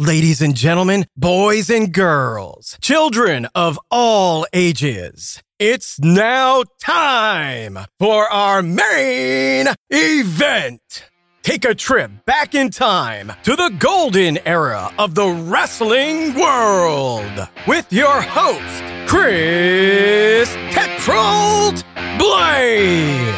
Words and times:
Ladies 0.00 0.40
and 0.40 0.56
gentlemen, 0.56 1.04
boys 1.14 1.68
and 1.68 1.92
girls, 1.92 2.78
children 2.80 3.46
of 3.54 3.78
all 3.90 4.46
ages, 4.54 5.42
it's 5.58 6.00
now 6.00 6.64
time 6.80 7.78
for 7.98 8.26
our 8.32 8.62
main 8.62 9.66
event. 9.90 11.04
Take 11.42 11.66
a 11.66 11.74
trip 11.74 12.10
back 12.24 12.54
in 12.54 12.70
time 12.70 13.30
to 13.42 13.54
the 13.54 13.76
golden 13.78 14.38
era 14.48 14.90
of 14.98 15.14
the 15.14 15.28
wrestling 15.28 16.34
world 16.34 17.48
with 17.68 17.92
your 17.92 18.22
host, 18.22 18.82
Chris 19.06 20.48
Tetrold 20.72 21.84
Blade. 22.18 23.34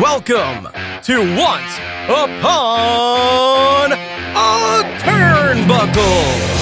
Welcome 0.00 0.68
to 1.02 1.36
Once 1.36 1.78
Upon 2.08 3.92
a 3.92 4.87
Turnbuckle. 5.48 6.58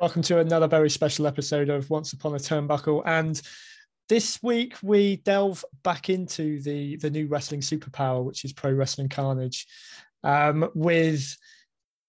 Welcome 0.00 0.22
to 0.22 0.38
another 0.38 0.66
very 0.66 0.88
special 0.88 1.26
episode 1.26 1.68
of 1.68 1.90
Once 1.90 2.14
Upon 2.14 2.34
a 2.34 2.38
Turnbuckle. 2.38 3.02
And 3.04 3.42
this 4.10 4.42
week 4.42 4.74
we 4.82 5.18
delve 5.18 5.64
back 5.84 6.10
into 6.10 6.60
the, 6.62 6.96
the 6.96 7.08
new 7.08 7.28
wrestling 7.28 7.60
superpower, 7.60 8.24
which 8.24 8.44
is 8.44 8.52
Pro 8.52 8.72
Wrestling 8.72 9.08
Carnage, 9.08 9.68
um, 10.24 10.68
with 10.74 11.36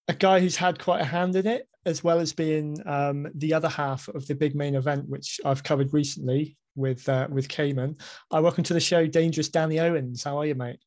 a 0.08 0.14
guy 0.14 0.40
who's 0.40 0.56
had 0.56 0.80
quite 0.80 1.02
a 1.02 1.06
hand 1.06 1.36
in 1.36 1.46
it, 1.46 1.70
as 1.86 2.04
well 2.04 2.20
as 2.20 2.34
being 2.34 2.76
um, 2.88 3.28
the 3.36 3.54
other 3.54 3.70
half 3.70 4.08
of 4.08 4.26
the 4.26 4.34
big 4.34 4.56
main 4.56 4.74
event, 4.74 5.08
which 5.10 5.40
I've 5.46 5.64
covered 5.64 5.94
recently 5.94 6.58
with 6.76 7.08
uh, 7.08 7.28
with 7.30 7.48
Cayman. 7.48 7.98
I 8.32 8.40
welcome 8.40 8.64
to 8.64 8.74
the 8.74 8.80
show, 8.80 9.06
Dangerous 9.06 9.50
Danny 9.50 9.80
Owens. 9.80 10.24
How 10.24 10.40
are 10.40 10.46
you, 10.48 10.56
mate? 10.56 10.80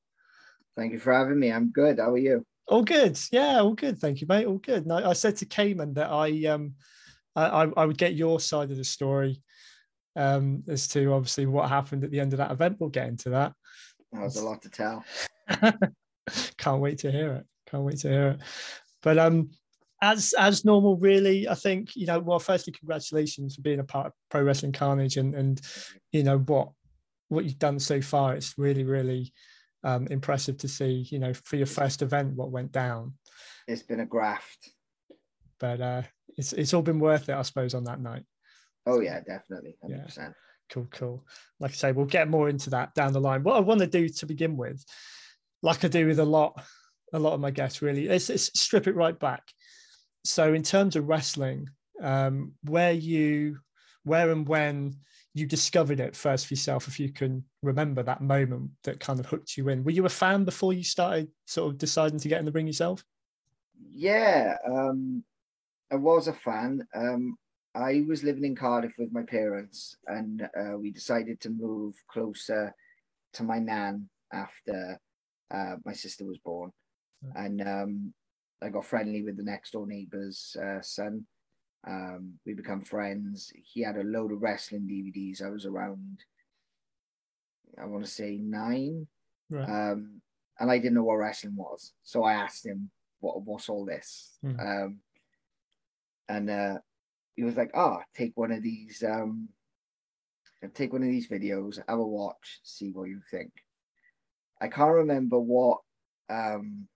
Thank 0.76 0.92
you 0.94 0.98
for 0.98 1.12
having 1.12 1.38
me. 1.38 1.52
I'm 1.52 1.70
good. 1.70 2.00
How 2.00 2.10
are 2.10 2.18
you? 2.18 2.44
All 2.66 2.82
good. 2.82 3.20
Yeah, 3.30 3.60
all 3.60 3.74
good. 3.74 4.00
Thank 4.00 4.20
you, 4.20 4.26
mate. 4.28 4.46
All 4.46 4.58
good. 4.58 4.82
And 4.82 4.92
I, 4.92 5.10
I 5.10 5.12
said 5.12 5.36
to 5.36 5.46
Cayman 5.46 5.94
that 5.94 6.10
I 6.10 6.46
um 6.46 6.74
I, 7.36 7.68
I 7.76 7.84
would 7.84 7.98
get 7.98 8.14
your 8.14 8.40
side 8.40 8.72
of 8.72 8.76
the 8.76 8.84
story 8.84 9.43
um, 10.16 10.62
as 10.68 10.88
to 10.88 11.12
obviously 11.12 11.46
what 11.46 11.68
happened 11.68 12.04
at 12.04 12.10
the 12.10 12.20
end 12.20 12.32
of 12.32 12.38
that 12.38 12.50
event. 12.50 12.76
We'll 12.78 12.90
get 12.90 13.08
into 13.08 13.30
that. 13.30 13.52
That 14.12 14.22
was 14.22 14.36
a 14.36 14.44
lot 14.44 14.62
to 14.62 14.70
tell. 14.70 15.04
Can't 16.58 16.80
wait 16.80 16.98
to 16.98 17.10
hear 17.10 17.32
it. 17.34 17.46
Can't 17.70 17.84
wait 17.84 17.98
to 17.98 18.08
hear 18.08 18.28
it. 18.28 18.40
But 19.02 19.18
um, 19.18 19.50
as 20.00 20.34
as 20.38 20.64
normal, 20.64 20.96
really, 20.96 21.48
I 21.48 21.54
think 21.54 21.96
you 21.96 22.06
know. 22.06 22.18
Well, 22.18 22.38
firstly, 22.38 22.72
congratulations 22.72 23.56
for 23.56 23.62
being 23.62 23.80
a 23.80 23.84
part 23.84 24.06
of 24.06 24.12
Pro 24.30 24.42
Wrestling 24.42 24.72
Carnage, 24.72 25.16
and 25.16 25.34
and 25.34 25.60
you 26.12 26.22
know 26.22 26.38
what 26.38 26.70
what 27.28 27.44
you've 27.44 27.58
done 27.58 27.78
so 27.78 28.00
far. 28.00 28.34
It's 28.34 28.56
really 28.56 28.84
really 28.84 29.32
um, 29.82 30.06
impressive 30.10 30.56
to 30.58 30.68
see. 30.68 31.06
You 31.10 31.18
know, 31.18 31.34
for 31.34 31.56
your 31.56 31.66
first 31.66 32.02
event, 32.02 32.34
what 32.34 32.50
went 32.50 32.72
down. 32.72 33.14
It's 33.66 33.82
been 33.82 34.00
a 34.00 34.06
graft. 34.06 34.70
But 35.58 35.80
uh, 35.80 36.02
it's 36.36 36.52
it's 36.52 36.74
all 36.74 36.82
been 36.82 37.00
worth 37.00 37.28
it, 37.28 37.34
I 37.34 37.42
suppose, 37.42 37.74
on 37.74 37.84
that 37.84 38.00
night. 38.00 38.24
Oh 38.86 39.00
yeah, 39.00 39.20
definitely, 39.20 39.76
100%. 39.84 40.16
Yeah. 40.16 40.28
Cool, 40.70 40.88
cool. 40.90 41.26
Like 41.60 41.72
I 41.72 41.74
say, 41.74 41.92
we'll 41.92 42.06
get 42.06 42.28
more 42.28 42.48
into 42.48 42.70
that 42.70 42.94
down 42.94 43.12
the 43.12 43.20
line. 43.20 43.42
What 43.42 43.56
I 43.56 43.60
want 43.60 43.80
to 43.80 43.86
do 43.86 44.08
to 44.08 44.26
begin 44.26 44.56
with, 44.56 44.84
like 45.62 45.84
I 45.84 45.88
do 45.88 46.06
with 46.06 46.18
a 46.18 46.24
lot, 46.24 46.62
a 47.12 47.18
lot 47.18 47.34
of 47.34 47.40
my 47.40 47.50
guests, 47.50 47.82
really, 47.82 48.08
is, 48.08 48.30
is 48.30 48.50
strip 48.54 48.86
it 48.86 48.96
right 48.96 49.18
back. 49.18 49.42
So, 50.24 50.54
in 50.54 50.62
terms 50.62 50.96
of 50.96 51.08
wrestling, 51.08 51.68
um, 52.00 52.52
where 52.62 52.92
you, 52.92 53.58
where 54.04 54.30
and 54.30 54.48
when 54.48 54.96
you 55.34 55.46
discovered 55.46 56.00
it 56.00 56.16
first 56.16 56.46
for 56.46 56.54
yourself, 56.54 56.88
if 56.88 56.98
you 56.98 57.12
can 57.12 57.44
remember 57.62 58.02
that 58.02 58.22
moment 58.22 58.70
that 58.84 59.00
kind 59.00 59.18
of 59.18 59.26
hooked 59.26 59.56
you 59.56 59.68
in. 59.68 59.84
Were 59.84 59.90
you 59.90 60.06
a 60.06 60.10
fan 60.10 60.44
before 60.44 60.72
you 60.72 60.84
started 60.84 61.28
sort 61.46 61.72
of 61.72 61.78
deciding 61.78 62.20
to 62.20 62.28
get 62.28 62.38
in 62.38 62.44
the 62.44 62.52
ring 62.52 62.66
yourself? 62.66 63.04
Yeah, 63.92 64.56
um, 64.66 65.24
I 65.90 65.96
was 65.96 66.28
a 66.28 66.32
fan. 66.32 66.86
Um, 66.94 67.36
I 67.74 68.04
was 68.06 68.22
living 68.22 68.44
in 68.44 68.54
Cardiff 68.54 68.92
with 68.98 69.12
my 69.12 69.22
parents, 69.22 69.96
and 70.06 70.42
uh, 70.42 70.78
we 70.78 70.90
decided 70.90 71.40
to 71.40 71.50
move 71.50 71.94
closer 72.08 72.74
to 73.32 73.42
my 73.42 73.58
nan 73.58 74.08
after 74.32 74.98
uh, 75.50 75.76
my 75.84 75.92
sister 75.92 76.24
was 76.24 76.38
born. 76.38 76.72
And 77.34 77.62
um, 77.62 78.14
I 78.62 78.68
got 78.68 78.84
friendly 78.84 79.22
with 79.22 79.36
the 79.36 79.42
next 79.42 79.72
door 79.72 79.86
neighbor's 79.86 80.56
uh, 80.62 80.80
son. 80.82 81.26
Um, 81.86 82.34
we 82.46 82.54
become 82.54 82.82
friends. 82.82 83.52
He 83.56 83.82
had 83.82 83.96
a 83.96 84.04
load 84.04 84.32
of 84.32 84.42
wrestling 84.42 84.88
DVDs. 84.90 85.42
I 85.42 85.50
was 85.50 85.66
around, 85.66 86.18
I 87.80 87.86
want 87.86 88.04
to 88.04 88.10
say 88.10 88.38
nine, 88.38 89.06
right. 89.50 89.68
um, 89.68 90.20
and 90.58 90.70
I 90.70 90.78
didn't 90.78 90.94
know 90.94 91.04
what 91.04 91.16
wrestling 91.16 91.56
was. 91.56 91.92
So 92.02 92.24
I 92.24 92.34
asked 92.34 92.64
him, 92.64 92.90
"What 93.20 93.42
what's 93.42 93.68
all 93.68 93.84
this?" 93.84 94.38
Mm. 94.44 94.60
Um, 94.60 94.98
and 96.28 96.50
uh, 96.50 96.78
he 97.36 97.42
was 97.42 97.56
like, 97.56 97.70
"Ah, 97.74 97.98
oh, 98.00 98.02
take 98.14 98.32
one 98.36 98.52
of 98.52 98.62
these, 98.62 99.02
um, 99.02 99.48
take 100.74 100.92
one 100.92 101.02
of 101.02 101.08
these 101.08 101.28
videos, 101.28 101.78
have 101.88 101.98
a 101.98 102.06
watch, 102.06 102.60
see 102.62 102.90
what 102.90 103.08
you 103.08 103.20
think." 103.30 103.52
I 104.60 104.68
can't 104.68 104.94
remember 104.94 105.38
what 105.38 105.80
um, 106.28 106.88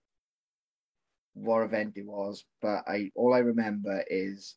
what 1.35 1.63
event 1.63 1.97
it 1.97 2.07
was, 2.07 2.45
but 2.61 2.85
I 2.87 3.11
all 3.15 3.35
I 3.35 3.39
remember 3.39 4.05
is 4.09 4.57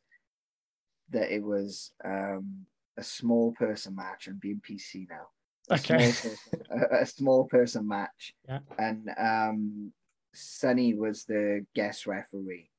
that 1.11 1.33
it 1.33 1.43
was 1.43 1.91
um, 2.03 2.65
a 2.97 3.03
small 3.03 3.53
person 3.53 3.95
match 3.95 4.27
and 4.27 4.39
being 4.39 4.61
PC 4.67 5.07
now. 5.09 5.27
A 5.69 5.75
okay. 5.75 6.11
Small 6.11 6.31
person, 6.31 6.61
a, 6.71 7.01
a, 7.01 7.05
small 7.05 7.45
person 7.45 7.87
match. 7.87 8.33
Yeah. 8.47 8.59
And 8.77 9.09
um, 9.17 9.93
Sunny 10.33 10.95
was 10.95 11.25
the 11.25 11.65
guest 11.75 12.07
referee. 12.07 12.70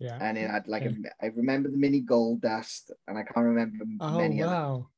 Yeah. 0.00 0.18
And 0.18 0.38
it 0.38 0.50
had 0.50 0.66
like 0.66 0.86
a, 0.86 0.94
I 1.20 1.26
remember 1.26 1.70
the 1.70 1.76
mini 1.76 2.00
gold 2.00 2.40
dust, 2.40 2.90
and 3.06 3.18
I 3.18 3.22
can't 3.22 3.46
remember 3.46 3.84
oh, 4.00 4.18
many 4.18 4.42
wow. 4.42 4.88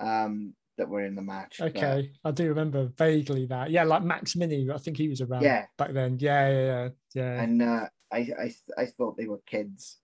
um 0.00 0.54
that 0.78 0.88
were 0.88 1.04
in 1.04 1.16
the 1.16 1.22
match. 1.22 1.60
Okay, 1.60 2.12
but... 2.22 2.28
I 2.28 2.32
do 2.32 2.48
remember 2.48 2.90
vaguely 2.96 3.46
that. 3.46 3.70
Yeah, 3.70 3.82
like 3.82 4.04
Max 4.04 4.36
Mini, 4.36 4.68
I 4.72 4.78
think 4.78 4.96
he 4.96 5.08
was 5.08 5.20
around. 5.20 5.42
Yeah. 5.42 5.66
back 5.76 5.92
then. 5.92 6.16
Yeah, 6.20 6.48
yeah, 6.48 6.64
yeah, 6.64 6.88
yeah. 7.14 7.42
And 7.42 7.62
uh, 7.62 7.86
I, 8.12 8.18
I, 8.18 8.54
I 8.78 8.86
thought 8.86 9.16
they 9.16 9.26
were 9.26 9.40
kids, 9.46 9.98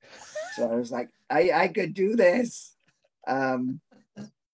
so 0.54 0.70
I 0.70 0.74
was 0.74 0.90
like, 0.90 1.10
I, 1.30 1.52
I 1.52 1.68
could 1.68 1.94
do 1.94 2.16
this. 2.16 2.74
Um, 3.28 3.80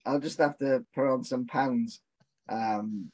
I'll 0.05 0.21
just 0.21 0.38
have 0.38 0.59
to 0.59 0.84
put 0.94 1.11
on 1.11 1.25
some 1.25 1.47
pounds. 1.47 2.00
Um, 2.49 3.11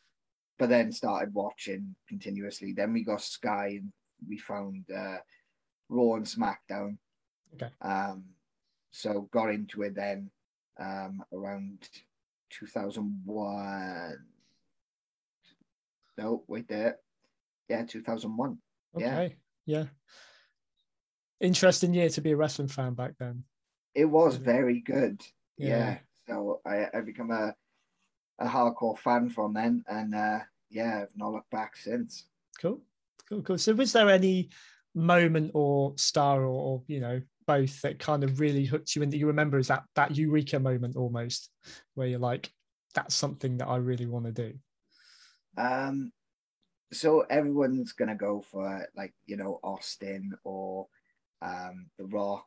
but 0.58 0.68
then 0.68 0.92
started 0.92 1.34
watching 1.34 1.94
continuously. 2.08 2.72
Then 2.72 2.92
we 2.92 3.04
got 3.04 3.22
Sky, 3.22 3.78
and 3.80 3.92
we 4.28 4.38
found. 4.38 4.84
Uh, 4.90 5.18
Raw 5.92 6.14
and 6.14 6.26
SmackDown. 6.26 6.96
Okay. 7.54 7.70
Um, 7.82 8.24
so 8.90 9.28
got 9.32 9.50
into 9.50 9.82
it 9.82 9.94
then 9.94 10.30
um, 10.80 11.22
around 11.32 11.88
2001. 12.50 14.18
No, 16.18 16.44
wait 16.46 16.68
there. 16.68 16.98
Yeah, 17.68 17.84
2001. 17.84 18.58
Okay. 18.96 19.36
Yeah. 19.64 19.78
yeah. 19.78 19.84
Interesting 21.40 21.94
year 21.94 22.08
to 22.10 22.20
be 22.20 22.32
a 22.32 22.36
wrestling 22.36 22.68
fan 22.68 22.94
back 22.94 23.12
then. 23.18 23.44
It 23.94 24.04
was 24.04 24.36
very 24.36 24.80
good. 24.80 25.20
Yeah. 25.56 25.68
yeah. 25.68 25.98
So 26.28 26.60
I, 26.66 26.86
I 26.94 27.00
become 27.00 27.30
a, 27.30 27.54
a 28.38 28.46
hardcore 28.46 28.98
fan 28.98 29.30
from 29.30 29.54
then. 29.54 29.84
And 29.88 30.14
uh, 30.14 30.40
yeah, 30.70 31.02
I've 31.02 31.16
not 31.16 31.32
looked 31.32 31.50
back 31.50 31.76
since. 31.76 32.26
Cool. 32.60 32.80
Cool, 33.28 33.42
cool. 33.42 33.58
So 33.58 33.72
was 33.72 33.92
there 33.92 34.10
any 34.10 34.50
moment 34.94 35.50
or 35.54 35.94
star 35.96 36.42
or, 36.42 36.48
or, 36.48 36.82
you 36.86 37.00
know 37.00 37.20
both 37.46 37.80
that 37.82 37.98
kind 37.98 38.22
of 38.22 38.38
really 38.38 38.64
hooked 38.64 38.94
you 38.94 39.02
and 39.02 39.12
that 39.12 39.18
you 39.18 39.26
remember 39.26 39.58
is 39.58 39.66
that 39.66 39.82
that 39.96 40.16
eureka 40.16 40.60
moment 40.60 40.96
almost 40.96 41.50
where 41.94 42.06
you're 42.06 42.18
like 42.18 42.48
that's 42.94 43.16
something 43.16 43.58
that 43.58 43.66
i 43.66 43.76
really 43.76 44.06
want 44.06 44.24
to 44.24 44.32
do. 44.32 44.54
Um 45.56 46.12
so 46.92 47.22
everyone's 47.28 47.92
gonna 47.92 48.14
go 48.14 48.42
for 48.42 48.86
like 48.94 49.12
you 49.26 49.36
know 49.36 49.58
austin 49.64 50.34
or 50.44 50.86
um 51.40 51.86
the 51.98 52.04
rock 52.04 52.46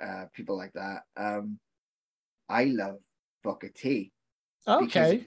uh 0.00 0.26
people 0.34 0.56
like 0.56 0.72
that. 0.74 1.02
Um 1.16 1.58
i 2.48 2.64
love 2.64 2.98
booker 3.42 3.70
t 3.74 4.12
okay. 4.66 4.84
because, 4.84 5.26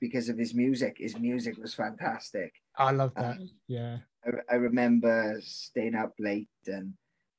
because 0.00 0.28
of 0.28 0.38
his 0.38 0.54
music. 0.54 0.96
His 0.98 1.18
music 1.18 1.56
was 1.58 1.74
fantastic. 1.74 2.52
I 2.76 2.90
love 2.90 3.14
that. 3.14 3.36
Um, 3.36 3.50
yeah 3.68 3.98
I, 4.26 4.30
I 4.52 4.54
remember 4.56 5.38
staying 5.42 5.94
up 5.94 6.14
late 6.18 6.48
and 6.66 6.94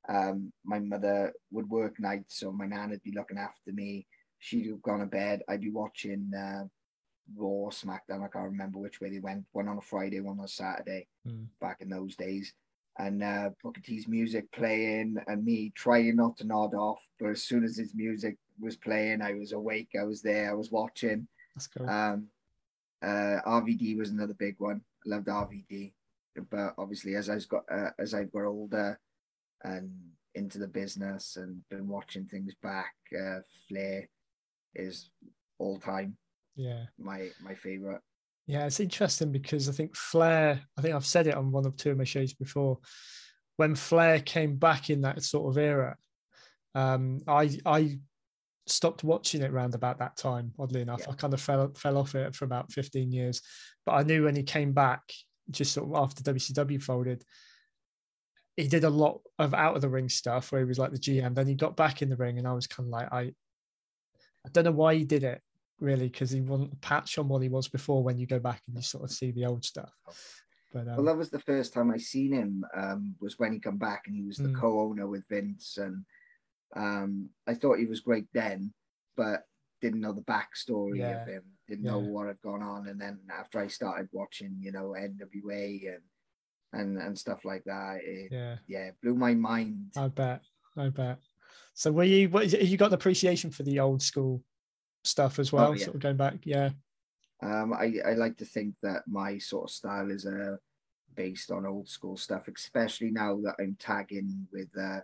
um, 0.10 0.51
my 0.66 0.80
mother 0.80 1.33
would 1.51 1.69
work 1.69 2.00
nights, 2.00 2.39
so 2.39 2.51
my 2.51 2.66
nan 2.66 2.89
would 2.89 3.04
be 3.04 3.12
looking 3.12 3.38
after 3.38 3.72
me. 3.72 4.07
She'd 4.39 4.68
have 4.68 4.81
gone 4.81 5.00
to 5.00 5.06
bed. 5.06 5.44
I'd 5.48 5.62
be 5.62 5.69
watching 5.69 6.31
uh, 6.36 6.63
Raw, 7.36 7.69
SmackDown. 7.69 8.24
I 8.24 8.28
can't 8.28 8.51
remember 8.51 8.80
which 8.80 9.00
way 9.00 9.10
they 9.10 9.19
went. 9.19 9.45
One 9.51 9.68
on 9.68 9.78
a 9.78 9.81
Friday, 9.81 10.19
one 10.19 10.39
on 10.39 10.45
a 10.45 10.48
Saturday. 10.48 11.07
Mm. 11.28 11.45
Back 11.60 11.81
in 11.81 11.89
those 11.89 12.16
days, 12.16 12.54
and 12.98 13.24
uh, 13.24 13.51
Booker 13.63 13.81
T's 13.81 14.07
music 14.07 14.51
playing, 14.51 15.18
and 15.27 15.45
me 15.45 15.72
trying 15.75 16.16
not 16.16 16.38
to 16.38 16.48
nod 16.48 16.74
off. 16.74 17.00
But 17.19 17.30
as 17.30 17.44
soon 17.44 17.63
as 17.63 17.77
his 17.77 17.94
music 17.94 18.38
was 18.60 18.75
playing, 18.75 19.22
I 19.22 19.34
was 19.34 19.51
awake. 19.51 19.89
I 20.00 20.04
was 20.04 20.22
there. 20.22 20.50
I 20.50 20.54
was 20.54 20.72
watching. 20.72 21.27
That's 21.56 21.68
cool. 21.68 21.88
Um, 21.88 22.27
uh, 23.04 23.39
RVD 23.45 23.98
was 23.98 24.10
another 24.10 24.34
big 24.34 24.56
one. 24.60 24.81
I 25.06 25.10
loved 25.10 25.27
RVD, 25.27 25.92
but 26.50 26.74
obviously 26.78 27.16
as 27.16 27.30
I've 27.30 27.48
got 27.48 27.63
uh, 27.72 27.92
as 28.00 28.13
I've 28.13 28.31
got 28.31 28.45
older 28.45 29.00
and 29.63 29.92
into 30.36 30.60
the 30.60 30.68
business 30.68 31.36
and 31.36 31.62
been 31.69 31.88
watching 31.88 32.25
things 32.25 32.54
back, 32.62 32.94
uh, 33.19 33.39
Flair 33.68 34.07
is 34.75 35.10
all 35.60 35.78
time 35.78 36.18
yeah. 36.56 36.83
my 36.98 37.30
my 37.42 37.56
favorite. 37.56 38.01
Yeah, 38.48 38.66
it's 38.66 38.80
interesting 38.80 39.31
because 39.31 39.69
I 39.69 39.72
think 39.72 39.95
Flair, 39.95 40.62
I 40.78 40.81
think 40.81 40.95
I've 40.95 41.06
said 41.06 41.28
it 41.28 41.36
on 41.36 41.51
one 41.51 41.66
or 41.66 41.72
two 41.72 41.92
of 41.92 41.98
my 41.98 42.04
shows 42.04 42.34
before. 42.34 42.80
When 43.57 43.75
Flair 43.75 44.19
came 44.19 44.56
back 44.56 44.89
in 44.89 45.01
that 45.01 45.22
sort 45.24 45.50
of 45.50 45.57
era, 45.62 45.95
um, 46.75 47.22
I 47.27 47.57
I 47.66 48.00
stopped 48.68 49.04
watching 49.04 49.42
it 49.42 49.51
around 49.51 49.75
about 49.75 50.00
that 50.00 50.18
time, 50.18 50.54
oddly 50.60 50.81
enough. 50.81 51.01
Yeah. 51.01 51.12
I 51.12 51.16
kind 51.16 51.34
of 51.34 51.42
fell 51.42 51.72
fell 51.75 51.98
off 51.98 52.16
it 52.16 52.36
for 52.36 52.45
about 52.45 52.72
15 52.72 53.12
years. 53.12 53.42
But 53.86 53.94
I 53.94 54.04
knew 54.04 54.25
when 54.25 54.36
he 54.36 54.44
came 54.44 54.74
back, 54.74 55.01
just 55.51 55.74
sort 55.74 55.88
of 55.89 55.95
after 55.95 56.24
WCW 56.24 56.81
folded, 56.81 57.24
he 58.57 58.68
did 58.68 58.83
a 58.83 58.89
lot 58.89 59.21
of 59.39 59.53
out 59.53 59.75
of 59.75 59.81
the 59.81 59.89
ring 59.89 60.09
stuff 60.09 60.51
where 60.51 60.62
he 60.62 60.65
was 60.65 60.80
like 60.80 60.92
the 60.92 61.00
GM. 61.00 61.33
Then 61.33 61.48
he 61.48 61.56
got 61.56 61.75
back 61.77 62.01
in 62.01 62.09
the 62.09 62.18
ring 62.18 62.38
and 62.38 62.48
I 62.48 62.53
was 62.53 62.68
kind 62.68 62.88
of 62.88 62.92
like, 62.92 63.12
I 63.12 63.33
I 64.45 64.50
don't 64.51 64.65
know 64.65 64.71
why 64.71 64.95
he 64.95 65.06
did 65.06 65.24
it 65.24 65.42
really, 65.80 66.07
because 66.09 66.30
he 66.31 66.42
wasn't 66.42 66.74
a 66.74 66.77
patch 66.77 67.18
on 67.18 67.27
what 67.27 67.42
he 67.42 67.50
was 67.50 67.68
before 67.68 68.03
when 68.03 68.18
you 68.18 68.27
go 68.27 68.39
back 68.39 68.62
and 68.68 68.75
you 68.75 68.81
sort 68.83 69.03
of 69.03 69.12
see 69.12 69.31
the 69.31 69.45
old 69.45 69.65
stuff. 69.65 69.92
But 70.71 70.88
um, 70.88 70.95
Well, 70.98 71.06
that 71.06 71.18
was 71.18 71.30
the 71.31 71.39
first 71.39 71.74
time 71.74 71.92
I 71.92 71.98
seen 71.98 72.33
him. 72.33 72.63
Um, 72.75 73.15
was 73.19 73.39
when 73.39 73.51
he 73.51 73.59
come 73.59 73.77
back 73.77 74.03
and 74.06 74.15
he 74.15 74.24
was 74.24 74.38
the 74.38 74.50
Mm. 74.50 74.59
co-owner 74.59 75.07
with 75.07 75.27
Vince, 75.27 75.77
and 75.77 76.06
um, 76.75 77.30
I 77.48 77.56
thought 77.56 77.80
he 77.80 77.86
was 77.88 78.00
great 78.01 78.27
then, 78.33 78.74
but 79.18 79.44
didn't 79.81 80.01
know 80.01 80.13
the 80.13 80.21
backstory 80.21 81.00
Yeah. 81.00 81.21
of 81.24 81.27
him. 81.27 81.44
Didn't 81.72 81.86
know 81.86 82.00
what 82.00 82.28
had 82.28 82.42
gone 82.42 82.62
on, 82.62 82.88
and 82.90 83.00
then 83.00 83.20
after 83.34 83.58
I 83.58 83.68
started 83.68 84.10
watching, 84.12 84.58
you 84.60 84.74
know, 84.74 84.94
NWA 84.98 85.96
and 85.96 86.02
and 86.74 86.98
and 86.98 87.18
stuff 87.18 87.46
like 87.46 87.64
that, 87.64 88.00
it, 88.04 88.30
yeah, 88.30 88.58
yeah, 88.68 88.88
it 88.88 88.96
blew 89.02 89.16
my 89.16 89.34
mind. 89.34 89.94
I 89.96 90.10
bet. 90.10 90.42
I 90.76 90.90
bet. 90.90 91.20
So 91.74 91.94
were 91.94 92.04
you 92.04 92.28
what 92.28 92.52
you 92.52 92.76
got 92.76 92.88
an 92.88 92.96
appreciation 92.96 93.52
for 93.52 93.64
the 93.64 93.80
old 93.80 94.02
school 94.02 94.44
stuff 95.06 95.40
as 95.40 95.54
well? 95.54 95.70
Oh, 95.70 95.74
yeah. 95.74 95.86
Sort 95.86 95.96
of 95.96 96.02
going 96.02 96.18
back. 96.18 96.40
Yeah. 96.44 96.72
Um, 97.42 97.72
I, 97.74 97.94
I 98.06 98.14
like 98.16 98.36
to 98.38 98.46
think 98.46 98.76
that 98.84 99.04
my 99.08 99.38
sort 99.38 99.70
of 99.70 99.74
style 99.74 100.12
is 100.12 100.26
uh, 100.26 100.58
based 101.16 101.52
on 101.52 101.66
old 101.66 101.88
school 101.88 102.18
stuff, 102.18 102.50
especially 102.54 103.12
now 103.12 103.40
that 103.44 103.56
I'm 103.62 103.78
tagging 103.80 104.46
with 104.52 104.68
uh, 104.78 105.00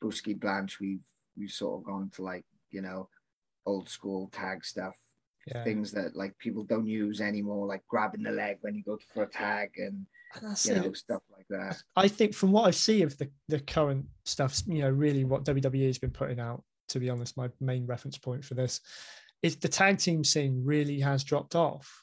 Brusky 0.00 0.38
Blanche. 0.38 0.78
We've 0.78 1.02
we've 1.36 1.50
sort 1.50 1.80
of 1.80 1.84
gone 1.84 2.10
to 2.14 2.22
like 2.22 2.44
you 2.70 2.80
know 2.80 3.08
old 3.66 3.88
school 3.88 4.28
tag 4.32 4.64
stuff, 4.64 4.94
Yeah. 5.46 5.64
things 5.64 5.90
that 5.92 6.14
like 6.14 6.38
people 6.38 6.62
don't 6.62 6.86
use 6.86 7.20
anymore, 7.20 7.66
like 7.66 7.82
grabbing 7.88 8.22
the 8.22 8.30
leg 8.30 8.58
when 8.60 8.74
you 8.76 8.82
go 8.84 8.96
for 9.12 9.24
a 9.24 9.26
tag 9.28 9.70
and 9.76 10.06
you 10.64 10.72
it. 10.72 10.84
know 10.84 10.92
stuff 10.92 11.22
like 11.36 11.46
that. 11.50 11.76
I 11.96 12.06
think 12.08 12.32
from 12.34 12.52
what 12.52 12.66
I 12.66 12.70
see 12.70 13.02
of 13.02 13.18
the, 13.18 13.28
the 13.48 13.58
current 13.58 14.06
stuff, 14.24 14.62
you 14.66 14.82
know, 14.82 14.90
really 14.90 15.24
what 15.24 15.44
WWE 15.44 15.86
has 15.88 15.98
been 15.98 16.10
putting 16.12 16.38
out, 16.38 16.62
to 16.90 17.00
be 17.00 17.10
honest, 17.10 17.36
my 17.36 17.50
main 17.60 17.86
reference 17.86 18.18
point 18.18 18.44
for 18.44 18.54
this 18.54 18.80
is 19.42 19.56
the 19.56 19.68
tag 19.68 19.98
team 19.98 20.22
scene 20.22 20.62
really 20.64 21.00
has 21.00 21.24
dropped 21.24 21.56
off. 21.56 22.02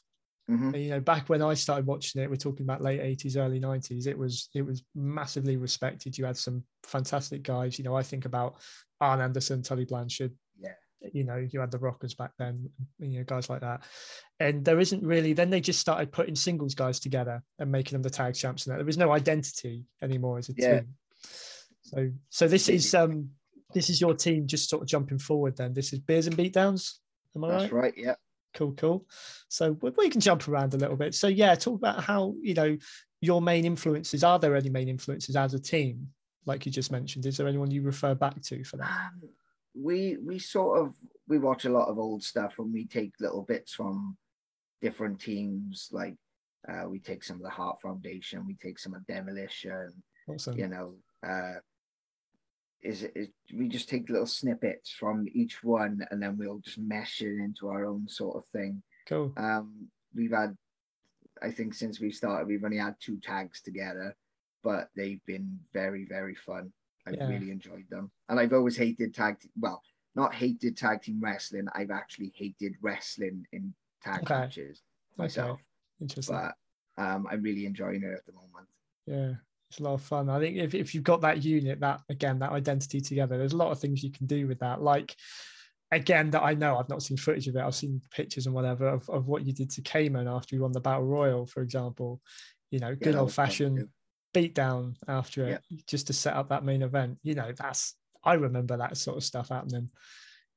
Mhm. 0.50 0.83
You 0.83 0.89
know, 0.89 1.00
back 1.00 1.30
when 1.30 1.42
I 1.42 1.53
started 1.53 1.85
watching 1.85 2.21
it, 2.21 2.30
we're 2.30 2.35
talking 2.35 2.65
about 2.65 2.81
late 2.81 3.00
80s, 3.00 3.38
early 3.38 3.59
90s, 3.59 4.07
it 4.07 4.18
was 4.18 4.50
it 4.53 4.63
was 4.63 4.83
massively 4.95 5.57
respected. 5.57 6.18
You 6.18 6.25
had 6.25 6.38
some 6.38 6.63
fantastic 6.83 7.44
guys. 7.44 7.77
You 7.77 7.85
know, 7.85 7.95
I 7.95 8.01
think 8.03 8.25
about 8.25 8.56
Arn 9.00 9.21
Anderson, 9.21 9.62
Tully 9.62 9.85
Blanchard. 9.85 10.33
Yeah. 11.01 11.09
You 11.13 11.23
know, 11.23 11.47
you 11.49 11.59
had 11.59 11.71
the 11.71 11.77
Rockers 11.79 12.13
back 12.13 12.31
then, 12.37 12.69
you 12.99 13.19
know, 13.19 13.23
guys 13.23 13.49
like 13.49 13.61
that. 13.61 13.83
And 14.39 14.63
there 14.65 14.79
isn't 14.79 15.03
really, 15.03 15.33
then 15.33 15.49
they 15.49 15.61
just 15.61 15.79
started 15.79 16.11
putting 16.11 16.35
singles 16.35 16.75
guys 16.75 16.99
together 16.99 17.41
and 17.59 17.71
making 17.71 17.93
them 17.93 18.01
the 18.01 18.09
tag 18.09 18.35
champs. 18.35 18.65
And 18.65 18.73
that. 18.73 18.77
there 18.77 18.85
was 18.85 18.97
no 18.97 19.11
identity 19.11 19.85
anymore 20.01 20.37
as 20.37 20.49
a 20.49 20.53
Yeah. 20.57 20.79
team. 20.81 20.87
So, 21.83 22.09
so 22.29 22.47
this 22.47 22.69
is, 22.69 22.93
um, 22.93 23.29
this 23.73 23.89
is 23.89 24.01
your 24.01 24.13
team 24.13 24.45
just 24.47 24.69
sort 24.69 24.81
of 24.81 24.87
jumping 24.87 25.19
forward 25.19 25.55
then. 25.57 25.73
This 25.73 25.93
is 25.93 25.99
Beers 25.99 26.27
and 26.27 26.37
Beatdowns. 26.37 26.95
Am 27.35 27.43
I 27.43 27.47
right? 27.49 27.59
That's 27.59 27.71
right. 27.71 27.93
Yeah. 27.95 28.15
cool 28.55 28.73
cool 28.73 29.05
so 29.47 29.73
we, 29.81 29.91
we 29.97 30.09
can 30.09 30.19
jump 30.19 30.47
around 30.47 30.73
a 30.73 30.77
little 30.77 30.95
bit 30.95 31.13
so 31.13 31.27
yeah 31.27 31.53
talk 31.53 31.75
about 31.75 32.03
how 32.03 32.33
you 32.41 32.55
know 32.55 32.75
your 33.21 33.43
main 33.43 33.63
influences 33.63 34.23
are 34.23 34.39
there 34.39 34.55
any 34.55 34.69
main 34.71 34.89
influences 34.89 35.35
as 35.35 35.53
a 35.53 35.59
team 35.59 36.07
like 36.47 36.65
you 36.65 36.71
just 36.71 36.91
mentioned 36.91 37.23
is 37.27 37.37
there 37.37 37.47
anyone 37.47 37.69
you 37.69 37.83
refer 37.83 38.15
back 38.15 38.41
to 38.41 38.63
for 38.63 38.77
that 38.77 38.89
Um, 38.89 39.29
we 39.75 40.18
we 40.18 40.39
sort 40.39 40.80
of 40.80 40.95
we 41.27 41.38
watch 41.38 41.66
a 41.66 41.69
lot 41.69 41.88
of 41.89 42.00
old 42.00 42.24
stuff 42.24 42.56
and 42.60 42.74
we 42.74 42.86
take 42.86 43.13
little 43.19 43.44
bits 43.44 43.74
from 43.74 44.18
different 44.81 45.19
teams. 45.19 45.89
Like 45.92 46.16
uh, 46.68 46.88
we 46.89 47.00
take 47.00 47.24
some 47.24 47.38
of 47.38 47.44
the 47.44 47.50
Hart 47.50 47.81
Foundation, 47.81 48.45
we 48.48 48.56
take 48.56 48.80
some 48.80 48.94
of 48.94 49.06
Demolition. 49.07 49.92
awesome 50.27 50.57
You 50.57 50.68
know, 50.68 50.95
uh, 51.25 51.60
is 52.81 53.04
it? 53.04 53.12
is- 53.16 53.30
We 53.54 53.68
just 53.68 53.89
take 53.89 54.10
little 54.10 54.25
snippets 54.27 54.89
from 54.92 55.25
each 55.33 55.63
one 55.63 56.06
and 56.12 56.21
then 56.21 56.38
we'll 56.38 56.60
just 56.60 56.77
mesh 56.80 57.21
it 57.21 57.38
into 57.39 57.68
our 57.69 57.86
own 57.86 58.07
sort 58.07 58.38
of 58.38 58.45
thing. 58.51 58.81
cool 59.07 59.33
Um, 59.38 59.89
we've 60.16 60.31
had, 60.31 60.56
I 61.42 61.51
think, 61.51 61.74
since 61.74 62.00
we 62.00 62.12
started, 62.12 62.48
we've 62.48 62.63
only 62.63 62.77
had 62.77 62.95
two 63.00 63.19
tags 63.19 63.62
together, 63.62 64.16
but 64.63 64.89
they've 64.95 65.24
been 65.25 65.60
very, 65.74 66.06
very 66.06 66.36
fun. 66.36 66.71
I've 67.09 67.15
Yeah. 67.17 67.27
really 67.27 67.51
enjoyed 67.51 67.89
them, 67.89 68.11
and 68.29 68.39
I've 68.39 68.53
always 68.53 68.77
hated 68.77 69.13
tag. 69.13 69.39
Te- 69.39 69.51
well, 69.59 69.81
not 70.15 70.33
hated 70.33 70.77
tag 70.77 71.01
team 71.01 71.19
wrestling. 71.19 71.67
I've 71.73 71.91
actually 71.91 72.31
hated 72.35 72.75
wrestling 72.81 73.45
in 73.51 73.73
tag 74.03 74.21
Okay. 74.23 74.33
matches 74.41 74.81
myself, 75.17 75.59
interesting 76.00 76.35
but 76.35 76.56
um, 77.03 77.27
I'm 77.29 77.41
really 77.41 77.65
enjoying 77.65 78.03
it 78.03 78.13
at 78.13 78.25
the 78.25 78.33
moment. 78.33 78.67
yeah 79.06 79.33
it's 79.69 79.79
a 79.79 79.83
lot 79.83 79.94
of 79.94 80.01
fun 80.01 80.29
i 80.29 80.39
think 80.39 80.57
if, 80.57 80.73
if 80.73 80.95
you've 80.95 81.03
got 81.03 81.21
that 81.21 81.44
unit 81.44 81.79
that 81.79 82.01
again 82.09 82.39
that 82.39 82.51
identity 82.51 83.00
together 83.00 83.38
there's 83.38 83.53
a 83.53 83.57
lot 83.57 83.71
of 83.71 83.79
things 83.79 84.03
you 84.03 84.11
can 84.11 84.25
do 84.25 84.47
with 84.47 84.57
that 84.59 84.81
like 84.81 85.15
again 85.91 86.29
that 86.31 86.41
i 86.44 86.53
know 86.56 86.77
i've 86.77 86.89
not 86.89 87.03
seen 87.03 87.15
footage 87.17 87.47
of 87.47 87.56
it 87.56 87.61
i've 87.61 87.75
seen 87.75 88.01
pictures 88.11 88.45
and 88.47 88.56
whatever 88.56 88.88
of, 88.88 89.07
of 89.09 89.27
what 89.27 89.45
you 89.45 89.53
did 89.53 89.69
to 89.69 89.81
Cayman 89.83 90.27
after 90.27 90.56
you 90.56 90.63
won 90.63 90.71
the 90.71 90.79
battle 90.79 91.06
royal 91.06 91.45
for 91.45 91.61
example 91.61 92.19
you 92.71 92.80
know 92.80 92.95
good 92.95 93.13
that 93.13 93.19
old 93.19 93.31
fashioned. 93.33 93.87
Beat 94.33 94.54
down 94.54 94.95
after 95.07 95.45
it 95.48 95.64
just 95.88 96.07
to 96.07 96.14
set 96.14 96.36
up 96.36 96.50
that 96.50 96.64
main 96.64 96.81
event 96.83 97.18
you 97.24 97.33
know 97.36 97.52
that's 97.57 97.95
i 98.24 98.33
remember 98.33 98.78
that 98.78 98.95
sort 98.98 99.18
of 99.18 99.24
stuff 99.24 99.50
happening 99.50 99.90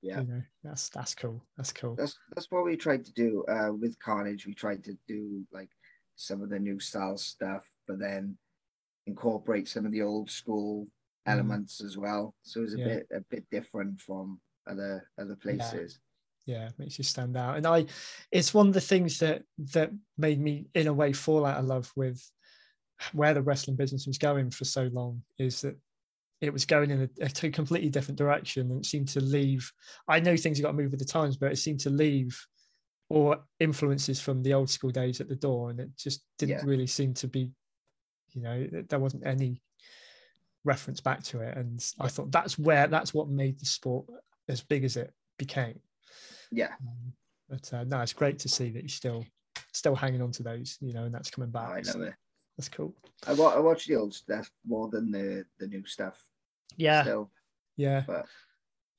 Yeah. 0.03 0.21
you 0.21 0.27
know 0.27 0.43
that's 0.63 0.89
that's 0.91 1.15
cool 1.15 1.43
that's 1.57 1.73
cool 1.73 1.95
That's 1.97 2.17
that's 2.35 2.51
what 2.51 2.65
we 2.65 2.77
tried 2.77 3.05
to 3.07 3.13
do 3.13 3.45
uh, 3.49 3.73
with 3.73 3.99
Carnage. 3.99 4.47
We 4.47 4.55
tried 4.55 4.83
to 4.85 4.97
do 5.09 5.47
like 5.53 5.71
some 6.17 6.43
of 6.43 6.51
the 6.51 6.59
new 6.59 6.79
style 6.81 7.17
stuff, 7.17 7.65
but 7.87 7.99
then 7.99 8.37
incorporate 9.07 9.69
some 9.69 9.87
of 9.87 9.93
the 9.93 10.03
old 10.03 10.31
school 10.31 10.87
Mhm. 11.27 11.33
elements 11.33 11.81
as 11.83 11.97
well. 11.97 12.35
So 12.43 12.61
it 12.61 12.65
was 12.65 12.75
a 12.75 12.79
Yeah. 12.79 12.85
bit 12.89 13.07
a 13.13 13.21
bit 13.21 13.45
different 13.51 14.01
from 14.01 14.41
other 14.67 15.09
other 15.19 15.37
places. 15.37 15.99
yeah 16.47 16.67
it 16.69 16.79
makes 16.79 16.99
you 16.99 17.05
stand 17.05 17.37
out 17.37 17.57
and 17.57 17.67
i 17.67 17.87
it's 18.33 18.53
one 18.53 18.67
of 18.67 18.75
the 18.75 18.81
things 18.81 19.19
that 19.21 19.45
that 19.59 19.91
made 20.19 20.41
me 20.41 20.67
in 20.75 20.89
a 20.89 20.93
way 20.93 21.13
fall 21.13 21.45
out 21.47 21.59
of 21.61 21.67
love 21.67 21.93
with 21.95 22.19
where 23.13 23.35
the 23.35 23.43
wrestling 23.43 23.77
business 23.77 24.07
was 24.07 24.19
going 24.19 24.51
for 24.51 24.65
so 24.65 24.89
long 24.93 25.23
is 25.39 25.61
that 25.61 25.77
it 26.41 26.53
was 26.53 26.65
going 26.65 26.91
in 26.91 27.09
a, 27.21 27.25
a 27.25 27.51
completely 27.51 27.89
different 27.89 28.19
direction 28.19 28.71
and 28.71 28.81
it 28.81 28.87
seemed 28.87 29.09
to 29.09 29.21
leave 29.21 29.71
i 30.09 30.19
know 30.21 30.37
things 30.37 30.59
have 30.59 30.65
got 30.65 30.73
to 30.73 30.77
move 30.77 30.91
with 30.91 31.01
the 31.01 31.07
times 31.07 31.37
but 31.37 31.53
it 31.53 31.57
seemed 31.57 31.81
to 31.81 31.91
leave 31.91 32.39
or 33.09 33.39
influences 33.61 34.21
from 34.21 34.43
the 34.43 34.55
old 34.55 34.71
school 34.71 34.91
days 34.91 35.21
at 35.21 35.29
the 35.29 35.37
door 35.37 35.71
and 35.71 35.81
it 35.81 35.91
just 35.97 36.23
didn't 36.39 36.59
Yeah. 36.59 36.65
really 36.65 36.87
seem 36.87 37.15
to 37.15 37.29
be 37.29 37.51
you 38.33 38.43
know 38.43 38.67
there 38.89 38.99
wasn't 38.99 39.27
any 39.27 39.61
reference 40.65 41.01
back 41.01 41.23
to 41.25 41.41
it 41.41 41.57
and 41.57 41.85
i 42.01 42.09
thought 42.09 42.31
that's 42.31 42.59
where 42.59 42.87
that's 42.87 43.13
what 43.13 43.29
made 43.29 43.59
the 43.59 43.67
sport 43.67 44.07
as 44.49 44.63
big 44.63 44.85
as 44.85 44.97
it 44.97 45.13
became 45.39 45.79
Yeah, 46.51 46.73
um, 46.81 47.13
but 47.49 47.73
uh, 47.75 47.85
no, 47.85 48.01
it's 48.01 48.13
great 48.13 48.39
to 48.41 48.49
see 48.49 48.71
that 48.71 48.83
you're 48.83 48.89
still 48.89 49.27
still 49.73 49.95
hanging 49.95 50.23
on 50.23 50.31
to 50.33 50.43
those, 50.43 50.79
you 50.81 50.93
know, 50.93 51.05
and 51.05 51.15
that's 51.15 51.31
coming 51.31 51.51
back. 51.51 51.69
I 51.71 51.77
love 51.77 51.87
so 51.87 52.03
it. 52.03 52.15
That's 52.57 52.69
cool. 52.69 52.95
I, 53.27 53.33
wa- 53.35 53.55
I 53.55 53.59
watch 53.59 53.87
the 53.87 53.97
old 53.97 54.15
stuff 54.15 54.51
more 54.67 54.89
than 54.89 55.11
the 55.11 55.45
the 55.59 55.67
new 55.67 55.87
stuff. 55.87 56.21
Yeah, 56.77 57.03
Still, 57.03 57.31
yeah. 57.77 58.03
but 58.07 58.27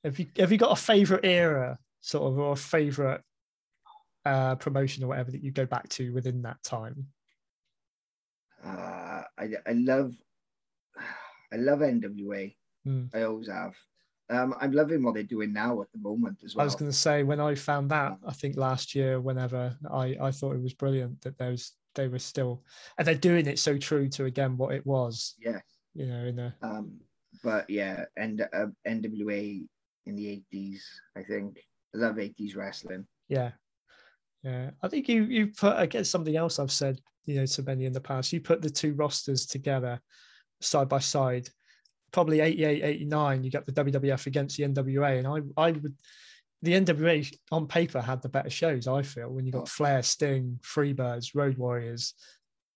Have 0.04 0.18
you 0.18 0.26
have 0.38 0.52
you 0.52 0.58
got 0.58 0.72
a 0.72 0.80
favorite 0.80 1.24
era, 1.24 1.78
sort 2.00 2.32
of, 2.32 2.38
or 2.38 2.52
a 2.52 2.56
favorite 2.56 3.22
uh, 4.24 4.54
promotion 4.56 5.04
or 5.04 5.08
whatever 5.08 5.30
that 5.30 5.42
you 5.42 5.50
go 5.50 5.66
back 5.66 5.88
to 5.90 6.12
within 6.12 6.42
that 6.42 6.62
time? 6.62 7.06
uh, 8.64 9.22
I 9.38 9.48
I 9.66 9.72
love 9.72 10.12
I 11.52 11.56
love 11.56 11.80
NWA. 11.80 12.54
Mm. 12.86 13.14
I 13.14 13.22
always 13.22 13.48
have. 13.48 13.74
Um, 14.30 14.54
I'm 14.58 14.72
loving 14.72 15.02
what 15.02 15.14
they're 15.14 15.22
doing 15.22 15.52
now 15.52 15.82
at 15.82 15.92
the 15.92 15.98
moment 15.98 16.38
as 16.44 16.54
well. 16.56 16.62
I 16.62 16.64
was 16.64 16.74
going 16.74 16.90
to 16.90 16.96
say 16.96 17.22
when 17.22 17.40
I 17.40 17.54
found 17.54 17.90
that, 17.90 18.16
I 18.26 18.32
think 18.32 18.56
last 18.56 18.94
year, 18.94 19.20
whenever 19.20 19.76
I, 19.90 20.16
I 20.20 20.30
thought 20.30 20.54
it 20.56 20.62
was 20.62 20.72
brilliant 20.72 21.20
that 21.22 21.36
those 21.38 21.72
they 21.94 22.08
were 22.08 22.18
still, 22.18 22.62
and 22.98 23.06
they're 23.06 23.14
doing 23.14 23.46
it 23.46 23.58
so 23.58 23.78
true 23.78 24.08
to 24.10 24.24
again 24.24 24.56
what 24.56 24.74
it 24.74 24.86
was. 24.86 25.34
Yeah. 25.38 25.60
You 25.94 26.06
know, 26.06 26.24
in 26.24 26.38
a. 26.38 26.54
Um, 26.62 27.00
but 27.42 27.68
yeah, 27.68 28.04
and 28.16 28.40
uh, 28.40 28.66
NWA 28.86 29.64
in 30.06 30.16
the 30.16 30.42
80s, 30.52 30.80
I 31.16 31.22
think. 31.22 31.58
I 31.94 31.98
love 31.98 32.16
80s 32.16 32.56
wrestling. 32.56 33.06
Yeah. 33.28 33.52
Yeah. 34.42 34.70
I 34.82 34.88
think 34.88 35.08
you 35.08 35.24
you 35.24 35.48
put 35.48 35.76
I 35.76 35.86
guess 35.86 36.10
something 36.10 36.36
else 36.36 36.58
I've 36.58 36.72
said, 36.72 37.00
you 37.24 37.36
know, 37.36 37.46
to 37.46 37.62
many 37.62 37.86
in 37.86 37.92
the 37.92 38.00
past. 38.00 38.32
You 38.32 38.40
put 38.40 38.62
the 38.62 38.70
two 38.70 38.94
rosters 38.94 39.46
together 39.46 40.00
side 40.60 40.88
by 40.88 40.98
side 40.98 41.48
probably 42.14 42.38
88, 42.38 42.84
89, 42.84 43.42
you 43.42 43.50
got 43.50 43.66
the 43.66 43.72
WWF 43.72 44.26
against 44.26 44.56
the 44.56 44.62
NWA. 44.62 45.18
And 45.18 45.26
I, 45.26 45.62
I 45.62 45.72
would, 45.72 45.94
the 46.64 46.72
NWA 46.72 47.32
on 47.52 47.66
paper 47.66 48.00
had 48.00 48.22
the 48.22 48.28
better 48.28 48.50
shows, 48.50 48.88
I 48.88 49.02
feel, 49.02 49.30
when 49.30 49.46
you 49.46 49.52
got. 49.52 49.68
Flair, 49.68 50.02
Sting, 50.02 50.58
Freebirds, 50.62 51.34
Road 51.34 51.58
Warriors, 51.58 52.14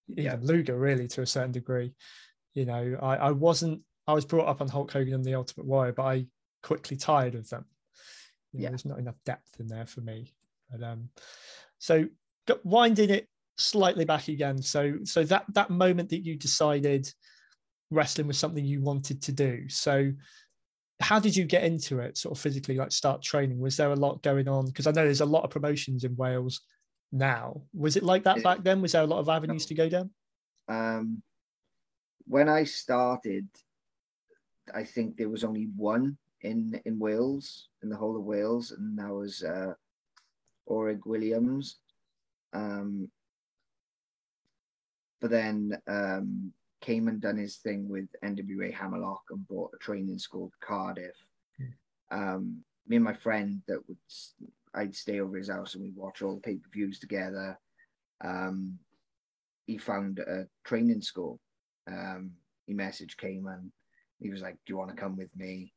yeah. 0.09 0.37
Luger, 0.41 0.79
really, 0.79 1.09
to 1.09 1.23
a 1.23 1.27
certain 1.27 1.53
degree. 1.53 1.93
You 2.55 2.67
know, 2.67 2.99
I, 3.01 3.17
I 3.17 3.31
wasn't, 3.31 3.83
I 4.07 4.13
was 4.13 4.25
brought 4.25 4.49
up 4.49 4.61
on 4.61 4.69
Hulk 4.69 4.93
Hogan 4.93 5.15
and 5.15 5.25
the 5.25 5.35
Ultimate 5.35 5.67
Warrior, 5.67 5.93
but 5.93 6.05
I 6.05 6.27
quickly 6.63 6.97
tired 6.97 7.35
of 7.35 7.49
them. 7.49 7.65
You 8.53 8.61
know, 8.61 8.63
yeah. 8.65 8.69
There's 8.71 8.85
not 8.85 8.99
enough 8.99 9.19
depth 9.25 9.61
in 9.61 9.67
there 9.67 9.87
for 9.87 10.01
me. 10.01 10.35
But 10.71 10.83
um, 10.83 11.09
so 11.79 12.07
winding 12.65 13.11
it 13.11 13.27
slightly 13.57 14.05
back 14.05 14.29
again. 14.29 14.63
So, 14.63 14.99
so 15.05 15.25
that 15.25 15.45
that 15.55 15.71
moment 15.71 16.11
that 16.11 16.25
you 16.25 16.37
decided 16.37 17.11
wrestling 17.91 18.27
was 18.27 18.39
something 18.39 18.65
you 18.65 18.83
wanted 18.83 19.23
to 19.23 19.33
do. 19.33 19.69
So 19.69 20.13
how 21.01 21.19
did 21.19 21.37
you 21.37 21.45
get 21.45 21.65
into 21.65 22.01
it 22.01 22.19
sort 22.19 22.37
of 22.37 22.43
physically 22.43 22.77
like 22.77 22.93
start 22.93 23.23
training? 23.23 23.59
Was 23.59 23.77
there 23.77 23.93
a 23.93 23.97
lot 23.97 24.23
going 24.23 24.49
on? 24.49 24.67
Because 24.67 24.87
i 24.87 24.91
know 24.91 25.05
there's 25.05 25.21
a 25.21 25.27
lot 25.27 25.45
of 25.45 25.51
promotions 25.51 26.05
in 26.05 26.17
wales 26.17 26.63
now. 27.13 27.63
Was 27.73 27.97
it 27.97 28.03
like 28.03 28.25
that 28.25 28.43
back 28.43 28.63
then? 28.63 28.83
Was 28.83 28.93
there 28.93 29.03
a 29.03 29.07
lot 29.07 29.21
of 29.21 29.29
avenues 29.29 29.67
to 29.67 29.75
go 29.75 29.89
down? 29.89 30.11
Um, 30.69 31.23
when 32.27 32.47
i 32.47 32.63
started 32.63 33.49
i 34.75 34.85
think 34.85 35.17
there 35.17 35.31
was 35.31 35.45
only 35.45 35.67
one 35.77 36.19
in 36.43 36.79
in 36.85 36.99
wales 36.99 37.71
in 37.83 37.89
the 37.89 37.97
whole 37.97 38.15
of 38.19 38.23
wales 38.23 38.71
and 38.71 38.99
that 38.99 39.09
was 39.09 39.43
uh 39.43 39.73
orig 40.69 41.05
williams. 41.07 41.79
Um, 42.53 43.11
but 45.21 45.31
then 45.31 45.77
um, 45.87 46.53
Cayman 46.81 47.21
done 47.21 47.37
his 47.37 47.57
thing 47.57 47.89
with 47.89 48.07
NWA 48.25 48.73
Hammerlock 48.73 49.23
and 49.31 49.47
bought 49.49 49.73
a 49.75 49.79
training 49.79 50.19
school 50.19 50.51
to 50.51 50.67
Cardiff. 50.67 51.17
Mm. 51.61 51.73
Um, 52.11 52.65
me 52.87 52.97
and 52.97 53.05
my 53.05 53.13
friend 53.13 53.63
that 53.67 53.87
would 53.89 53.99
I'd 54.75 54.95
stay 54.95 55.21
over 55.21 55.37
his 55.37 55.51
house 55.51 55.75
and 55.75 55.83
we'd 55.83 55.97
watch 55.97 56.23
all 56.23 56.35
the 56.35 56.41
pay 56.41 56.57
per 56.57 56.69
views 56.73 56.99
together. 56.99 57.59
Um, 58.23 58.79
he 59.67 59.79
found 59.79 60.19
a 60.19 60.47
training 60.65 61.03
school. 61.03 61.41
Um, 61.87 62.33
he 62.67 62.75
messaged 62.75 63.17
came 63.17 63.47
and 63.47 63.71
he 64.21 64.31
was 64.31 64.43
like, 64.43 64.55
"Do 64.67 64.73
you 64.73 64.77
want 64.77 64.91
to 64.91 64.97
come 64.97 65.17
with 65.17 65.35
me?" 65.37 65.73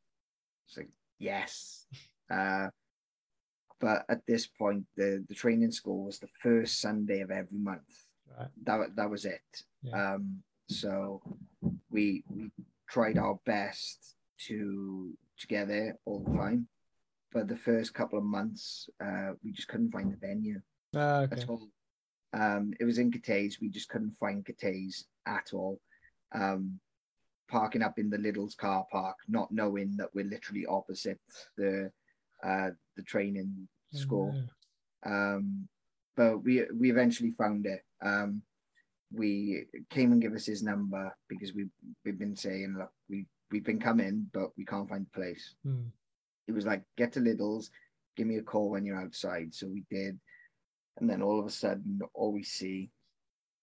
It's 0.67 0.77
like, 0.77 0.89
"Yes." 1.19 1.85
Uh, 2.31 2.69
but 3.81 4.05
at 4.07 4.25
this 4.25 4.47
point, 4.47 4.85
the 4.95 5.25
the 5.27 5.35
training 5.35 5.71
school 5.71 6.05
was 6.05 6.17
the 6.17 6.29
first 6.41 6.79
Sunday 6.79 7.19
of 7.19 7.29
every 7.29 7.57
month. 7.57 8.05
Right. 8.39 8.47
That 8.63 8.95
that 8.95 9.09
was 9.09 9.25
it. 9.25 9.41
Yeah. 9.81 10.13
Um, 10.13 10.41
so 10.71 11.21
we 11.89 12.23
we 12.29 12.51
tried 12.89 13.17
our 13.17 13.39
best 13.45 14.15
to 14.47 15.13
to 15.39 15.47
get 15.47 15.67
there 15.67 15.97
all 16.05 16.23
the 16.23 16.37
time. 16.37 16.67
But 17.33 17.47
the 17.47 17.57
first 17.57 17.93
couple 17.93 18.19
of 18.19 18.25
months, 18.25 18.89
uh, 19.03 19.31
we 19.43 19.51
just 19.51 19.69
couldn't 19.69 19.91
find 19.91 20.11
the 20.11 20.17
venue 20.17 20.61
uh, 20.95 21.27
okay. 21.31 21.41
at 21.41 21.49
all. 21.49 21.69
Um, 22.33 22.73
it 22.79 22.83
was 22.83 22.97
in 22.97 23.11
Cathays. 23.11 23.61
We 23.61 23.69
just 23.69 23.89
couldn't 23.89 24.17
find 24.19 24.45
Cathays 24.45 25.05
at 25.25 25.53
all. 25.53 25.79
Um, 26.33 26.79
parking 27.49 27.81
up 27.81 27.99
in 27.99 28.09
the 28.09 28.17
Lidl's 28.17 28.55
car 28.55 28.85
park, 28.91 29.17
not 29.27 29.51
knowing 29.51 29.95
that 29.97 30.09
we're 30.13 30.25
literally 30.25 30.65
opposite 30.65 31.19
the 31.57 31.91
uh, 32.43 32.69
the 32.97 33.03
training 33.03 33.67
school. 33.93 34.33
Oh, 35.05 35.11
um, 35.11 35.67
but 36.15 36.39
we 36.39 36.65
we 36.77 36.91
eventually 36.91 37.31
found 37.31 37.65
it. 37.65 37.81
Um, 38.01 38.41
we 39.13 39.65
Cayman 39.89 40.19
give 40.19 40.33
us 40.33 40.45
his 40.45 40.63
number 40.63 41.13
because 41.27 41.53
we 41.53 41.67
we've 42.05 42.19
been 42.19 42.35
saying 42.35 42.75
look 42.77 42.91
we 43.09 43.25
we've 43.51 43.63
been 43.63 43.79
coming 43.79 44.27
but 44.33 44.49
we 44.57 44.65
can't 44.65 44.89
find 44.89 45.05
the 45.05 45.19
place. 45.19 45.55
Mm. 45.67 45.89
It 46.47 46.53
was 46.53 46.65
like 46.65 46.83
get 46.97 47.11
to 47.13 47.19
Lidl's, 47.19 47.71
give 48.15 48.27
me 48.27 48.37
a 48.37 48.41
call 48.41 48.69
when 48.69 48.85
you're 48.85 49.01
outside. 49.01 49.53
So 49.53 49.67
we 49.67 49.83
did, 49.89 50.19
and 50.99 51.09
then 51.09 51.21
all 51.21 51.39
of 51.39 51.45
a 51.45 51.51
sudden 51.51 51.99
all 52.13 52.31
we 52.31 52.43
see 52.43 52.89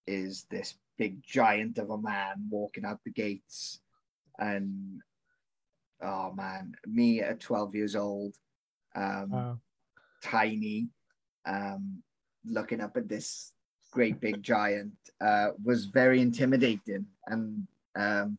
is 0.06 0.46
this 0.50 0.74
big 0.96 1.22
giant 1.22 1.78
of 1.78 1.90
a 1.90 1.98
man 1.98 2.46
walking 2.50 2.84
out 2.84 3.00
the 3.04 3.10
gates, 3.10 3.80
and 4.38 5.00
oh 6.02 6.32
man, 6.32 6.74
me 6.86 7.20
at 7.20 7.40
12 7.40 7.74
years 7.74 7.96
old, 7.96 8.34
um, 8.94 9.30
wow. 9.30 9.58
tiny, 10.22 10.88
um, 11.46 12.02
looking 12.44 12.80
up 12.80 12.96
at 12.96 13.08
this 13.08 13.52
great 13.90 14.20
big 14.20 14.42
giant 14.42 14.92
uh, 15.20 15.48
was 15.62 15.86
very 15.86 16.20
intimidating. 16.20 17.06
And 17.26 17.66
um, 17.96 18.38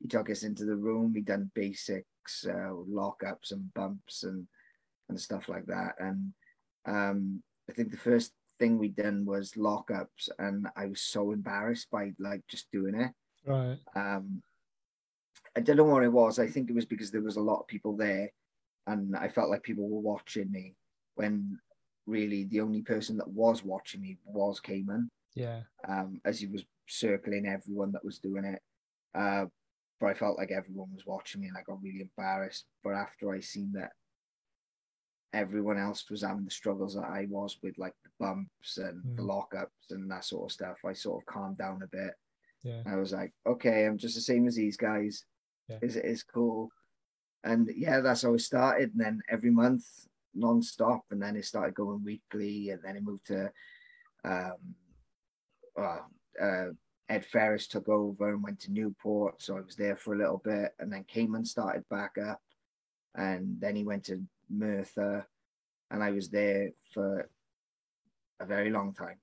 he 0.00 0.08
took 0.08 0.30
us 0.30 0.42
into 0.42 0.64
the 0.64 0.76
room. 0.76 1.12
We 1.12 1.20
done 1.20 1.50
basics, 1.54 2.46
uh, 2.46 2.72
lockups 2.88 3.52
and 3.52 3.72
bumps 3.74 4.24
and 4.24 4.46
and 5.08 5.20
stuff 5.20 5.48
like 5.48 5.66
that. 5.66 5.94
And 5.98 6.32
um, 6.86 7.42
I 7.68 7.72
think 7.72 7.90
the 7.90 7.96
first 7.96 8.32
thing 8.58 8.78
we 8.78 8.88
done 8.88 9.24
was 9.24 9.52
lockups, 9.52 10.28
and 10.38 10.66
I 10.76 10.86
was 10.86 11.00
so 11.00 11.32
embarrassed 11.32 11.90
by 11.90 12.12
like 12.18 12.42
just 12.48 12.70
doing 12.70 12.94
it. 12.94 13.12
Right. 13.46 13.78
Um, 13.94 14.42
I 15.56 15.60
don't 15.60 15.76
know 15.76 15.84
what 15.84 16.04
it 16.04 16.12
was. 16.12 16.38
I 16.38 16.46
think 16.46 16.70
it 16.70 16.74
was 16.74 16.86
because 16.86 17.10
there 17.10 17.20
was 17.22 17.36
a 17.36 17.42
lot 17.42 17.60
of 17.60 17.66
people 17.66 17.96
there, 17.96 18.32
and 18.86 19.16
I 19.16 19.28
felt 19.28 19.50
like 19.50 19.62
people 19.62 19.88
were 19.88 20.00
watching 20.00 20.50
me. 20.50 20.74
When 21.14 21.58
really 22.06 22.44
the 22.44 22.60
only 22.60 22.82
person 22.82 23.16
that 23.18 23.28
was 23.28 23.64
watching 23.64 24.00
me 24.00 24.18
was 24.24 24.60
Cayman. 24.60 25.10
Yeah. 25.34 25.60
Um, 25.88 26.20
as 26.24 26.40
he 26.40 26.46
was 26.46 26.64
circling 26.88 27.46
everyone 27.46 27.92
that 27.92 28.04
was 28.04 28.18
doing 28.18 28.44
it. 28.44 28.60
Uh, 29.14 29.46
but 30.00 30.08
I 30.08 30.14
felt 30.14 30.38
like 30.38 30.50
everyone 30.50 30.88
was 30.92 31.06
watching 31.06 31.40
me 31.40 31.46
and 31.46 31.56
I 31.56 31.62
got 31.62 31.82
really 31.82 32.00
embarrassed. 32.00 32.66
But 32.82 32.94
after 32.94 33.32
I 33.32 33.40
seen 33.40 33.72
that 33.74 33.92
everyone 35.32 35.78
else 35.78 36.10
was 36.10 36.22
having 36.22 36.44
the 36.44 36.50
struggles 36.50 36.94
that 36.94 37.04
I 37.04 37.26
was 37.30 37.56
with, 37.62 37.78
like 37.78 37.94
the 38.04 38.10
bumps 38.18 38.78
and 38.78 39.02
mm. 39.04 39.16
the 39.16 39.22
lockups 39.22 39.90
and 39.90 40.10
that 40.10 40.24
sort 40.24 40.50
of 40.50 40.52
stuff, 40.52 40.78
I 40.86 40.92
sort 40.92 41.22
of 41.22 41.32
calmed 41.32 41.58
down 41.58 41.82
a 41.82 41.86
bit. 41.86 42.14
Yeah. 42.62 42.82
I 42.86 42.96
was 42.96 43.12
like, 43.12 43.32
okay, 43.46 43.86
I'm 43.86 43.98
just 43.98 44.14
the 44.14 44.20
same 44.20 44.46
as 44.46 44.56
these 44.56 44.76
guys. 44.76 45.24
Yeah. 45.68 45.78
Is 45.82 45.96
it 45.96 46.04
is 46.04 46.22
cool. 46.22 46.70
And 47.44 47.70
yeah, 47.74 48.00
that's 48.00 48.22
how 48.22 48.34
it 48.34 48.40
started. 48.40 48.90
And 48.90 49.00
then 49.00 49.20
every 49.28 49.50
month 49.50 49.84
non-stop 50.34 51.04
and 51.10 51.22
then 51.22 51.36
it 51.36 51.44
started 51.44 51.74
going 51.74 52.02
weekly 52.04 52.70
and 52.70 52.80
then 52.82 52.96
it 52.96 53.02
moved 53.02 53.26
to 53.26 53.50
um, 54.24 54.54
well, 55.76 56.06
uh, 56.40 56.66
Ed 57.08 57.24
Ferris 57.24 57.66
took 57.66 57.88
over 57.88 58.32
and 58.32 58.42
went 58.42 58.60
to 58.60 58.72
Newport 58.72 59.42
so 59.42 59.56
I 59.56 59.60
was 59.60 59.76
there 59.76 59.96
for 59.96 60.14
a 60.14 60.18
little 60.18 60.40
bit 60.44 60.72
and 60.78 60.92
then 60.92 61.04
Cayman 61.04 61.44
started 61.44 61.88
back 61.88 62.16
up 62.18 62.40
and 63.14 63.56
then 63.60 63.76
he 63.76 63.84
went 63.84 64.04
to 64.04 64.22
Merthyr 64.50 65.26
and 65.90 66.02
I 66.02 66.10
was 66.10 66.28
there 66.30 66.70
for 66.92 67.28
a 68.40 68.46
very 68.46 68.70
long 68.70 68.94
time 68.94 69.18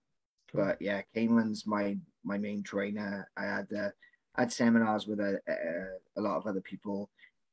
cool. 0.52 0.66
but 0.66 0.82
yeah 0.82 1.02
Cayman's 1.16 1.66
my 1.66 1.98
my 2.24 2.38
main 2.38 2.64
trainer 2.64 3.30
I 3.38 3.44
had 3.44 3.68
uh, 3.76 3.90
I 4.36 4.42
had 4.42 4.54
seminars 4.54 5.08
with 5.08 5.20
a, 5.20 5.40
a, 5.48 6.20
a 6.20 6.22
lot 6.22 6.38
of 6.38 6.46
other 6.46 6.62
people 6.62 7.10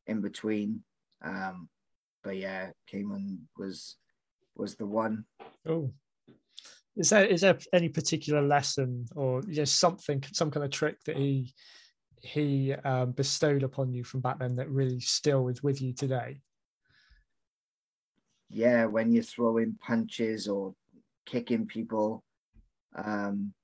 in 0.07 0.21
between 0.21 0.83
um, 1.25 1.69
but 2.27 2.37
yeah, 2.37 2.71
Cayman 2.89 3.47
was 3.57 3.97
was 4.57 4.75
the 4.75 4.85
one. 4.85 5.25
Oh, 5.65 5.93
is 6.97 7.11
there 7.11 7.25
is 7.25 7.43
there 7.43 7.57
any 7.73 7.89
particular 7.89 8.43
lesson 8.43 9.07
or 9.15 9.43
you 9.47 9.59
know, 9.59 9.65
something, 9.65 10.25
some 10.33 10.51
kind 10.51 10.65
of 10.65 10.73
trick 10.73 10.97
that 11.05 11.17
he 11.17 11.55
he 12.21 12.73
um, 12.73 13.13
bestowed 13.13 13.63
upon 13.63 13.93
you 13.93 14.03
from 14.03 14.23
back 14.23 14.41
then 14.41 14.57
that 14.57 14.69
really 14.69 14.99
still 14.99 15.47
is 15.47 15.63
with 15.63 15.81
you 15.81 15.93
today? 15.93 16.41
Yeah, 18.51 18.87
when 18.87 19.13
you're 19.13 19.23
throwing 19.23 19.79
punches 19.81 20.49
or 20.49 20.75
kicking 21.27 21.67
people, 21.67 22.25
um, 22.97 23.55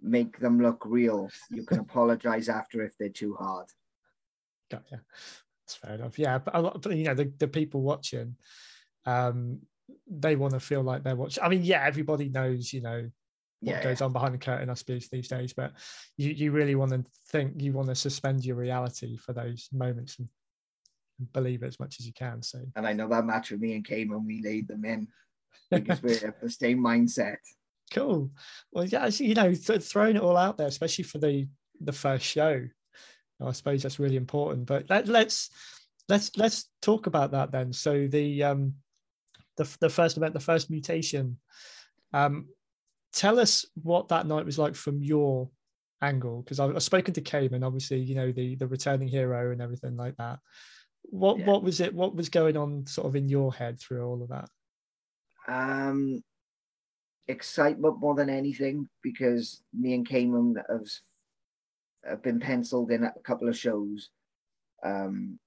make 0.00 0.38
them 0.38 0.62
look 0.62 0.82
real. 0.86 1.28
You 1.50 1.64
can 1.64 1.78
apologize 1.86 2.48
after 2.48 2.82
if 2.82 2.96
they're 2.96 3.10
too 3.10 3.36
hard. 3.38 3.66
Gotcha. 4.70 5.02
Fair 5.76 5.94
enough. 5.94 6.18
Yeah, 6.18 6.38
but, 6.38 6.56
a 6.56 6.60
lot, 6.60 6.82
but 6.82 6.96
you 6.96 7.04
know, 7.04 7.14
the, 7.14 7.32
the 7.38 7.48
people 7.48 7.82
watching, 7.82 8.36
um, 9.06 9.60
they 10.10 10.36
want 10.36 10.54
to 10.54 10.60
feel 10.60 10.82
like 10.82 11.02
they're 11.02 11.16
watching. 11.16 11.42
I 11.42 11.48
mean, 11.48 11.64
yeah, 11.64 11.84
everybody 11.84 12.28
knows, 12.28 12.72
you 12.72 12.82
know, 12.82 13.10
what 13.60 13.76
yeah, 13.76 13.82
goes 13.82 14.00
yeah. 14.00 14.06
on 14.06 14.12
behind 14.12 14.34
the 14.34 14.38
curtain, 14.38 14.70
I 14.70 14.74
suppose, 14.74 15.08
these 15.08 15.28
days. 15.28 15.52
But 15.52 15.72
you, 16.16 16.30
you 16.30 16.50
really 16.52 16.74
want 16.74 16.92
to 16.92 17.04
think, 17.28 17.60
you 17.62 17.72
want 17.72 17.88
to 17.88 17.94
suspend 17.94 18.44
your 18.44 18.56
reality 18.56 19.16
for 19.16 19.32
those 19.32 19.68
moments 19.72 20.18
and, 20.18 20.28
believe 21.32 21.62
it 21.62 21.68
as 21.68 21.78
much 21.78 22.00
as 22.00 22.06
you 22.06 22.12
can. 22.12 22.42
So, 22.42 22.58
and 22.74 22.84
I 22.84 22.92
know 22.92 23.08
that 23.08 23.24
match 23.24 23.52
with 23.52 23.60
me 23.60 23.76
and 23.76 23.84
Cayman, 23.84 24.26
we 24.26 24.42
laid 24.42 24.66
them 24.66 24.84
in 24.84 25.06
because 25.70 26.02
we're 26.02 26.34
the 26.42 26.50
same 26.50 26.78
mindset. 26.78 27.36
Cool. 27.92 28.30
Well, 28.72 28.86
yeah, 28.86 29.06
you 29.08 29.34
know, 29.34 29.52
th- 29.52 29.82
throwing 29.82 30.16
it 30.16 30.22
all 30.22 30.38
out 30.38 30.56
there, 30.56 30.66
especially 30.66 31.04
for 31.04 31.18
the 31.18 31.46
the 31.78 31.92
first 31.92 32.24
show, 32.24 32.66
I 33.46 33.52
suppose 33.52 33.82
that's 33.82 33.98
really 33.98 34.16
important. 34.16 34.66
But 34.66 34.88
let, 34.88 35.08
let's 35.08 35.50
let's 36.08 36.36
let's 36.36 36.68
talk 36.80 37.06
about 37.06 37.32
that 37.32 37.52
then. 37.52 37.72
So 37.72 38.06
the 38.06 38.42
um 38.42 38.74
the 39.56 39.68
the 39.80 39.90
first 39.90 40.16
event, 40.16 40.34
the 40.34 40.40
first 40.40 40.70
mutation. 40.70 41.38
Um, 42.12 42.48
tell 43.12 43.38
us 43.38 43.66
what 43.82 44.08
that 44.08 44.26
night 44.26 44.46
was 44.46 44.58
like 44.58 44.74
from 44.74 45.02
your 45.02 45.50
angle 46.02 46.42
because 46.42 46.60
I've, 46.60 46.74
I've, 46.74 46.82
spoken 46.82 47.14
to 47.14 47.20
Cayman, 47.20 47.62
obviously, 47.62 48.00
you 48.00 48.14
know 48.14 48.32
the 48.32 48.56
the 48.56 48.66
returning 48.66 49.08
hero 49.08 49.52
and 49.52 49.62
everything 49.62 49.96
like 49.96 50.16
that. 50.16 50.38
What 51.04 51.38
yeah. 51.38 51.46
what 51.46 51.62
was 51.62 51.80
it? 51.80 51.94
What 51.94 52.14
was 52.14 52.28
going 52.28 52.56
on 52.56 52.86
sort 52.86 53.06
of 53.06 53.16
in 53.16 53.28
your 53.28 53.52
head 53.52 53.80
through 53.80 54.04
all 54.04 54.22
of 54.22 54.28
that? 54.28 54.48
Um, 55.48 56.22
excitement 57.28 57.98
more 57.98 58.14
than 58.14 58.30
anything 58.30 58.88
because 59.02 59.62
me 59.72 59.94
and 59.94 60.08
Cayman 60.08 60.56
have 60.68 60.86
have 62.04 62.22
been 62.22 62.40
penciled 62.40 62.90
in 62.90 63.04
a 63.04 63.12
couple 63.24 63.48
of 63.48 63.56
shows, 63.56 64.10
um, 64.82 65.38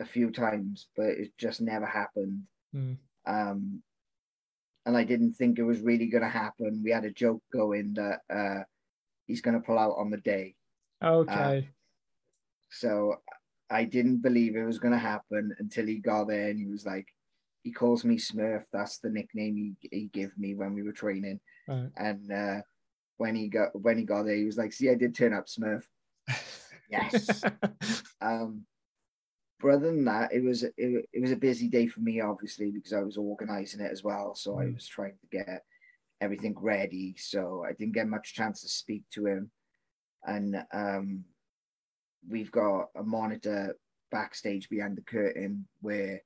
a 0.00 0.04
few 0.04 0.30
times, 0.30 0.88
but 0.96 1.06
it 1.06 1.32
just 1.38 1.60
never 1.60 1.86
happened. 1.86 2.42
Mm. 2.74 2.98
Um, 3.26 3.82
and 4.84 4.96
I 4.96 5.04
didn't 5.04 5.32
think 5.32 5.58
it 5.58 5.64
was 5.64 5.80
really 5.80 6.06
going 6.06 6.22
to 6.22 6.28
happen. 6.28 6.82
We 6.84 6.90
had 6.90 7.04
a 7.04 7.10
joke 7.10 7.42
going 7.52 7.94
that 7.94 8.20
uh, 8.32 8.62
he's 9.26 9.40
going 9.40 9.54
to 9.54 9.66
pull 9.66 9.78
out 9.78 9.96
on 9.98 10.10
the 10.10 10.18
day. 10.18 10.54
Okay. 11.02 11.58
Uh, 11.58 11.60
so 12.70 13.16
I 13.68 13.84
didn't 13.84 14.18
believe 14.22 14.54
it 14.54 14.64
was 14.64 14.78
going 14.78 14.92
to 14.92 14.98
happen 14.98 15.54
until 15.58 15.86
he 15.86 15.98
got 15.98 16.28
there 16.28 16.48
and 16.48 16.58
he 16.58 16.66
was 16.66 16.86
like, 16.86 17.08
he 17.64 17.72
calls 17.72 18.04
me 18.04 18.16
Smurf. 18.16 18.62
That's 18.72 18.98
the 18.98 19.10
nickname 19.10 19.74
he, 19.80 19.88
he 19.90 20.06
gave 20.06 20.30
me 20.38 20.54
when 20.54 20.72
we 20.72 20.84
were 20.84 20.92
training. 20.92 21.40
Right. 21.66 21.90
And 21.96 22.30
uh, 22.30 22.60
when 23.16 23.34
he 23.34 23.48
got 23.48 23.70
when 23.74 23.98
he 23.98 24.04
got 24.04 24.22
there, 24.22 24.36
he 24.36 24.44
was 24.44 24.56
like, 24.56 24.72
"See, 24.72 24.88
I 24.88 24.94
did 24.94 25.16
turn 25.16 25.34
up, 25.34 25.46
Smurf." 25.46 25.82
Yes. 26.90 27.42
um, 28.20 28.62
but 29.60 29.68
other 29.68 29.86
than 29.86 30.04
that, 30.04 30.32
it 30.32 30.42
was 30.42 30.62
it, 30.62 30.74
it 30.76 31.20
was 31.20 31.32
a 31.32 31.36
busy 31.36 31.68
day 31.68 31.86
for 31.86 32.00
me, 32.00 32.20
obviously, 32.20 32.70
because 32.70 32.92
I 32.92 33.00
was 33.00 33.16
organizing 33.16 33.80
it 33.80 33.90
as 33.90 34.04
well. 34.04 34.34
So 34.34 34.52
mm. 34.52 34.68
I 34.68 34.74
was 34.74 34.86
trying 34.86 35.16
to 35.20 35.36
get 35.36 35.62
everything 36.20 36.54
ready. 36.58 37.14
So 37.18 37.64
I 37.66 37.72
didn't 37.72 37.94
get 37.94 38.08
much 38.08 38.34
chance 38.34 38.62
to 38.62 38.68
speak 38.68 39.04
to 39.12 39.26
him. 39.26 39.50
And 40.26 40.56
um, 40.72 41.24
we've 42.28 42.50
got 42.50 42.88
a 42.96 43.02
monitor 43.02 43.76
backstage 44.10 44.68
behind 44.68 44.96
the 44.96 45.02
curtain 45.02 45.66
where 45.80 46.20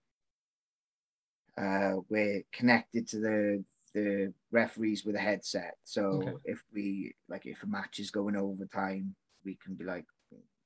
uh, 1.60 1.96
we're 2.08 2.42
connected 2.52 3.08
to 3.08 3.18
the 3.18 3.64
the 3.92 4.32
referees 4.52 5.04
with 5.04 5.16
a 5.16 5.20
headset. 5.20 5.74
So 5.84 6.02
okay. 6.02 6.32
if 6.44 6.62
we 6.72 7.14
like 7.28 7.46
if 7.46 7.62
a 7.62 7.66
match 7.66 7.98
is 7.98 8.10
going 8.10 8.36
overtime, 8.36 9.14
we 9.44 9.58
can 9.62 9.74
be 9.74 9.84
like, 9.84 10.06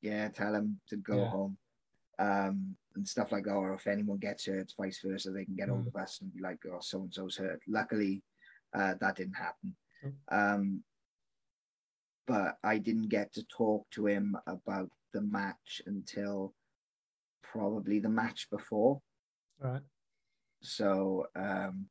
yeah, 0.04 0.28
tell 0.28 0.52
them 0.52 0.78
to 0.88 0.96
go 0.96 1.16
yeah. 1.16 1.28
home 1.28 1.56
um, 2.18 2.76
and 2.94 3.06
stuff 3.08 3.32
like 3.32 3.44
that. 3.44 3.54
Or 3.54 3.74
if 3.74 3.86
anyone 3.86 4.18
gets 4.18 4.46
hurt, 4.46 4.72
vice 4.78 5.00
versa, 5.04 5.30
they 5.30 5.44
can 5.44 5.56
get 5.56 5.68
mm. 5.68 5.72
hold 5.72 5.86
of 5.86 5.96
us 5.96 6.20
and 6.20 6.32
be 6.34 6.42
like, 6.42 6.58
oh, 6.66 6.78
so 6.80 7.02
and 7.02 7.12
so's 7.12 7.36
hurt. 7.36 7.60
Luckily, 7.66 8.22
uh, 8.74 8.94
that 9.00 9.16
didn't 9.16 9.34
happen. 9.34 9.74
Um, 10.30 10.82
but 12.26 12.58
I 12.62 12.78
didn't 12.78 13.08
get 13.08 13.32
to 13.34 13.44
talk 13.44 13.88
to 13.92 14.06
him 14.06 14.36
about 14.46 14.90
the 15.12 15.20
match 15.22 15.82
until 15.86 16.54
probably 17.42 18.00
the 18.00 18.08
match 18.08 18.48
before. 18.50 19.00
Right. 19.58 19.82
So 20.60 21.26
um, 21.36 21.86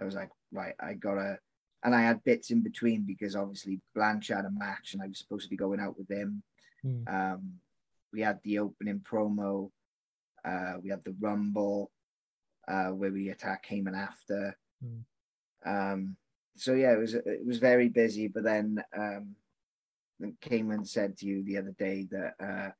I 0.00 0.04
was 0.04 0.14
like, 0.14 0.30
right, 0.52 0.74
I 0.80 0.94
gotta, 0.94 1.38
and 1.84 1.94
I 1.94 2.02
had 2.02 2.24
bits 2.24 2.50
in 2.50 2.62
between 2.62 3.02
because 3.02 3.36
obviously 3.36 3.80
Blanche 3.94 4.28
had 4.28 4.44
a 4.44 4.50
match 4.50 4.94
and 4.94 5.02
I 5.02 5.08
was 5.08 5.18
supposed 5.18 5.44
to 5.44 5.50
be 5.50 5.56
going 5.56 5.80
out 5.80 5.98
with 5.98 6.10
him. 6.10 6.42
Mm. 6.84 7.12
Um, 7.12 7.52
we 8.12 8.20
had 8.20 8.40
the 8.42 8.60
opening 8.60 9.00
promo, 9.00 9.70
uh, 10.44 10.74
we 10.82 10.90
had 10.90 11.04
the 11.04 11.14
Rumble, 11.20 11.90
uh, 12.66 12.88
where 12.88 13.12
we 13.12 13.30
attack 13.30 13.64
Cayman 13.64 13.94
after. 13.94 14.56
Mm. 14.84 15.04
Um, 15.64 16.16
so 16.56 16.74
yeah, 16.74 16.92
it 16.92 16.98
was 16.98 17.14
it 17.14 17.46
was 17.46 17.58
very 17.58 17.88
busy. 17.88 18.28
But 18.28 18.44
then 18.44 18.82
um, 18.96 19.34
Cayman 20.40 20.84
said 20.84 21.16
to 21.18 21.26
you 21.26 21.44
the 21.44 21.58
other 21.58 21.74
day 21.78 22.06
that 22.10 22.34
uh, 22.42 22.70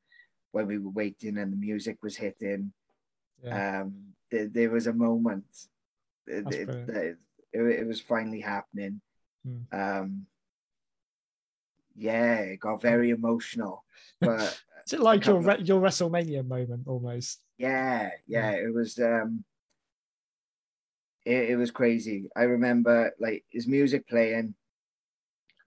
when 0.53 0.67
we 0.67 0.79
were 0.79 0.91
waiting 0.91 1.39
and 1.39 1.53
the 1.53 1.57
music 1.57 1.99
was 2.03 2.17
hitting, 2.17 2.73
yeah. 3.43 3.83
um, 3.83 4.15
there, 4.31 4.49
there 4.49 4.71
was 4.71 4.87
a 4.87 4.93
moment 4.93 5.47
that 6.27 6.53
it, 6.53 7.17
it, 7.53 7.61
it, 7.61 7.87
was 7.87 8.01
finally 8.01 8.41
happening. 8.41 9.01
Mm. 9.47 9.73
Um, 9.73 10.27
yeah, 11.99 12.37
it 12.37 12.61
got 12.61 12.83
very 12.83 13.11
emotional. 13.11 13.85
But 14.21 14.61
is 14.85 14.95
it 14.95 15.01
like 15.01 15.27
your 15.27 15.41
your 15.59 15.81
WrestleMania 15.81 16.47
moment 16.47 16.89
almost? 16.89 17.41
Yeah, 17.59 18.11
yeah, 18.27 18.51
it 18.51 18.73
was. 18.75 18.99
um 18.99 19.45
it, 21.25 21.51
it 21.51 21.57
was 21.57 21.71
crazy. 21.71 22.29
I 22.35 22.45
remember 22.45 23.13
like 23.21 23.45
his 23.51 23.67
music 23.67 24.09
playing, 24.09 24.55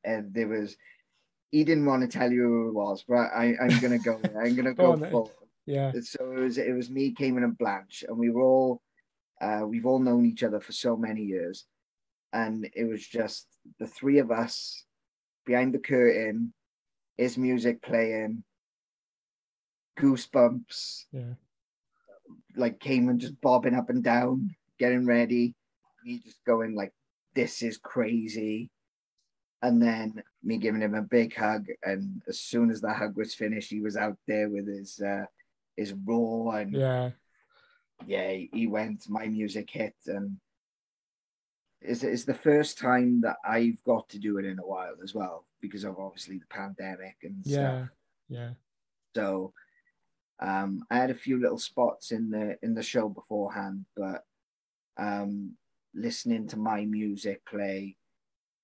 and 0.03 0.33
there 0.33 0.47
was. 0.47 0.75
He 1.51 1.65
didn't 1.65 1.85
want 1.85 2.01
to 2.01 2.07
tell 2.07 2.31
you 2.31 2.43
who 2.43 2.69
it 2.69 2.73
was, 2.73 3.03
but 3.07 3.27
I, 3.35 3.55
I'm 3.61 3.79
gonna 3.79 3.99
go. 3.99 4.19
I'm 4.41 4.55
gonna 4.55 4.73
go 4.85 4.97
full. 4.97 5.31
Yeah. 5.65 5.91
So 6.01 6.31
it 6.31 6.39
was 6.39 6.57
it 6.57 6.73
was 6.73 6.89
me, 6.89 7.11
Cayman, 7.11 7.43
and 7.43 7.57
Blanche, 7.57 8.03
and 8.07 8.17
we 8.17 8.29
were 8.31 8.41
all 8.41 8.81
uh, 9.39 9.63
we've 9.65 9.85
all 9.85 9.99
known 9.99 10.25
each 10.25 10.43
other 10.43 10.59
for 10.59 10.71
so 10.71 10.95
many 10.95 11.23
years, 11.23 11.65
and 12.33 12.67
it 12.73 12.85
was 12.85 13.05
just 13.05 13.47
the 13.79 13.87
three 13.87 14.19
of 14.19 14.31
us 14.31 14.85
behind 15.45 15.73
the 15.73 15.79
curtain, 15.79 16.53
his 17.17 17.37
music 17.37 17.81
playing, 17.81 18.43
goosebumps. 19.99 21.05
Yeah. 21.11 21.33
Like 22.55 22.79
Cayman 22.79 23.19
just 23.19 23.39
bobbing 23.41 23.75
up 23.75 23.89
and 23.89 24.03
down, 24.03 24.55
getting 24.79 25.05
ready. 25.05 25.55
Me 26.03 26.19
just 26.23 26.43
going 26.45 26.75
like, 26.75 26.91
"This 27.35 27.61
is 27.61 27.77
crazy," 27.77 28.69
and 29.61 29.81
then 29.81 30.23
me 30.43 30.57
giving 30.57 30.81
him 30.81 30.95
a 30.95 31.01
big 31.01 31.35
hug. 31.35 31.67
And 31.83 32.21
as 32.27 32.39
soon 32.39 32.71
as 32.71 32.81
the 32.81 32.93
hug 32.93 33.15
was 33.15 33.35
finished, 33.35 33.69
he 33.69 33.81
was 33.81 33.95
out 33.95 34.17
there 34.27 34.49
with 34.49 34.67
his 34.67 34.99
uh, 34.99 35.25
his 35.77 35.93
raw 35.93 36.51
and 36.51 36.73
yeah, 36.73 37.09
yeah. 38.05 38.33
He 38.51 38.67
went. 38.67 39.09
My 39.09 39.27
music 39.27 39.69
hit, 39.69 39.95
and 40.07 40.37
it's, 41.81 42.03
it's 42.03 42.25
the 42.25 42.33
first 42.33 42.77
time 42.77 43.21
that 43.21 43.37
I've 43.43 43.83
got 43.83 44.07
to 44.09 44.19
do 44.19 44.37
it 44.37 44.45
in 44.45 44.59
a 44.59 44.65
while 44.65 44.95
as 45.03 45.15
well 45.15 45.45
because 45.61 45.83
of 45.83 45.97
obviously 45.99 46.37
the 46.37 46.45
pandemic 46.45 47.17
and 47.23 47.37
yeah, 47.43 47.55
stuff. 47.55 47.89
yeah. 48.29 48.49
So 49.15 49.53
um, 50.39 50.83
I 50.89 50.97
had 50.97 51.09
a 51.09 51.15
few 51.15 51.39
little 51.39 51.57
spots 51.57 52.11
in 52.11 52.29
the 52.29 52.57
in 52.63 52.73
the 52.73 52.83
show 52.83 53.09
beforehand, 53.09 53.85
but 53.95 54.23
um, 54.97 55.53
listening 55.93 56.47
to 56.47 56.57
my 56.57 56.85
music 56.85 57.45
play 57.45 57.95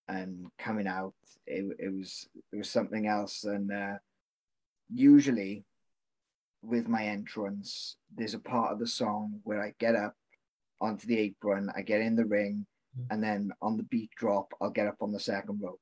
and 0.07 0.47
coming 0.57 0.87
out, 0.87 1.13
it, 1.45 1.65
it 1.79 1.93
was 1.93 2.27
it 2.51 2.57
was 2.57 2.69
something 2.69 3.07
else. 3.07 3.43
And 3.43 3.71
uh, 3.71 3.97
usually, 4.93 5.65
with 6.61 6.87
my 6.87 7.05
entrance, 7.05 7.97
there's 8.15 8.33
a 8.33 8.39
part 8.39 8.71
of 8.71 8.79
the 8.79 8.87
song 8.87 9.39
where 9.43 9.61
I 9.61 9.73
get 9.79 9.95
up 9.95 10.15
onto 10.79 11.07
the 11.07 11.19
apron, 11.19 11.71
I 11.75 11.81
get 11.81 12.01
in 12.01 12.15
the 12.15 12.25
ring. 12.25 12.65
And 13.09 13.23
then 13.23 13.51
on 13.61 13.77
the 13.77 13.83
beat 13.83 14.11
drop, 14.15 14.53
I'll 14.61 14.69
get 14.69 14.87
up 14.87 14.97
on 15.01 15.11
the 15.11 15.19
second 15.19 15.59
rope. 15.61 15.81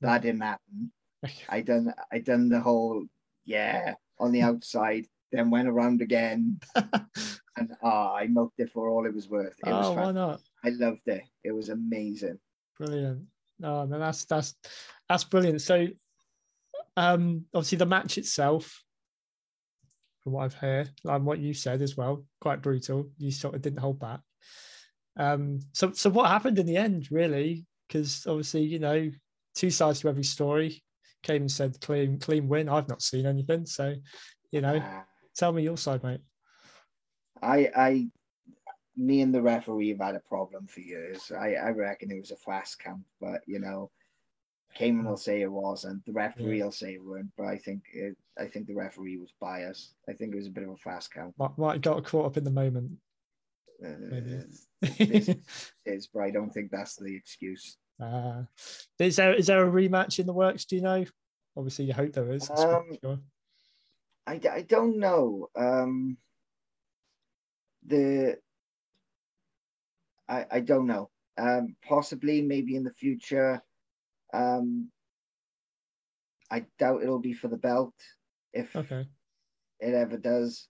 That 0.00 0.22
didn't 0.22 0.42
happen. 0.42 0.92
I 1.48 1.60
done 1.60 1.92
I 2.12 2.18
done 2.18 2.48
the 2.48 2.60
whole 2.60 3.04
yeah 3.44 3.94
on 4.18 4.32
the 4.32 4.42
outside 4.42 5.06
then 5.32 5.50
went 5.50 5.68
around 5.68 6.02
again, 6.02 6.58
and 6.74 7.72
uh, 7.82 8.12
I 8.12 8.26
milked 8.26 8.58
it 8.58 8.70
for 8.72 8.88
all 8.88 9.06
it 9.06 9.14
was 9.14 9.28
worth. 9.28 9.54
It 9.64 9.70
oh, 9.70 9.78
was 9.78 9.96
why 9.96 10.12
not? 10.12 10.40
I 10.64 10.70
loved 10.70 11.06
it. 11.06 11.22
It 11.44 11.52
was 11.52 11.68
amazing. 11.68 12.38
Brilliant. 12.78 13.26
Oh, 13.62 13.84
no, 13.84 13.98
that's 13.98 14.24
that's 14.24 14.54
that's 15.08 15.24
brilliant. 15.24 15.62
So, 15.62 15.86
um, 16.96 17.44
obviously 17.54 17.78
the 17.78 17.86
match 17.86 18.18
itself, 18.18 18.82
from 20.22 20.32
what 20.32 20.44
I've 20.44 20.54
heard, 20.54 20.90
and 21.04 21.24
what 21.24 21.38
you 21.38 21.54
said 21.54 21.82
as 21.82 21.96
well, 21.96 22.24
quite 22.40 22.62
brutal. 22.62 23.08
You 23.18 23.30
sort 23.30 23.54
of 23.54 23.62
didn't 23.62 23.80
hold 23.80 24.00
back. 24.00 24.20
Um, 25.16 25.60
so 25.72 25.92
so 25.92 26.10
what 26.10 26.30
happened 26.30 26.58
in 26.58 26.66
the 26.66 26.76
end, 26.76 27.08
really? 27.10 27.66
Because 27.86 28.26
obviously, 28.26 28.62
you 28.62 28.78
know, 28.78 29.10
two 29.54 29.70
sides 29.70 30.00
to 30.00 30.08
every 30.08 30.24
story. 30.24 30.82
Cayman 31.22 31.48
said 31.48 31.80
clean 31.80 32.18
clean 32.18 32.48
win. 32.48 32.68
I've 32.68 32.88
not 32.88 33.02
seen 33.02 33.26
anything, 33.26 33.66
so 33.66 33.94
you 34.50 34.60
know, 34.60 34.80
ah. 34.82 35.04
Tell 35.36 35.52
me 35.52 35.62
your 35.62 35.76
side, 35.76 36.02
mate. 36.02 36.20
I, 37.42 37.70
I, 37.74 38.08
me 38.96 39.22
and 39.22 39.34
the 39.34 39.42
referee 39.42 39.88
have 39.90 40.00
had 40.00 40.14
a 40.14 40.20
problem 40.20 40.66
for 40.66 40.80
years. 40.80 41.32
I, 41.32 41.54
I 41.54 41.70
reckon 41.70 42.10
it 42.10 42.20
was 42.20 42.30
a 42.30 42.36
fast 42.36 42.78
count, 42.78 43.02
but 43.20 43.40
you 43.46 43.58
know, 43.58 43.90
Cayman 44.74 45.06
will 45.06 45.16
say 45.16 45.40
it 45.40 45.50
was, 45.50 45.84
and 45.84 46.02
the 46.06 46.12
referee 46.12 46.58
yeah. 46.58 46.64
will 46.64 46.72
say 46.72 46.94
it 46.94 47.04
weren't. 47.04 47.30
But 47.36 47.46
I 47.46 47.56
think 47.56 47.84
it, 47.92 48.16
I 48.38 48.46
think 48.46 48.66
the 48.66 48.74
referee 48.74 49.16
was 49.16 49.32
biased. 49.40 49.94
I 50.08 50.12
think 50.12 50.34
it 50.34 50.36
was 50.36 50.46
a 50.46 50.50
bit 50.50 50.64
of 50.64 50.70
a 50.70 50.76
fast 50.76 51.12
count. 51.12 51.34
Might, 51.38 51.56
might 51.56 51.80
got 51.80 52.04
caught 52.04 52.26
up 52.26 52.36
in 52.36 52.44
the 52.44 52.50
moment. 52.50 52.92
Uh, 53.82 53.88
is, 54.98 55.36
is, 55.86 56.08
but 56.12 56.22
I 56.22 56.30
don't 56.30 56.50
think 56.50 56.70
that's 56.70 56.96
the 56.96 57.14
excuse. 57.14 57.76
Uh, 58.00 58.42
is 58.98 59.16
there 59.16 59.34
is 59.34 59.46
there 59.46 59.66
a 59.66 59.70
rematch 59.70 60.18
in 60.18 60.26
the 60.26 60.32
works? 60.32 60.64
Do 60.64 60.76
you 60.76 60.82
know? 60.82 61.04
Obviously, 61.56 61.86
you 61.86 61.92
hope 61.92 62.12
there 62.12 62.32
is. 62.32 62.48
Um, 62.50 62.96
sure. 63.02 63.18
I, 64.26 64.40
I 64.50 64.62
don't 64.62 64.98
know. 64.98 65.48
Um, 65.56 66.16
the 67.86 68.38
I, 70.28 70.46
I 70.50 70.60
don't 70.60 70.86
know. 70.86 71.10
Um, 71.36 71.76
possibly, 71.86 72.42
maybe 72.42 72.76
in 72.76 72.84
the 72.84 72.92
future. 72.92 73.60
Um, 74.32 74.90
I 76.50 76.64
doubt 76.78 77.02
it'll 77.02 77.20
be 77.20 77.32
for 77.32 77.48
the 77.48 77.56
belt 77.56 77.94
if 78.52 78.74
okay. 78.76 79.06
it 79.80 79.94
ever 79.94 80.16
does 80.16 80.68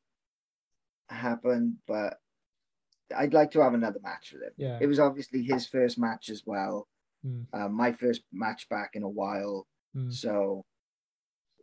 happen. 1.09 1.79
But 1.87 2.19
I'd 3.17 3.35
like 3.35 3.51
to 3.53 3.63
have 3.63 3.75
another 3.75 4.01
match 4.03 4.33
with 4.33 4.43
him. 4.43 4.53
Yeah. 4.57 4.79
It 4.81 4.87
was 4.87 4.99
obviously 4.99 5.43
his 5.43 5.67
first 5.67 5.99
match 5.99 6.29
as 6.29 6.43
well. 6.47 6.89
Mm. 7.27 7.47
Uh, 7.53 7.69
my 7.69 7.93
first 7.93 8.23
match 8.33 8.69
back 8.69 8.91
in 8.95 9.03
a 9.03 9.09
while. 9.09 9.67
Mm. 9.97 10.13
So 10.13 10.65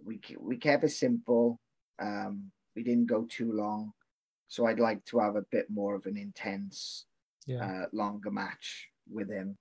we 0.06 0.20
we 0.40 0.58
kept 0.58 0.84
it 0.84 0.90
simple. 0.90 1.60
Um, 2.00 2.52
we 2.76 2.84
didn't 2.84 3.08
go 3.08 3.26
too 3.30 3.52
long. 3.52 3.94
So 4.48 4.66
I'd 4.66 4.80
like 4.80 5.04
to 5.06 5.20
have 5.20 5.36
a 5.36 5.46
bit 5.52 5.70
more 5.70 5.96
of 5.96 6.06
an 6.06 6.18
intense, 6.18 7.06
yeah. 7.46 7.64
uh, 7.64 7.86
longer 7.92 8.32
match 8.32 8.88
with 9.12 9.30
him. 9.30 9.58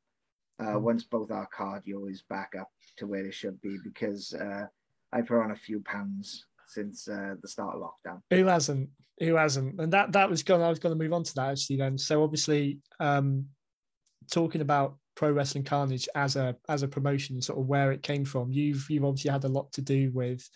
Uh, 0.60 0.74
mm. 0.76 0.82
Once 0.82 1.04
both 1.04 1.30
our 1.30 1.48
cardio 1.56 2.10
is 2.10 2.22
back 2.28 2.52
up 2.58 2.70
to 2.98 3.06
where 3.06 3.26
it 3.26 3.34
should 3.34 3.60
be, 3.62 3.76
because 3.82 4.32
uh, 4.34 4.66
I 5.12 5.22
put 5.22 5.42
on 5.42 5.50
a 5.50 5.56
few 5.56 5.80
pounds 5.80 6.46
since 6.66 7.08
uh, 7.08 7.34
the 7.40 7.48
start 7.48 7.76
of 7.76 7.82
lockdown. 7.82 8.20
Who 8.30 8.46
hasn't? 8.46 8.90
Who 9.20 9.34
hasn't? 9.34 9.80
And 9.80 9.92
that 9.92 10.12
that 10.12 10.28
was 10.28 10.42
going. 10.42 10.62
I 10.62 10.68
was 10.68 10.78
going 10.78 10.96
to 10.96 11.02
move 11.02 11.12
on 11.12 11.24
to 11.24 11.34
that 11.36 11.50
actually. 11.50 11.76
Then, 11.76 11.98
so 11.98 12.22
obviously, 12.22 12.78
um, 13.00 13.46
talking 14.30 14.60
about 14.60 14.96
pro 15.14 15.30
wrestling 15.30 15.64
carnage 15.64 16.08
as 16.14 16.36
a 16.36 16.56
as 16.68 16.82
a 16.82 16.88
promotion, 16.88 17.40
sort 17.40 17.58
of 17.58 17.66
where 17.66 17.92
it 17.92 18.02
came 18.02 18.24
from. 18.24 18.52
You've 18.52 18.86
you've 18.88 19.04
obviously 19.04 19.30
had 19.30 19.44
a 19.44 19.48
lot 19.48 19.72
to 19.72 19.82
do 19.82 20.10
with 20.12 20.48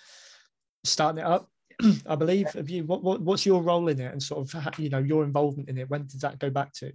starting 0.85 1.21
it 1.21 1.27
up. 1.27 1.49
I 2.07 2.15
believe. 2.15 2.53
Have 2.53 2.71
you? 2.71 2.85
What, 2.85 3.03
what 3.03 3.21
what's 3.21 3.47
your 3.47 3.63
role 3.63 3.89
in 3.89 4.01
it, 4.01 4.13
and 4.13 4.23
sort 4.23 4.55
of 4.55 4.79
you 4.79 4.91
know 4.91 4.99
your 4.99 5.25
involvement 5.25 5.69
in 5.69 5.79
it? 5.79 5.91
When 5.91 6.07
did 6.07 6.21
that 6.21 6.39
go 6.39 6.51
back 6.51 6.73
to? 6.75 6.93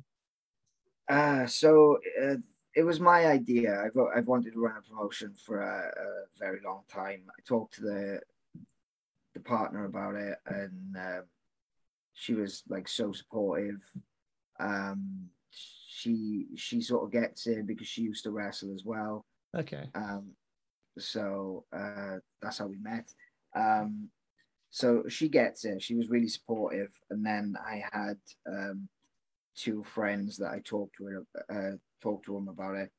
Uh, 1.09 1.45
so 1.45 1.99
uh, 2.21 2.35
it 2.75 2.83
was 2.83 2.99
my 2.99 3.27
idea. 3.27 3.81
I've 3.83 3.97
I've 4.15 4.27
wanted 4.27 4.53
to 4.53 4.59
run 4.59 4.77
a 4.77 4.81
promotion 4.81 5.33
for 5.33 5.61
a, 5.61 5.87
a 5.87 6.39
very 6.39 6.59
long 6.63 6.81
time. 6.87 7.23
I 7.29 7.41
talked 7.47 7.75
to 7.75 7.81
the 7.81 8.19
the 9.35 9.41
partner 9.41 9.85
about 9.85 10.15
it, 10.15 10.39
and 10.47 10.97
uh, 10.97 11.21
she 12.13 12.33
was 12.33 12.63
like 12.67 12.87
so 12.87 13.11
supportive. 13.11 13.81
Um, 14.59 15.29
she 15.51 16.47
she 16.55 16.81
sort 16.81 17.03
of 17.03 17.11
gets 17.11 17.45
it 17.45 17.67
because 17.67 17.87
she 17.87 18.01
used 18.01 18.23
to 18.23 18.31
wrestle 18.31 18.73
as 18.73 18.83
well. 18.83 19.25
Okay. 19.55 19.89
Um, 19.93 20.31
so 20.97 21.65
uh, 21.75 22.17
that's 22.41 22.57
how 22.57 22.67
we 22.67 22.77
met. 22.77 23.11
Um, 23.55 24.09
so 24.71 25.03
she 25.07 25.29
gets 25.29 25.65
it. 25.65 25.81
She 25.81 25.95
was 25.95 26.09
really 26.09 26.27
supportive, 26.29 26.91
and 27.09 27.25
then 27.25 27.55
I 27.63 27.83
had 27.91 28.17
um, 28.47 28.87
two 29.55 29.83
friends 29.83 30.37
that 30.37 30.51
I 30.51 30.59
talked 30.63 30.95
to 30.97 31.05
her, 31.05 31.25
uh, 31.49 31.77
talked 32.01 32.25
to 32.25 32.33
them 32.33 32.47
about 32.47 32.75
it, 32.75 32.91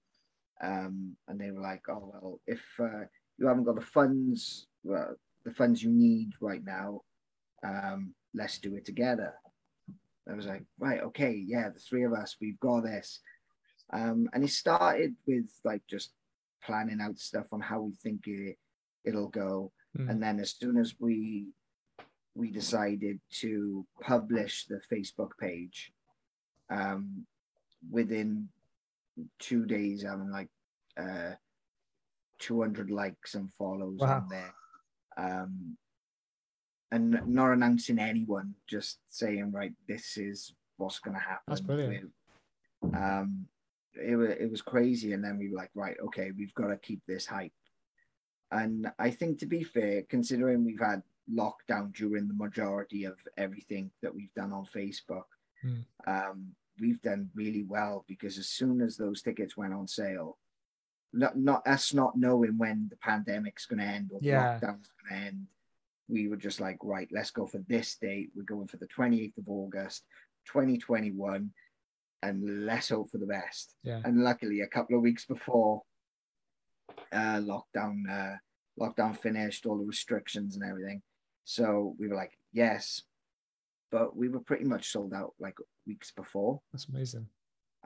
um, 0.62 1.16
and 1.28 1.40
they 1.40 1.50
were 1.50 1.60
like, 1.60 1.82
"Oh 1.88 2.10
well, 2.12 2.40
if 2.46 2.62
uh, 2.78 3.04
you 3.38 3.46
haven't 3.46 3.64
got 3.64 3.76
the 3.76 3.82
funds, 3.82 4.66
well, 4.84 5.16
the 5.46 5.54
funds 5.54 5.80
you 5.82 5.90
need 5.90 6.32
right 6.40 6.62
now, 6.64 7.00
um, 7.64 8.12
let's 8.34 8.58
do 8.58 8.74
it 8.74 8.84
together. 8.84 9.32
I 10.28 10.34
was 10.34 10.46
like, 10.46 10.64
right, 10.80 11.00
okay, 11.04 11.32
yeah, 11.46 11.68
the 11.68 11.78
three 11.78 12.04
of 12.04 12.12
us, 12.12 12.36
we've 12.40 12.58
got 12.58 12.82
this. 12.82 13.20
Um, 13.92 14.28
and 14.34 14.42
it 14.42 14.50
started 14.50 15.14
with 15.24 15.48
like 15.64 15.82
just 15.88 16.10
planning 16.64 17.00
out 17.00 17.18
stuff 17.20 17.46
on 17.52 17.60
how 17.60 17.80
we 17.80 17.94
think 17.94 18.22
it, 18.26 18.56
it'll 19.04 19.28
go. 19.28 19.70
Mm. 19.96 20.10
And 20.10 20.22
then 20.22 20.40
as 20.40 20.56
soon 20.58 20.76
as 20.76 20.94
we 20.98 21.46
we 22.34 22.50
decided 22.50 23.18
to 23.40 23.86
publish 24.02 24.66
the 24.66 24.80
Facebook 24.92 25.30
page, 25.40 25.92
um, 26.70 27.24
within 27.90 28.48
two 29.38 29.64
days, 29.64 30.02
having 30.02 30.30
like 30.30 30.50
uh, 31.00 31.34
200 32.40 32.90
likes 32.90 33.36
and 33.36 33.50
follows 33.52 34.00
wow. 34.00 34.16
on 34.16 34.28
there 34.28 34.52
um, 35.16 35.76
and 36.92 37.20
not 37.26 37.52
announcing 37.52 37.98
anyone, 37.98 38.54
just 38.68 38.98
saying, 39.10 39.50
right, 39.52 39.72
this 39.88 40.16
is 40.16 40.54
what's 40.76 40.98
going 40.98 41.16
to 41.16 41.20
happen. 41.22 41.42
That's 41.48 41.60
brilliant. 41.60 42.10
Um, 42.94 43.46
it, 43.94 44.16
it 44.40 44.50
was 44.50 44.62
crazy. 44.62 45.12
And 45.12 45.24
then 45.24 45.38
we 45.38 45.50
were 45.50 45.56
like, 45.56 45.70
right, 45.74 45.96
okay, 46.04 46.30
we've 46.36 46.54
got 46.54 46.68
to 46.68 46.76
keep 46.76 47.00
this 47.06 47.26
hype. 47.26 47.52
And 48.52 48.90
I 48.98 49.10
think, 49.10 49.38
to 49.40 49.46
be 49.46 49.64
fair, 49.64 50.02
considering 50.08 50.64
we've 50.64 50.80
had 50.80 51.02
lockdown 51.32 51.92
during 51.92 52.28
the 52.28 52.34
majority 52.34 53.04
of 53.04 53.16
everything 53.36 53.90
that 54.02 54.14
we've 54.14 54.32
done 54.34 54.52
on 54.52 54.66
Facebook, 54.66 55.24
mm. 55.64 55.84
um, 56.06 56.52
we've 56.78 57.02
done 57.02 57.28
really 57.34 57.64
well 57.64 58.04
because 58.06 58.38
as 58.38 58.48
soon 58.48 58.80
as 58.80 58.96
those 58.96 59.22
tickets 59.22 59.56
went 59.56 59.74
on 59.74 59.88
sale, 59.88 60.38
not, 61.12 61.36
not 61.36 61.66
us 61.66 61.94
not 61.94 62.16
knowing 62.16 62.58
when 62.58 62.88
the 62.90 62.96
pandemic's 62.96 63.66
going 63.66 63.80
to 63.80 63.84
end 63.84 64.10
or 64.12 64.20
yeah. 64.22 64.58
lockdown's 64.60 64.88
going 64.88 65.10
to 65.10 65.26
end. 65.26 65.46
We 66.08 66.28
were 66.28 66.36
just 66.36 66.60
like, 66.60 66.78
right, 66.82 67.08
let's 67.10 67.30
go 67.30 67.46
for 67.46 67.58
this 67.68 67.96
date. 68.00 68.30
We're 68.34 68.42
going 68.44 68.68
for 68.68 68.76
the 68.76 68.86
28th 68.86 69.38
of 69.38 69.48
August, 69.48 70.04
2021, 70.46 71.50
and 72.22 72.66
let's 72.66 72.90
hope 72.90 73.10
for 73.10 73.18
the 73.18 73.26
best. 73.26 73.74
Yeah. 73.82 74.00
And 74.04 74.22
luckily, 74.22 74.60
a 74.60 74.68
couple 74.68 74.96
of 74.96 75.02
weeks 75.02 75.24
before 75.24 75.82
uh, 77.12 77.40
lockdown, 77.40 78.02
uh, 78.08 78.36
lockdown 78.80 79.18
finished, 79.18 79.66
all 79.66 79.78
the 79.78 79.84
restrictions 79.84 80.56
and 80.56 80.64
everything. 80.64 81.02
So 81.44 81.94
we 81.98 82.08
were 82.08 82.16
like, 82.16 82.38
yes, 82.52 83.02
but 83.90 84.16
we 84.16 84.28
were 84.28 84.40
pretty 84.40 84.64
much 84.64 84.90
sold 84.90 85.12
out 85.12 85.34
like 85.40 85.56
weeks 85.86 86.10
before. 86.10 86.60
That's 86.72 86.88
amazing. 86.88 87.28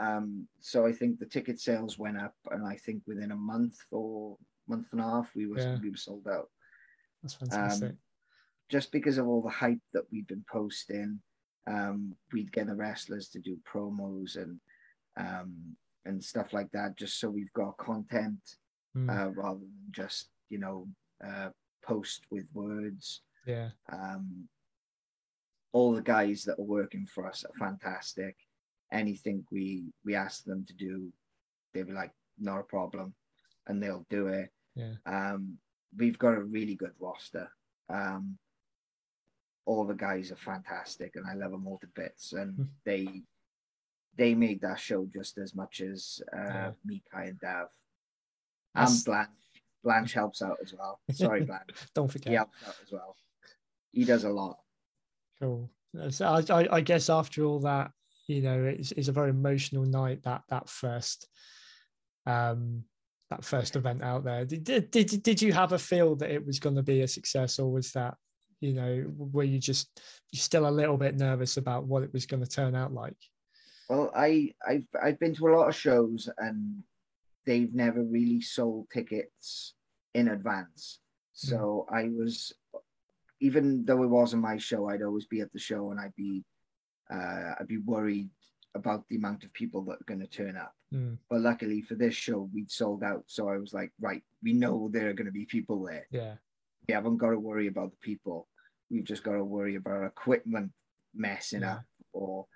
Um, 0.00 0.48
so 0.60 0.86
I 0.86 0.92
think 0.92 1.18
the 1.18 1.26
ticket 1.26 1.60
sales 1.60 1.98
went 1.98 2.18
up, 2.18 2.34
and 2.50 2.66
I 2.66 2.76
think 2.76 3.02
within 3.06 3.32
a 3.32 3.36
month 3.36 3.76
or 3.90 4.36
month 4.66 4.86
and 4.92 5.00
a 5.00 5.04
half, 5.04 5.30
we 5.36 5.46
were 5.46 5.58
yeah. 5.58 5.78
we 5.82 5.90
were 5.90 5.96
sold 5.96 6.26
out. 6.26 6.48
That's 7.22 7.34
fantastic. 7.34 7.90
Um, 7.90 7.98
just 8.70 8.92
because 8.92 9.18
of 9.18 9.28
all 9.28 9.42
the 9.42 9.50
hype 9.50 9.82
that 9.92 10.04
we'd 10.10 10.26
been 10.26 10.44
posting, 10.50 11.20
um, 11.66 12.14
we'd 12.32 12.52
get 12.52 12.66
the 12.68 12.74
wrestlers 12.74 13.28
to 13.30 13.40
do 13.40 13.58
promos 13.70 14.36
and 14.36 14.58
um, 15.18 15.76
and 16.06 16.22
stuff 16.24 16.54
like 16.54 16.70
that, 16.72 16.96
just 16.96 17.20
so 17.20 17.28
we've 17.28 17.52
got 17.52 17.76
content 17.76 18.40
mm. 18.96 19.10
uh, 19.10 19.30
rather 19.32 19.58
than 19.58 19.90
just 19.90 20.30
you 20.48 20.58
know 20.58 20.88
uh, 21.22 21.50
post 21.84 22.22
with 22.30 22.46
words. 22.54 23.20
Yeah. 23.46 23.68
Um, 23.92 24.48
all 25.72 25.92
the 25.92 26.02
guys 26.02 26.42
that 26.44 26.58
are 26.58 26.64
working 26.64 27.06
for 27.06 27.28
us 27.28 27.44
are 27.44 27.68
fantastic 27.68 28.36
anything 28.92 29.44
we 29.50 29.84
we 30.04 30.14
ask 30.14 30.44
them 30.44 30.64
to 30.66 30.74
do, 30.74 31.12
they'll 31.72 31.86
be 31.86 31.92
like, 31.92 32.12
not 32.38 32.60
a 32.60 32.64
problem, 32.64 33.14
and 33.66 33.82
they'll 33.82 34.06
do 34.10 34.28
it. 34.28 34.50
Yeah. 34.74 34.94
Um, 35.06 35.58
we've 35.96 36.18
got 36.18 36.34
a 36.34 36.42
really 36.42 36.74
good 36.74 36.92
roster. 36.98 37.50
Um, 37.88 38.38
all 39.66 39.84
the 39.84 39.94
guys 39.94 40.32
are 40.32 40.36
fantastic, 40.36 41.16
and 41.16 41.26
I 41.26 41.34
love 41.34 41.52
them 41.52 41.66
all 41.66 41.78
to 41.78 41.86
bits. 41.94 42.32
And 42.32 42.54
hmm. 42.54 42.62
they 42.84 43.22
they 44.16 44.34
made 44.34 44.60
that 44.62 44.78
show 44.78 45.06
just 45.12 45.38
as 45.38 45.54
much 45.54 45.80
as 45.80 46.20
uh, 46.32 46.40
yeah. 46.42 46.70
Mika 46.84 47.16
and 47.16 47.40
Dav. 47.40 47.68
And 48.74 49.04
Blanche. 49.04 49.28
Blanche 49.82 50.12
helps 50.12 50.42
out 50.42 50.58
as 50.62 50.74
well. 50.74 51.00
Sorry, 51.12 51.44
Blanche. 51.44 51.70
Don't 51.94 52.10
forget. 52.10 52.28
He 52.28 52.34
helps 52.34 52.56
out 52.66 52.74
as 52.84 52.92
well. 52.92 53.16
He 53.92 54.04
does 54.04 54.24
a 54.24 54.30
lot. 54.30 54.58
Cool. 55.40 55.70
So 56.10 56.26
I, 56.26 56.68
I, 56.70 56.80
guess 56.82 57.08
after 57.08 57.44
all 57.44 57.58
that, 57.60 57.90
you 58.30 58.42
know 58.42 58.64
it's, 58.64 58.92
it's 58.92 59.08
a 59.08 59.12
very 59.12 59.30
emotional 59.30 59.84
night 59.84 60.22
that 60.22 60.42
that 60.48 60.68
first 60.68 61.28
um 62.26 62.84
that 63.30 63.44
first 63.44 63.76
event 63.76 64.02
out 64.02 64.24
there. 64.24 64.44
Did, 64.44 64.64
did, 64.64 64.90
did, 64.90 65.22
did 65.22 65.40
you 65.40 65.52
have 65.52 65.72
a 65.72 65.78
feel 65.78 66.16
that 66.16 66.32
it 66.32 66.44
was 66.44 66.58
going 66.58 66.74
to 66.74 66.82
be 66.82 67.02
a 67.02 67.08
success 67.08 67.60
or 67.60 67.70
was 67.70 67.92
that 67.92 68.14
you 68.60 68.74
know 68.74 69.04
were 69.16 69.44
you 69.44 69.58
just 69.58 70.00
you're 70.32 70.40
still 70.40 70.68
a 70.68 70.70
little 70.70 70.96
bit 70.96 71.16
nervous 71.16 71.56
about 71.56 71.86
what 71.86 72.02
it 72.02 72.12
was 72.12 72.26
going 72.26 72.42
to 72.42 72.48
turn 72.48 72.74
out 72.74 72.92
like? 72.92 73.16
Well 73.88 74.10
i 74.14 74.52
i've 74.66 74.86
i've 75.02 75.18
been 75.18 75.34
to 75.36 75.48
a 75.48 75.54
lot 75.56 75.68
of 75.68 75.74
shows 75.74 76.28
and 76.38 76.82
they've 77.46 77.74
never 77.74 78.02
really 78.02 78.40
sold 78.40 78.88
tickets 78.92 79.74
in 80.14 80.28
advance. 80.28 80.98
So 81.32 81.86
mm. 81.90 81.96
i 81.96 82.08
was 82.08 82.52
even 83.40 83.84
though 83.86 84.02
it 84.02 84.08
wasn't 84.08 84.42
my 84.42 84.58
show 84.58 84.88
i'd 84.88 85.02
always 85.02 85.26
be 85.26 85.40
at 85.40 85.50
the 85.52 85.58
show 85.58 85.90
and 85.90 85.98
i'd 85.98 86.14
be 86.14 86.44
uh, 87.12 87.54
I'd 87.58 87.66
be 87.68 87.78
worried 87.78 88.30
about 88.74 89.08
the 89.08 89.16
amount 89.16 89.44
of 89.44 89.52
people 89.52 89.82
that 89.82 89.94
are 90.00 90.06
going 90.06 90.20
to 90.20 90.26
turn 90.26 90.56
up. 90.56 90.74
Mm. 90.94 91.18
But 91.28 91.40
luckily 91.40 91.82
for 91.82 91.94
this 91.96 92.14
show, 92.14 92.48
we'd 92.54 92.70
sold 92.70 93.02
out. 93.02 93.24
So 93.26 93.48
I 93.48 93.58
was 93.58 93.74
like, 93.74 93.92
right, 94.00 94.22
we 94.42 94.52
know 94.52 94.88
there 94.92 95.08
are 95.08 95.12
going 95.12 95.26
to 95.26 95.32
be 95.32 95.44
people 95.44 95.84
there. 95.84 96.06
Yeah. 96.10 96.34
We 96.86 96.94
haven't 96.94 97.18
got 97.18 97.30
to 97.30 97.38
worry 97.38 97.66
about 97.66 97.90
the 97.90 97.96
people. 98.00 98.46
We've 98.90 99.04
just 99.04 99.24
got 99.24 99.32
to 99.34 99.44
worry 99.44 99.76
about 99.76 99.94
our 99.94 100.06
equipment 100.06 100.72
messing 101.14 101.62
Yeah. 101.62 101.74
up. 101.76 101.84
Or 102.12 102.46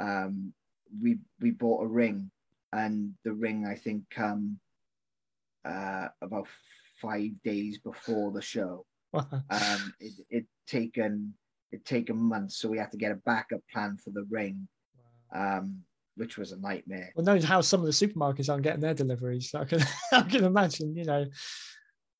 um, 0.00 0.52
we 1.00 1.18
we 1.40 1.50
bought 1.50 1.82
a 1.82 1.88
ring, 1.88 2.30
and 2.72 3.14
the 3.24 3.32
ring 3.32 3.66
I 3.66 3.74
think 3.74 4.04
come 4.10 4.58
uh, 5.64 6.08
about 6.20 6.46
five 7.00 7.30
days 7.44 7.78
before 7.78 8.32
the 8.32 8.42
show. 8.42 8.84
Um, 9.14 9.94
it 10.00 10.12
it 10.30 10.46
taken 10.66 11.34
it 11.72 11.84
taken 11.84 12.16
months, 12.16 12.58
so 12.58 12.68
we 12.68 12.78
had 12.78 12.90
to 12.92 12.98
get 12.98 13.12
a 13.12 13.16
backup 13.16 13.60
plan 13.72 13.96
for 13.96 14.10
the 14.10 14.24
ring, 14.30 14.68
um, 15.34 15.80
which 16.16 16.36
was 16.36 16.52
a 16.52 16.58
nightmare. 16.58 17.12
well, 17.16 17.24
knows 17.24 17.44
how 17.44 17.60
some 17.60 17.80
of 17.80 17.86
the 17.86 17.92
supermarkets 17.92 18.50
aren't 18.50 18.62
getting 18.62 18.80
their 18.80 18.94
deliveries. 18.94 19.54
I 19.54 19.64
can, 19.64 19.80
I 20.12 20.22
can 20.22 20.44
imagine, 20.44 20.94
you 20.94 21.04
know, 21.04 21.26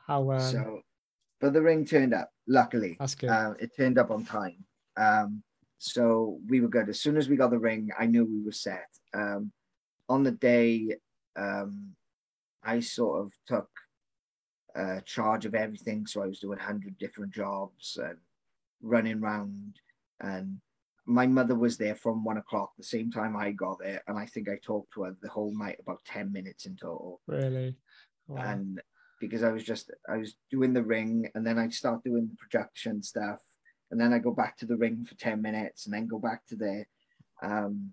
how 0.07 0.31
um, 0.33 0.41
so, 0.41 0.81
but 1.41 1.53
the 1.53 1.63
ring 1.63 1.85
turned 1.85 2.15
up. 2.15 2.31
Luckily, 2.49 2.97
that's 2.99 3.15
good. 3.15 3.31
uh, 3.31 3.55
it 3.61 3.71
turned 3.77 3.99
up 3.99 4.11
on 4.11 4.25
time. 4.25 4.65
Um, 4.97 5.43
so 5.79 6.39
we 6.49 6.61
were 6.61 6.69
good. 6.69 6.89
As 6.89 7.01
soon 7.01 7.17
as 7.17 7.29
we 7.29 7.37
got 7.37 7.51
the 7.51 7.59
ring, 7.59 7.91
I 7.99 8.07
knew 8.07 8.25
we 8.25 8.43
were 8.43 8.53
set. 8.53 8.87
Um, 9.15 9.53
on 10.09 10.23
the 10.23 10.33
day, 10.33 10.97
um, 11.37 11.95
I 12.63 12.81
sort 12.81 13.21
of 13.21 13.33
took 13.47 13.69
uh, 14.77 15.01
charge 15.05 15.45
of 15.45 15.55
everything. 15.55 16.07
So 16.07 16.23
I 16.23 16.27
was 16.27 16.39
doing 16.39 16.59
100 16.59 16.99
different 16.99 17.33
jobs 17.33 17.99
and 18.01 18.17
running 18.83 19.23
around. 19.23 19.77
And 20.21 20.61
my 21.07 21.27
mother 21.27 21.55
was 21.55 21.77
there 21.77 21.95
from 21.95 22.25
one 22.25 22.37
o'clock, 22.37 22.73
the 22.77 22.85
same 22.85 23.11
time 23.11 23.37
I 23.37 23.53
got 23.53 23.79
there. 23.81 24.03
And 24.07 24.19
I 24.19 24.27
think 24.27 24.49
I 24.49 24.59
talked 24.63 24.93
to 24.95 25.05
her 25.05 25.17
the 25.21 25.29
whole 25.29 25.57
night, 25.57 25.79
about 25.81 26.05
10 26.07 26.33
minutes 26.33 26.67
in 26.67 26.77
total 26.77 27.21
really. 27.27 27.77
Wow. 28.29 28.43
and 28.43 28.81
because 29.21 29.43
I 29.43 29.51
was 29.51 29.65
just 29.65 29.91
I 30.09 30.17
was 30.17 30.37
doing 30.51 30.73
the 30.73 30.83
ring 30.83 31.29
and 31.35 31.47
then 31.47 31.59
I'd 31.59 31.73
start 31.73 32.03
doing 32.05 32.29
the 32.29 32.37
projection 32.37 33.03
stuff 33.03 33.41
and 33.93 34.01
then 34.01 34.13
I 34.13 34.19
go 34.19 34.33
back 34.33 34.57
to 34.59 34.67
the 34.67 34.77
ring 34.77 35.05
for 35.05 35.15
10 35.17 35.41
minutes 35.43 35.85
and 35.85 35.95
then 35.95 36.09
go 36.09 36.19
back 36.19 36.47
to 36.49 36.57
there. 36.57 36.89
Um, 37.43 37.93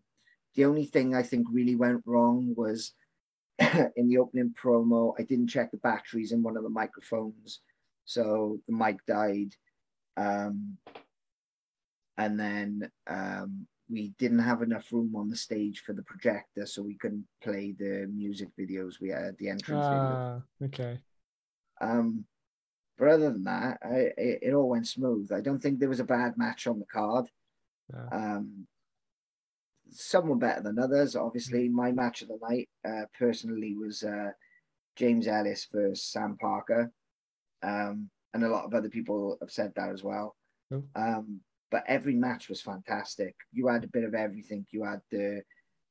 the 0.56 0.66
only 0.66 0.86
thing 0.86 1.14
I 1.14 1.24
think 1.24 1.48
really 1.52 1.76
went 1.76 2.02
wrong 2.06 2.54
was 2.56 2.94
in 3.96 4.08
the 4.08 4.18
opening 4.18 4.56
promo, 4.62 5.14
I 5.20 5.24
didn't 5.24 5.50
check 5.50 5.72
the 5.72 5.78
batteries 5.78 6.32
in 6.32 6.42
one 6.42 6.56
of 6.56 6.64
the 6.64 6.70
microphones. 6.70 7.60
So 8.06 8.60
the 8.68 8.74
mic 8.74 9.06
died. 9.06 9.54
Um, 10.18 10.78
and 12.18 12.40
then 12.40 12.92
um, 13.08 13.68
we 13.90 14.14
didn't 14.20 14.40
have 14.40 14.62
enough 14.62 14.92
room 14.92 15.16
on 15.16 15.30
the 15.30 15.36
stage 15.36 15.82
for 15.86 15.94
the 15.94 16.04
projector, 16.04 16.66
so 16.66 16.82
we 16.82 16.96
couldn't 16.96 17.26
play 17.42 17.74
the 17.78 18.08
music 18.14 18.50
videos 18.60 19.00
we 19.00 19.10
had, 19.10 19.38
the 19.38 19.50
entrance 19.50 19.86
videos. 19.86 20.42
Ah, 20.62 20.66
okay. 20.66 21.00
Um, 21.82 22.26
but 22.98 23.08
other 23.08 23.32
than 23.32 23.44
that, 23.46 23.80
I, 23.82 23.96
it, 24.18 24.40
it 24.42 24.54
all 24.54 24.70
went 24.70 24.88
smooth. 24.88 25.32
I 25.32 25.40
don't 25.42 25.60
think 25.60 25.80
there 25.80 25.90
was 25.90 26.02
a 26.02 26.06
bad 26.06 26.38
match 26.38 26.68
on 26.68 26.80
the 26.80 26.86
card. 26.86 27.30
No. 27.92 28.08
Um, 28.12 28.68
some 29.92 30.28
were 30.28 30.36
better 30.36 30.62
than 30.62 30.78
others. 30.78 31.16
Obviously, 31.16 31.70
my 31.70 31.92
match 31.92 32.22
of 32.22 32.28
the 32.28 32.38
night, 32.48 32.70
uh, 32.88 33.06
personally, 33.18 33.76
was 33.76 34.04
uh, 34.04 34.32
James 34.96 35.28
Ellis 35.28 35.68
versus 35.72 36.04
Sam 36.04 36.38
Parker, 36.40 36.92
um, 37.64 38.10
and 38.34 38.44
a 38.44 38.50
lot 38.50 38.66
of 38.66 38.74
other 38.74 38.90
people 38.90 39.38
have 39.42 39.52
said 39.52 39.74
that 39.76 39.90
as 39.90 40.04
well. 40.04 40.36
Um, 40.96 41.42
but 41.72 41.84
every 41.88 42.16
match 42.16 42.50
was 42.50 42.62
fantastic. 42.62 43.36
You 43.52 43.68
had 43.68 43.84
a 43.84 43.88
bit 43.88 44.04
of 44.04 44.14
everything. 44.16 44.66
You 44.72 44.84
had 44.84 45.02
the 45.12 45.44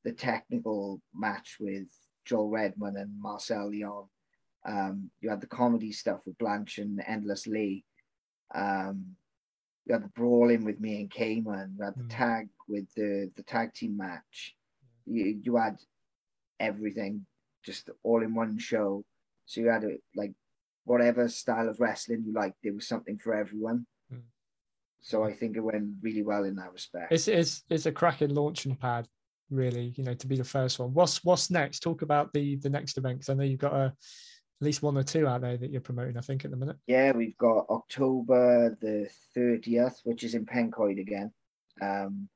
the 0.05 0.11
technical 0.13 1.01
match 1.13 1.57
with 1.59 1.87
Joel 2.25 2.49
Redman 2.49 2.95
and 2.97 3.11
Marcel 3.21 3.69
Leon. 3.69 4.05
Um, 4.65 5.09
you 5.21 5.29
had 5.29 5.41
the 5.41 5.47
comedy 5.47 5.91
stuff 5.91 6.21
with 6.25 6.37
Blanche 6.37 6.77
and 6.79 7.01
Endless 7.05 7.47
Lee. 7.47 7.83
Um, 8.53 9.15
you 9.85 9.93
had 9.93 10.03
the 10.03 10.09
brawling 10.09 10.63
with 10.65 10.79
me 10.79 11.01
and 11.01 11.09
Cayman. 11.11 11.75
You 11.77 11.83
had 11.85 11.95
the 11.95 12.03
Mm. 12.03 12.09
tag 12.09 12.49
with 12.67 12.87
the 12.95 13.31
the 13.35 13.43
tag 13.43 13.73
team 13.73 13.97
match. 13.97 14.55
You 15.05 15.39
you 15.43 15.55
had 15.57 15.79
everything 16.59 17.25
just 17.63 17.89
all 18.03 18.21
in 18.23 18.33
one 18.33 18.57
show. 18.57 19.03
So 19.45 19.61
you 19.61 19.67
had 19.67 19.83
a, 19.83 19.97
like 20.15 20.33
whatever 20.85 21.27
style 21.27 21.69
of 21.69 21.79
wrestling 21.79 22.23
you 22.25 22.33
liked, 22.33 22.57
there 22.63 22.73
was 22.73 22.87
something 22.87 23.17
for 23.17 23.33
everyone. 23.33 23.85
Mm. 24.13 24.21
So 25.01 25.23
I 25.23 25.33
think 25.33 25.55
it 25.55 25.61
went 25.61 25.93
really 26.01 26.23
well 26.23 26.43
in 26.43 26.55
that 26.55 26.73
respect. 26.73 27.11
It's 27.11 27.27
it's 27.27 27.63
it's 27.69 27.85
a 27.85 27.91
cracking 27.91 28.33
launching 28.33 28.75
pad, 28.75 29.07
really. 29.49 29.93
You 29.95 30.03
know, 30.03 30.13
to 30.13 30.27
be 30.27 30.37
the 30.37 30.43
first 30.43 30.79
one. 30.79 30.93
What's 30.93 31.23
what's 31.23 31.51
next? 31.51 31.79
Talk 31.79 32.01
about 32.01 32.33
the 32.33 32.57
the 32.57 32.69
next 32.69 32.97
event 32.97 33.19
because 33.19 33.29
I 33.29 33.33
know 33.35 33.43
you've 33.43 33.59
got 33.59 33.73
a 33.73 33.93
at 34.61 34.65
least 34.65 34.83
one 34.83 34.97
or 34.97 35.03
two 35.03 35.25
out 35.25 35.41
there 35.41 35.57
that 35.57 35.71
you're 35.71 35.79
promoting. 35.79 36.17
I 36.17 36.21
think 36.21 36.43
at 36.43 36.51
the 36.51 36.57
minute. 36.57 36.75
Yeah, 36.85 37.13
we've 37.13 37.37
got 37.37 37.65
October 37.69 38.77
the 38.81 39.09
30th, 39.35 40.01
which 40.03 40.23
is 40.23 40.35
in 40.35 40.45
Pencoed 40.45 40.99
again. 40.99 41.31
Um, 41.81 42.27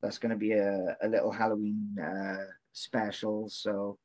that's 0.00 0.18
going 0.18 0.30
to 0.30 0.36
be 0.36 0.52
a, 0.52 0.96
a 1.02 1.08
little 1.08 1.32
Halloween 1.32 1.96
uh, 2.00 2.44
special. 2.72 3.48
So 3.48 3.98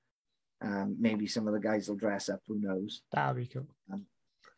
um, 0.62 0.96
maybe 1.00 1.28
some 1.28 1.48
of 1.48 1.54
the 1.54 1.60
guys 1.60 1.90
will 1.90 1.96
dress 1.96 2.30
up. 2.30 2.42
Who 2.48 2.60
knows? 2.60 3.02
That'll 3.12 3.36
be 3.36 3.48
cool. 3.48 3.68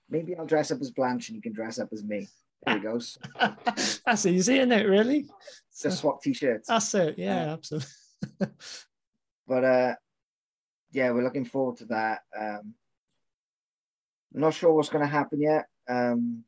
Maybe 0.09 0.35
I'll 0.35 0.45
dress 0.45 0.71
up 0.71 0.81
as 0.81 0.91
Blanche 0.91 1.29
and 1.29 1.35
you 1.35 1.41
can 1.41 1.53
dress 1.53 1.79
up 1.79 1.89
as 1.91 2.03
me. 2.03 2.27
There 2.65 2.77
you 2.77 2.83
go. 2.83 2.99
That's 4.05 4.25
easy, 4.25 4.59
isn't 4.59 4.71
it? 4.71 4.87
Really? 4.87 5.25
Just 5.81 5.99
swap 5.99 6.21
t-shirts. 6.21 6.67
That's 6.67 6.93
it. 6.93 7.17
Yeah, 7.17 7.53
absolutely. 7.53 7.89
But 9.47 9.63
uh, 9.63 9.95
yeah, 10.91 11.11
we're 11.11 11.23
looking 11.23 11.45
forward 11.45 11.77
to 11.77 11.85
that. 11.85 12.21
Um, 12.37 12.73
not 14.31 14.53
sure 14.53 14.73
what's 14.73 14.89
going 14.89 15.03
to 15.03 15.11
happen 15.11 15.41
yet. 15.41 15.65
Um, 15.87 16.43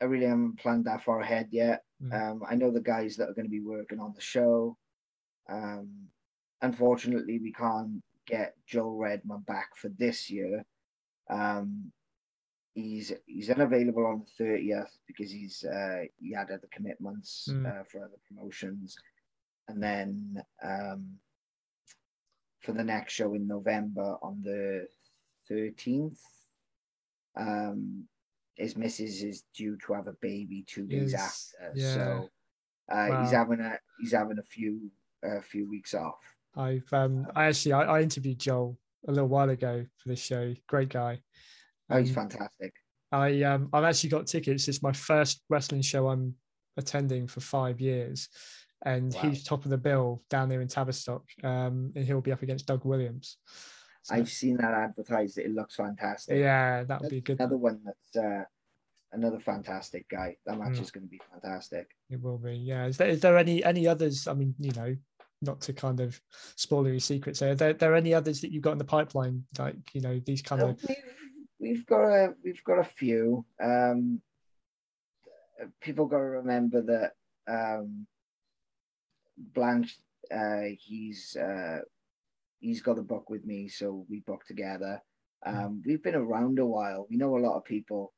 I 0.00 0.04
really 0.04 0.26
haven't 0.26 0.58
planned 0.58 0.84
that 0.84 1.02
far 1.02 1.20
ahead 1.20 1.48
yet. 1.50 1.82
Mm. 2.02 2.30
Um, 2.30 2.42
I 2.48 2.54
know 2.54 2.70
the 2.70 2.80
guys 2.80 3.16
that 3.16 3.28
are 3.28 3.34
going 3.34 3.46
to 3.46 3.50
be 3.50 3.60
working 3.60 4.00
on 4.00 4.12
the 4.14 4.20
show. 4.20 4.76
Um, 5.48 6.08
unfortunately, 6.60 7.38
we 7.38 7.52
can't 7.52 8.02
get 8.26 8.54
Joel 8.66 8.96
Redman 8.96 9.40
back 9.46 9.76
for 9.76 9.88
this 9.88 10.30
year. 10.30 10.64
Um, 11.30 11.92
he's 12.74 13.12
he's 13.26 13.50
unavailable 13.50 14.06
on 14.06 14.20
the 14.20 14.44
thirtieth 14.44 14.96
because 15.06 15.30
he's 15.30 15.64
uh, 15.64 16.02
he 16.18 16.32
had 16.32 16.50
other 16.50 16.68
commitments 16.72 17.48
Mm. 17.50 17.66
uh, 17.66 17.84
for 17.84 17.98
other 18.04 18.18
promotions, 18.28 18.96
and 19.68 19.82
then 19.82 20.42
um, 20.64 21.18
for 22.60 22.72
the 22.72 22.84
next 22.84 23.12
show 23.14 23.34
in 23.34 23.46
November 23.46 24.16
on 24.22 24.40
the 24.42 24.86
thirteenth. 25.48 26.20
Um, 27.36 28.04
his 28.56 28.74
missus 28.76 29.22
is 29.22 29.44
due 29.54 29.76
to 29.86 29.92
have 29.92 30.06
a 30.06 30.14
baby 30.22 30.64
two 30.66 30.86
days 30.86 31.12
Yes, 31.12 31.54
after, 31.62 31.78
yeah. 31.78 31.94
so 31.94 32.30
uh, 32.90 33.20
he's 33.22 33.32
having 33.32 33.60
a 33.60 33.78
he's 34.00 34.12
having 34.12 34.38
a 34.38 34.42
few 34.42 34.90
a 35.22 35.42
few 35.42 35.68
weeks 35.68 35.92
off. 35.92 36.18
I've 36.56 36.90
um 36.92 37.26
I 37.34 37.46
actually 37.46 37.72
I, 37.74 37.82
I 37.82 38.02
interviewed 38.02 38.38
Joel 38.38 38.78
a 39.08 39.12
little 39.12 39.28
while 39.28 39.50
ago 39.50 39.84
for 39.98 40.08
this 40.08 40.20
show. 40.20 40.54
Great 40.68 40.88
guy. 40.88 41.20
Oh, 41.90 41.98
he's 41.98 42.08
Um, 42.10 42.14
fantastic. 42.28 42.72
I 43.12 43.42
um 43.42 43.68
I've 43.72 43.84
actually 43.84 44.10
got 44.10 44.26
tickets. 44.26 44.68
It's 44.68 44.82
my 44.82 44.92
first 44.92 45.42
wrestling 45.48 45.82
show 45.82 46.08
I'm 46.08 46.34
attending 46.76 47.26
for 47.26 47.40
five 47.40 47.80
years, 47.80 48.28
and 48.84 49.14
Wow. 49.14 49.20
he's 49.22 49.44
top 49.44 49.64
of 49.64 49.70
the 49.70 49.78
bill 49.78 50.22
down 50.28 50.48
there 50.48 50.60
in 50.60 50.68
Tavistock. 50.68 51.24
Um, 51.44 51.92
and 51.94 52.04
he'll 52.04 52.20
be 52.20 52.32
up 52.32 52.42
against 52.42 52.66
Doug 52.66 52.84
Williams. 52.84 53.38
So, 54.02 54.14
I've 54.14 54.28
seen 54.30 54.56
that 54.58 54.72
advertised. 54.72 55.38
It 55.38 55.52
looks 55.52 55.74
fantastic. 55.76 56.38
yeah, 56.38 56.84
that 56.84 57.00
would 57.00 57.10
be 57.10 57.20
good. 57.20 57.40
Another 57.40 57.56
one 57.56 57.80
that's 57.84 58.16
uh, 58.24 58.44
another 59.12 59.40
fantastic 59.40 60.08
guy. 60.08 60.36
That 60.46 60.58
match 60.58 60.74
Mm. 60.78 60.82
is 60.82 60.90
going 60.90 61.04
to 61.06 61.10
be 61.10 61.20
fantastic. 61.32 61.90
It 62.10 62.20
will 62.22 62.38
be. 62.38 62.54
Yeah. 62.56 62.86
Is 62.86 62.96
there 62.98 63.08
is 63.08 63.20
there 63.20 63.36
any 63.38 63.64
any 63.64 63.86
others? 63.88 64.26
I 64.28 64.34
mean, 64.34 64.54
you 64.58 64.72
know, 64.72 64.96
not 65.42 65.60
to 65.62 65.72
kind 65.72 66.00
of 66.00 66.20
spoil 66.56 66.88
your 66.88 67.00
secrets. 67.00 67.42
Are 67.42 67.54
there, 67.54 67.72
there 67.72 67.94
any 67.94 68.14
others 68.14 68.40
that 68.40 68.52
you've 68.52 68.62
got 68.62 68.72
in 68.72 68.78
the 68.78 68.84
pipeline? 68.84 69.44
Like 69.58 69.76
you 69.94 70.00
know 70.00 70.20
these 70.24 70.42
kind 70.42 70.62
Uh, 70.62 70.66
of. 70.68 70.84
we've, 71.58 71.86
got 71.86 72.04
a 72.04 72.34
we've 72.42 72.64
got 72.64 72.78
a 72.78 72.84
few. 72.84 73.44
Um, 73.62 74.20
people 75.80 76.06
got 76.06 76.18
to 76.18 76.22
remember 76.22 76.82
that 76.82 77.12
um, 77.48 78.06
Blanche. 79.36 79.98
Uh, 80.34 80.74
he's 80.80 81.36
uh, 81.36 81.78
he's 82.58 82.82
got 82.82 82.98
a 82.98 83.02
book 83.02 83.30
with 83.30 83.44
me, 83.44 83.68
so 83.68 84.04
we 84.08 84.20
book 84.20 84.44
together. 84.46 85.00
Um, 85.44 85.82
we've 85.86 86.02
been 86.02 86.16
around 86.16 86.58
a 86.58 86.66
while. 86.66 87.06
We 87.08 87.16
know 87.16 87.36
a 87.36 87.38
lot 87.38 87.56
of 87.56 87.64
people, 87.64 88.12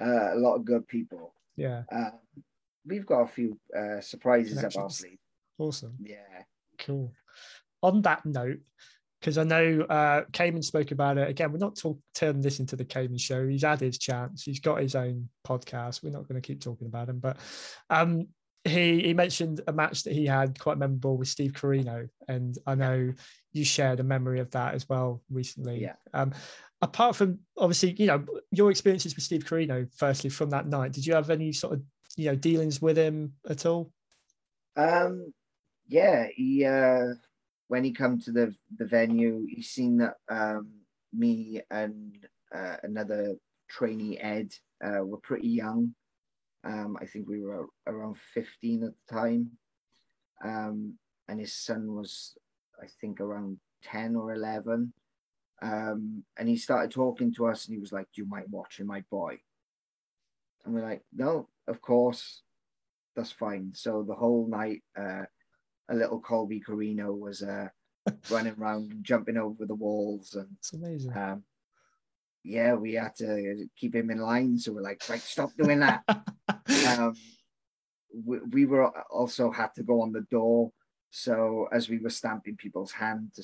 uh, 0.00 0.34
a 0.34 0.36
lot 0.36 0.56
of 0.56 0.66
good 0.66 0.86
people. 0.86 1.34
Yeah. 1.56 1.84
Um, 1.90 2.12
we've 2.84 3.06
got 3.06 3.22
a 3.22 3.26
few 3.26 3.58
uh, 3.74 4.00
surprises 4.02 4.62
up 4.62 4.76
our 4.76 4.90
sleeve. 4.90 5.18
Awesome. 5.62 5.94
Yeah. 6.00 6.42
Cool. 6.78 7.12
On 7.82 8.02
that 8.02 8.26
note, 8.26 8.58
because 9.20 9.38
I 9.38 9.44
know 9.44 9.82
uh, 9.82 10.22
Cayman 10.32 10.62
spoke 10.62 10.90
about 10.90 11.18
it 11.18 11.28
again, 11.28 11.52
we're 11.52 11.58
not 11.58 11.76
talk- 11.76 12.00
turning 12.14 12.42
this 12.42 12.58
into 12.58 12.74
the 12.74 12.84
Cayman 12.84 13.18
show. 13.18 13.46
He's 13.46 13.62
had 13.62 13.80
his 13.80 13.98
chance. 13.98 14.42
He's 14.42 14.58
got 14.58 14.80
his 14.80 14.96
own 14.96 15.28
podcast. 15.46 16.02
We're 16.02 16.10
not 16.10 16.26
going 16.26 16.40
to 16.40 16.46
keep 16.46 16.60
talking 16.60 16.88
about 16.88 17.08
him, 17.08 17.20
but 17.20 17.36
um, 17.90 18.26
he 18.64 19.02
he 19.02 19.14
mentioned 19.14 19.60
a 19.68 19.72
match 19.72 20.02
that 20.02 20.14
he 20.14 20.26
had 20.26 20.58
quite 20.58 20.78
memorable 20.78 21.16
with 21.16 21.28
Steve 21.28 21.52
Corino, 21.52 22.08
and 22.26 22.58
I 22.66 22.74
know 22.74 23.12
you 23.52 23.64
shared 23.64 24.00
a 24.00 24.04
memory 24.04 24.40
of 24.40 24.50
that 24.50 24.74
as 24.74 24.88
well 24.88 25.22
recently. 25.30 25.80
Yeah. 25.80 25.94
Um, 26.12 26.32
apart 26.80 27.14
from 27.14 27.38
obviously, 27.56 27.92
you 27.92 28.06
know, 28.06 28.24
your 28.50 28.72
experiences 28.72 29.14
with 29.14 29.24
Steve 29.24 29.44
Corino. 29.44 29.88
firstly 29.96 30.30
from 30.30 30.50
that 30.50 30.66
night, 30.66 30.92
did 30.92 31.06
you 31.06 31.14
have 31.14 31.30
any 31.30 31.52
sort 31.52 31.74
of 31.74 31.82
you 32.16 32.26
know 32.26 32.34
dealings 32.34 32.82
with 32.82 32.98
him 32.98 33.34
at 33.48 33.66
all? 33.66 33.92
Um, 34.76 35.32
yeah, 35.92 36.26
he 36.34 36.64
uh, 36.64 37.14
when 37.68 37.84
he 37.84 37.92
come 37.92 38.18
to 38.20 38.32
the 38.32 38.54
the 38.78 38.86
venue, 38.86 39.46
he 39.48 39.62
seen 39.62 39.98
that 39.98 40.14
um, 40.28 40.70
me 41.12 41.60
and 41.70 42.16
uh, 42.54 42.76
another 42.82 43.36
trainee 43.68 44.18
Ed 44.18 44.54
uh, 44.82 45.04
were 45.04 45.18
pretty 45.18 45.48
young. 45.48 45.94
Um, 46.64 46.96
I 47.00 47.06
think 47.06 47.28
we 47.28 47.42
were 47.42 47.66
around 47.86 48.16
15 48.34 48.84
at 48.84 48.90
the 48.90 49.14
time. 49.14 49.50
Um, 50.44 50.94
and 51.28 51.40
his 51.40 51.54
son 51.54 51.94
was, 51.94 52.36
I 52.80 52.86
think, 53.00 53.20
around 53.20 53.58
10 53.84 54.16
or 54.16 54.32
11. 54.32 54.92
Um, 55.60 56.24
and 56.38 56.48
he 56.48 56.56
started 56.56 56.90
talking 56.90 57.32
to 57.34 57.46
us 57.46 57.66
and 57.66 57.74
he 57.74 57.80
was 57.80 57.92
like, 57.92 58.06
you 58.14 58.26
mind 58.26 58.46
watching 58.50 58.86
my 58.86 59.02
boy? 59.10 59.38
And 60.64 60.74
we're 60.74 60.82
like, 60.82 61.02
No, 61.12 61.48
of 61.66 61.80
course, 61.80 62.42
that's 63.16 63.32
fine. 63.32 63.72
So 63.74 64.04
the 64.06 64.14
whole 64.14 64.46
night, 64.48 64.82
uh, 64.98 65.24
a 65.88 65.94
little 65.94 66.20
Colby 66.20 66.60
Corino 66.60 67.16
was 67.18 67.42
uh, 67.42 67.68
running 68.30 68.54
around 68.58 68.90
and 68.92 69.04
jumping 69.04 69.36
over 69.36 69.66
the 69.66 69.74
walls. 69.74 70.34
And 70.34 70.48
It's 70.58 70.72
amazing. 70.72 71.16
um, 71.16 71.42
yeah, 72.44 72.74
we 72.74 72.94
had 72.94 73.14
to 73.16 73.66
keep 73.76 73.94
him 73.94 74.10
in 74.10 74.18
line. 74.18 74.58
So 74.58 74.72
we're 74.72 74.82
like, 74.82 75.02
Right, 75.08 75.20
stop 75.20 75.50
doing 75.56 75.80
that. 75.80 76.02
um, 76.88 77.14
we, 78.14 78.38
we 78.50 78.66
were 78.66 78.90
also 79.10 79.50
had 79.50 79.74
to 79.76 79.82
go 79.82 80.02
on 80.02 80.12
the 80.12 80.26
door. 80.30 80.72
So 81.10 81.68
as 81.72 81.88
we 81.88 81.98
were 81.98 82.10
stamping 82.10 82.56
people's 82.56 82.92
hand 82.92 83.32
to 83.36 83.42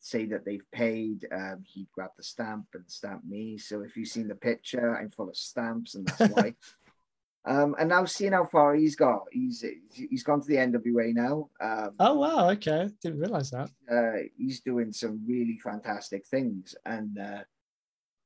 say 0.00 0.26
that 0.26 0.44
they've 0.44 0.64
paid, 0.72 1.26
um, 1.32 1.62
he'd 1.66 1.88
grab 1.94 2.10
the 2.16 2.22
stamp 2.22 2.66
and 2.74 2.84
stamp 2.86 3.24
me. 3.24 3.58
So 3.58 3.82
if 3.82 3.96
you've 3.96 4.08
seen 4.08 4.28
the 4.28 4.34
picture, 4.34 4.96
I'm 4.96 5.10
full 5.10 5.28
of 5.28 5.36
stamps, 5.36 5.94
and 5.94 6.06
that's 6.06 6.32
why. 6.34 6.54
Um, 7.46 7.74
and 7.78 7.88
now 7.88 8.04
seeing 8.04 8.32
how 8.32 8.44
far 8.44 8.74
he's 8.74 8.96
got, 8.96 9.22
he's 9.32 9.64
he's 9.92 10.22
gone 10.22 10.40
to 10.40 10.46
the 10.46 10.56
NWA 10.56 11.12
now. 11.14 11.50
Um, 11.60 11.90
oh 12.00 12.14
wow, 12.18 12.50
okay, 12.50 12.88
didn't 13.02 13.20
realize 13.20 13.50
that. 13.50 13.68
uh, 13.90 14.22
he's 14.36 14.60
doing 14.60 14.92
some 14.92 15.20
really 15.26 15.58
fantastic 15.62 16.26
things, 16.26 16.74
and 16.86 17.18
uh, 17.18 17.42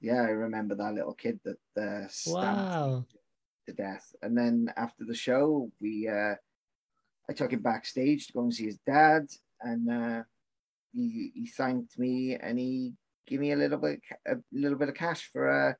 yeah, 0.00 0.22
I 0.22 0.30
remember 0.30 0.74
that 0.76 0.94
little 0.94 1.14
kid 1.14 1.40
that 1.44 1.58
uh, 1.82 2.06
stamped 2.08 2.70
Wow. 2.70 3.04
to 3.66 3.72
death. 3.74 4.14
And 4.22 4.38
then 4.38 4.72
after 4.76 5.04
the 5.04 5.14
show, 5.14 5.70
we 5.80 6.08
uh, 6.08 6.34
I 7.28 7.32
took 7.34 7.52
him 7.52 7.62
backstage 7.62 8.28
to 8.28 8.32
go 8.32 8.40
and 8.42 8.54
see 8.54 8.66
his 8.66 8.78
dad, 8.86 9.26
and 9.60 9.90
uh, 9.90 10.22
he 10.92 11.32
he 11.34 11.46
thanked 11.46 11.98
me 11.98 12.36
and 12.40 12.58
he 12.58 12.94
gave 13.26 13.40
me 13.40 13.52
a 13.52 13.56
little 13.56 13.78
bit 13.78 14.00
a 14.26 14.36
little 14.52 14.78
bit 14.78 14.88
of 14.88 14.94
cash 14.94 15.28
for 15.32 15.48
uh, 15.50 15.72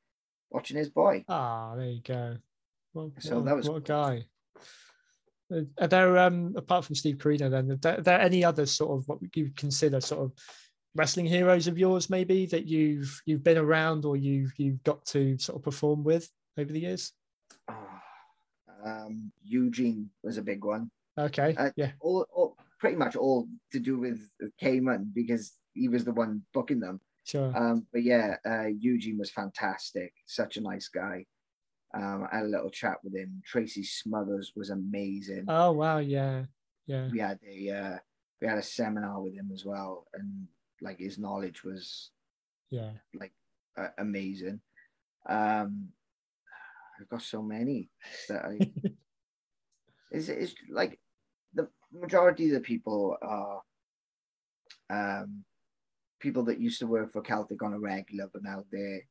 watching 0.51 0.77
his 0.77 0.91
boy. 0.91 1.25
Ah, 1.29 1.75
there 1.77 1.87
you 1.91 2.03
go. 2.03 2.37
Well, 2.95 3.13
So 3.21 3.39
a- 3.41 3.43
that 3.45 3.57
was 3.57 3.69
what 3.69 3.77
a 3.77 3.81
guy. 3.81 4.25
Uh, 5.51 5.63
Are 5.81 5.87
there 5.89 6.19
um 6.19 6.55
apart 6.57 6.85
from 6.85 6.95
Steve 6.95 7.17
Corino 7.17 7.51
then, 7.51 7.71
are 7.71 7.77
there, 7.77 7.99
are 7.99 8.03
there 8.03 8.21
any 8.21 8.45
other 8.45 8.67
sort 8.67 8.99
of 8.99 9.09
what 9.09 9.19
you 9.35 9.51
consider 9.57 10.01
sort 10.01 10.23
of 10.25 10.33
wrestling 10.95 11.27
heroes 11.27 11.67
of 11.67 11.79
yours 11.79 12.11
maybe 12.11 12.45
that 12.47 12.67
you've 12.67 13.21
you've 13.25 13.43
been 13.45 13.57
around 13.57 14.05
or 14.05 14.17
you've 14.17 14.53
you've 14.59 14.83
got 14.85 15.05
to 15.07 15.39
sort 15.39 15.57
of 15.57 15.63
perform 15.63 16.05
with 16.05 16.29
over 16.59 16.71
the 16.73 16.81
years? 16.81 17.13
Ah, 17.69 18.03
um, 18.85 19.33
Eugene 19.43 20.11
was 20.23 20.37
a 20.37 20.43
big 20.43 20.65
one. 20.65 20.91
Okay, 21.17 21.55
Uh, 21.57 21.71
yeah, 21.77 21.93
All, 22.01 22.27
all 22.33 22.57
pretty 22.79 22.97
much 22.97 23.17
all 23.17 23.49
to 23.73 23.81
do 23.81 23.99
with 23.99 24.21
Cayman 24.61 25.11
because 25.15 25.55
he 25.75 25.89
was 25.89 26.05
the 26.05 26.13
one 26.13 26.43
booking 26.53 26.79
them. 26.81 27.01
sure. 27.25 27.53
Um, 27.57 27.87
but 27.93 28.03
yeah, 28.03 28.37
uh, 28.47 28.67
Eugene 28.67 29.19
was 29.19 29.31
fantastic. 29.31 30.13
Such 30.27 30.57
a 30.59 30.61
nice 30.61 30.89
guy. 30.89 31.25
Um, 31.95 32.29
I 32.31 32.37
had 32.37 32.47
a 32.47 32.49
little 32.49 32.71
chat 32.71 32.99
with 33.03 33.15
him. 33.15 33.43
Tracy 33.47 33.83
Smothers 33.83 34.53
was 34.55 34.71
amazing. 34.71 35.45
oh 35.49 35.73
wow, 35.73 35.99
yeah, 35.99 36.45
yeah, 36.87 37.09
we 37.11 37.19
had 37.19 37.39
a 37.49 37.71
uh, 37.71 37.99
we 38.41 38.47
had 38.47 38.59
a 38.59 38.63
seminar 38.63 39.23
with 39.23 39.35
him 39.35 39.51
as 39.53 39.65
well, 39.65 40.07
and 40.15 40.47
like 40.81 40.99
his 40.99 41.19
knowledge 41.19 41.65
was 41.65 42.11
yeah. 42.71 42.91
uh, 43.77 43.89
amazing. 43.99 44.61
Um, 45.29 45.89
I've 47.01 47.09
got 47.09 47.23
so 47.23 47.43
many 47.43 47.89
that 48.29 48.45
I 48.45 48.59
is 50.13 50.29
it's 50.29 50.55
like 50.71 50.99
the 51.55 51.69
majority 51.93 52.47
of 52.47 52.53
the 52.53 52.61
people 52.61 53.17
are 53.23 53.63
um 54.91 55.45
people 56.21 56.45
that 56.45 56.61
used 56.61 56.81
to 56.81 56.87
work 56.87 57.13
for 57.13 57.23
Celtic 57.23 57.63
on 57.63 57.73
a 57.73 57.79
regular, 57.79 58.29
but 58.33 58.43
now 58.43 58.65
they're 58.71 59.03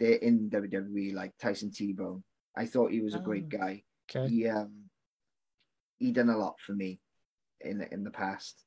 they're 0.00 0.14
in 0.16 0.48
WWE, 0.50 1.12
like 1.14 1.32
Tyson 1.38 1.70
T-Bone. 1.70 2.24
I 2.56 2.66
thought 2.66 2.90
he 2.90 3.00
was 3.02 3.14
a 3.14 3.20
great 3.20 3.44
Oh. 3.54 3.58
guy. 3.58 3.82
Okay, 4.10 4.28
He 4.28 4.48
um 4.48 4.90
he 5.98 6.10
done 6.10 6.30
a 6.30 6.36
lot 6.38 6.58
for 6.58 6.72
me 6.72 6.98
in 7.60 7.78
the 7.78 7.92
in 7.94 8.02
the 8.02 8.10
past. 8.10 8.64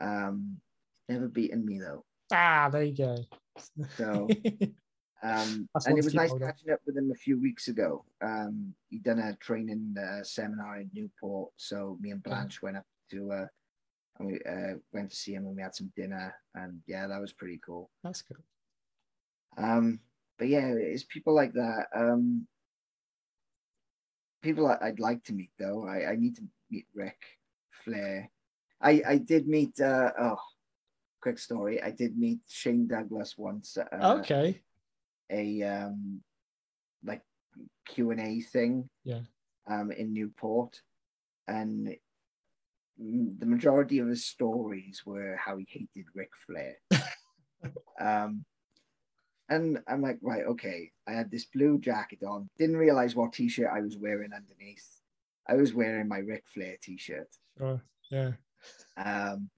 Um 0.00 0.60
never 1.08 1.26
beaten 1.26 1.64
me 1.66 1.80
though. 1.80 2.04
ah, 2.32 2.68
there 2.70 2.84
you 2.84 2.96
go. 2.96 3.16
So 3.96 4.28
um 5.24 5.68
and 5.86 5.98
it 5.98 6.04
was 6.04 6.14
nice 6.14 6.28
hold 6.30 6.42
catching 6.42 6.70
up 6.70 6.80
with 6.86 6.96
him 6.96 7.10
a 7.10 7.14
few 7.16 7.40
weeks 7.40 7.66
ago. 7.68 8.04
Um 8.20 8.74
he 8.90 8.98
done 8.98 9.18
a 9.18 9.34
training 9.36 9.94
uh, 9.98 10.22
seminar 10.22 10.76
in 10.80 10.90
Newport. 10.94 11.50
So 11.56 11.96
me 12.00 12.10
and 12.10 12.22
Yeah. 12.24 12.30
Blanche 12.34 12.62
went 12.62 12.76
up 12.76 12.86
to 13.10 13.32
uh 13.32 13.46
and 14.18 14.28
we 14.28 14.40
uh, 14.42 14.74
went 14.92 15.10
to 15.10 15.16
see 15.16 15.32
him 15.34 15.46
and 15.46 15.56
we 15.56 15.62
had 15.62 15.74
some 15.74 15.90
dinner 15.96 16.34
and 16.54 16.82
yeah, 16.86 17.06
that 17.08 17.20
was 17.20 17.32
pretty 17.32 17.58
cool. 17.64 17.90
That's 18.04 18.20
good. 18.22 18.36
Um, 19.56 20.00
but 20.42 20.48
yeah, 20.48 20.74
it's 20.74 21.04
people 21.04 21.36
like 21.36 21.52
that. 21.52 21.86
Um, 21.94 22.48
people 24.42 24.66
I'd 24.66 24.98
like 24.98 25.22
to 25.26 25.32
meet 25.32 25.52
though. 25.56 25.86
I, 25.86 26.10
I 26.10 26.16
need 26.16 26.34
to 26.34 26.42
meet 26.68 26.86
Ric 26.96 27.14
Flair. 27.84 28.28
I 28.80 29.02
I 29.06 29.18
did 29.18 29.46
meet. 29.46 29.78
Uh, 29.78 30.10
oh, 30.18 30.40
quick 31.20 31.38
story. 31.38 31.80
I 31.80 31.92
did 31.92 32.18
meet 32.18 32.40
Shane 32.48 32.88
Douglas 32.88 33.38
once. 33.38 33.76
At, 33.76 33.86
uh, 33.92 34.16
okay, 34.16 34.60
A 35.30 35.62
um, 35.62 36.20
like 37.04 37.22
Q 37.86 38.10
and 38.10 38.20
A 38.20 38.40
thing. 38.40 38.90
Yeah. 39.04 39.20
Um, 39.68 39.92
in 39.92 40.12
Newport, 40.12 40.82
and 41.46 41.94
the 42.98 43.46
majority 43.46 44.00
of 44.00 44.08
his 44.08 44.26
stories 44.26 45.02
were 45.06 45.36
how 45.36 45.56
he 45.56 45.68
hated 45.68 46.06
Ric 46.16 46.30
Flair. 46.48 46.74
um, 48.00 48.44
and 49.52 49.78
I'm 49.86 50.00
like, 50.00 50.18
right, 50.22 50.44
okay. 50.44 50.90
I 51.06 51.12
had 51.12 51.30
this 51.30 51.44
blue 51.44 51.78
jacket 51.78 52.20
on. 52.26 52.48
Didn't 52.58 52.76
realize 52.78 53.14
what 53.14 53.34
t-shirt 53.34 53.70
I 53.72 53.80
was 53.80 53.98
wearing 53.98 54.32
underneath. 54.32 54.86
I 55.46 55.54
was 55.54 55.74
wearing 55.74 56.08
my 56.08 56.18
Ric 56.18 56.44
Flair 56.54 56.76
t-shirt. 56.82 57.28
sure, 57.58 57.82
yeah. 58.10 58.32
Um, 58.96 59.50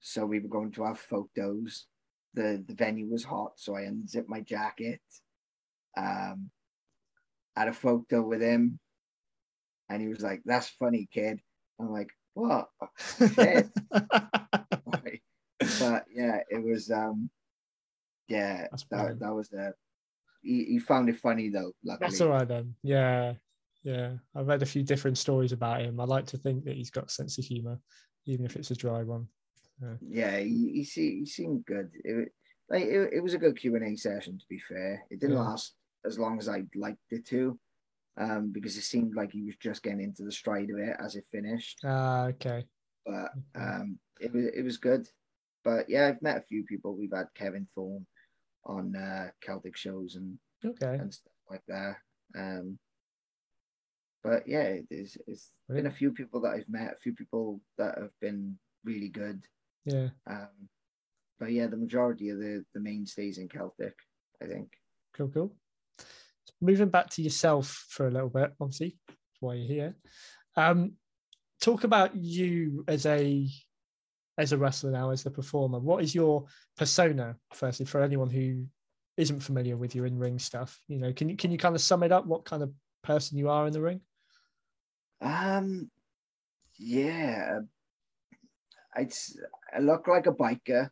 so 0.00 0.26
we 0.26 0.40
were 0.40 0.48
going 0.48 0.72
to 0.72 0.84
have 0.84 0.98
photos. 0.98 1.86
The 2.34 2.64
the 2.66 2.74
venue 2.74 3.06
was 3.06 3.24
hot, 3.24 3.52
so 3.56 3.76
I 3.76 3.82
unzipped 3.82 4.28
my 4.28 4.40
jacket. 4.40 5.00
Um, 5.96 6.50
had 7.56 7.68
a 7.68 7.72
photo 7.72 8.22
with 8.22 8.40
him, 8.40 8.80
and 9.88 10.02
he 10.02 10.08
was 10.08 10.22
like, 10.22 10.42
"That's 10.44 10.68
funny, 10.68 11.08
kid." 11.12 11.40
I'm 11.78 11.90
like, 11.92 12.10
"What?" 12.34 12.68
But 15.78 16.04
yeah, 16.12 16.40
it 16.48 16.62
was. 16.64 16.90
Um, 16.90 17.30
yeah, 18.30 18.66
that, 18.90 19.18
that 19.20 19.34
was 19.34 19.48
the. 19.48 19.72
He, 20.42 20.64
he 20.64 20.78
found 20.78 21.08
it 21.10 21.18
funny 21.18 21.50
though. 21.50 21.72
Luckily, 21.84 22.08
That's 22.08 22.20
all 22.22 22.30
right 22.30 22.48
then. 22.48 22.74
Yeah, 22.82 23.34
yeah. 23.82 24.12
I've 24.34 24.46
read 24.46 24.62
a 24.62 24.66
few 24.66 24.82
different 24.82 25.18
stories 25.18 25.52
about 25.52 25.82
him. 25.82 26.00
I 26.00 26.04
like 26.04 26.26
to 26.26 26.38
think 26.38 26.64
that 26.64 26.76
he's 26.76 26.90
got 26.90 27.06
a 27.06 27.10
sense 27.10 27.36
of 27.36 27.44
humor, 27.44 27.78
even 28.26 28.46
if 28.46 28.56
it's 28.56 28.70
a 28.70 28.76
dry 28.76 29.02
one. 29.02 29.26
yeah, 30.00 30.38
he 30.38 30.70
he, 30.74 30.84
se- 30.84 31.18
he 31.20 31.26
seemed 31.26 31.66
good. 31.66 31.90
It, 32.04 32.32
like 32.70 32.84
it, 32.84 33.10
it 33.14 33.22
was 33.22 33.34
a 33.34 33.38
good 33.38 33.58
Q 33.58 33.74
and 33.76 33.84
A 33.92 33.96
session. 33.96 34.38
To 34.38 34.44
be 34.48 34.60
fair, 34.60 35.04
it 35.10 35.20
didn't 35.20 35.36
Yeah. 35.36 35.42
last 35.42 35.74
as 36.06 36.18
long 36.18 36.38
as 36.38 36.48
I'd 36.48 36.68
liked 36.74 36.98
it 37.10 37.26
to, 37.26 37.58
um, 38.16 38.50
because 38.52 38.76
it 38.78 38.82
seemed 38.84 39.14
like 39.14 39.32
he 39.32 39.42
was 39.42 39.56
just 39.56 39.82
getting 39.82 40.00
into 40.00 40.22
the 40.22 40.32
stride 40.32 40.70
of 40.70 40.78
it 40.78 40.96
as 40.98 41.16
it 41.16 41.24
finished. 41.30 41.80
Ah, 41.84 42.26
okay. 42.28 42.64
But 43.04 43.32
um, 43.54 43.98
it 44.20 44.32
was 44.32 44.44
it 44.46 44.64
was 44.64 44.78
good. 44.78 45.06
But 45.64 45.90
yeah, 45.90 46.06
I've 46.08 46.22
met 46.22 46.38
a 46.38 46.42
few 46.48 46.64
people. 46.64 46.96
We've 46.96 47.12
had 47.14 47.26
Kevin 47.34 47.66
Thorne 47.74 48.06
on 48.64 48.94
uh, 48.96 49.28
Celtic 49.40 49.76
shows 49.76 50.16
and 50.16 50.38
okay. 50.64 50.98
and 51.00 51.12
stuff 51.12 51.32
like 51.50 51.62
that. 51.68 51.96
Um, 52.36 52.78
but 54.22 54.46
yeah, 54.46 54.62
it 54.62 54.86
is, 54.90 55.16
it's 55.26 55.50
been 55.68 55.86
a 55.86 55.90
few 55.90 56.12
people 56.12 56.40
that 56.42 56.54
I've 56.54 56.68
met, 56.68 56.92
a 56.92 57.00
few 57.02 57.14
people 57.14 57.60
that 57.78 57.96
have 57.98 58.12
been 58.20 58.58
really 58.84 59.08
good. 59.08 59.42
Yeah. 59.84 60.08
Um, 60.28 60.68
but 61.38 61.52
yeah, 61.52 61.66
the 61.66 61.76
majority 61.76 62.28
of 62.28 62.38
the 62.38 62.64
the 62.74 62.80
mainstays 62.80 63.38
in 63.38 63.48
Celtic, 63.48 63.94
I 64.42 64.46
think. 64.46 64.68
Cool, 65.16 65.28
cool. 65.28 65.56
Moving 66.60 66.90
back 66.90 67.08
to 67.10 67.22
yourself 67.22 67.86
for 67.88 68.06
a 68.06 68.10
little 68.10 68.28
bit, 68.28 68.52
obviously, 68.60 68.98
that's 69.08 69.40
why 69.40 69.54
you're 69.54 69.66
here. 69.66 69.96
Um, 70.56 70.92
talk 71.62 71.84
about 71.84 72.14
you 72.14 72.84
as 72.86 73.06
a 73.06 73.48
as 74.40 74.52
a 74.52 74.58
wrestler 74.58 74.90
now, 74.90 75.10
as 75.10 75.22
the 75.22 75.30
performer. 75.30 75.78
What 75.78 76.02
is 76.02 76.14
your 76.14 76.46
persona, 76.76 77.36
firstly, 77.52 77.86
for 77.86 78.02
anyone 78.02 78.30
who 78.30 78.64
isn't 79.16 79.40
familiar 79.40 79.76
with 79.76 79.94
your 79.94 80.06
in-ring 80.06 80.38
stuff? 80.38 80.80
You 80.88 80.98
know, 80.98 81.12
can 81.12 81.28
you 81.28 81.36
can 81.36 81.50
you 81.50 81.58
kind 81.58 81.74
of 81.74 81.82
sum 81.82 82.02
it 82.02 82.12
up? 82.12 82.26
What 82.26 82.44
kind 82.44 82.62
of 82.62 82.72
person 83.02 83.38
you 83.38 83.50
are 83.50 83.66
in 83.66 83.72
the 83.72 83.82
ring? 83.82 84.00
Um, 85.20 85.90
yeah, 86.78 87.60
I'd, 88.96 89.12
I 89.74 89.80
look 89.80 90.08
like 90.08 90.26
a 90.26 90.32
biker. 90.32 90.90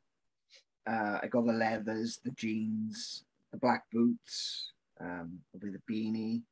Uh, 0.86 1.18
I 1.22 1.26
got 1.28 1.46
the 1.46 1.52
leathers, 1.52 2.20
the 2.24 2.30
jeans, 2.32 3.24
the 3.52 3.58
black 3.58 3.84
boots, 3.92 4.72
um, 5.00 5.38
with 5.52 5.74
a 5.74 5.92
beanie. 5.92 6.42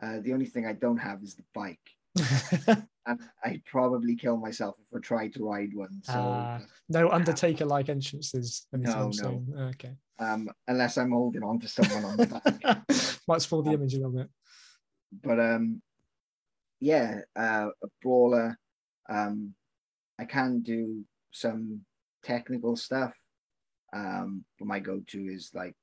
Uh, 0.00 0.20
the 0.22 0.32
only 0.32 0.46
thing 0.46 0.66
I 0.66 0.72
don't 0.72 0.98
have 0.98 1.22
is 1.22 1.34
the 1.34 1.44
bike. 1.54 2.86
and 3.08 3.20
I'd 3.44 3.64
probably 3.64 4.14
kill 4.14 4.36
myself 4.36 4.76
if 4.78 4.96
I 4.96 5.00
tried 5.00 5.34
to 5.34 5.44
ride 5.44 5.70
one. 5.74 6.00
So 6.02 6.12
uh, 6.12 6.60
no 6.88 7.08
Undertaker 7.08 7.64
like 7.64 7.88
entrances. 7.88 8.66
No, 8.72 9.10
no. 9.22 9.44
Okay. 9.70 9.94
Um, 10.18 10.48
unless 10.66 10.98
I'm 10.98 11.12
holding 11.12 11.42
on 11.42 11.60
to 11.60 11.68
someone 11.68 12.04
on 12.04 12.16
the 12.16 12.26
back. 12.26 13.18
Might 13.28 13.42
spoil 13.42 13.62
the 13.62 13.72
image 13.72 13.94
a 13.94 13.98
little 13.98 14.12
bit. 14.12 14.28
But 15.22 15.40
um, 15.40 15.82
yeah, 16.80 17.20
uh, 17.36 17.68
a 17.82 17.86
brawler. 18.02 18.58
Um, 19.08 19.54
I 20.18 20.24
can 20.24 20.60
do 20.60 21.04
some 21.32 21.80
technical 22.22 22.76
stuff. 22.76 23.12
Um, 23.94 24.44
but 24.58 24.68
my 24.68 24.80
go-to 24.80 25.24
is 25.28 25.50
like 25.54 25.76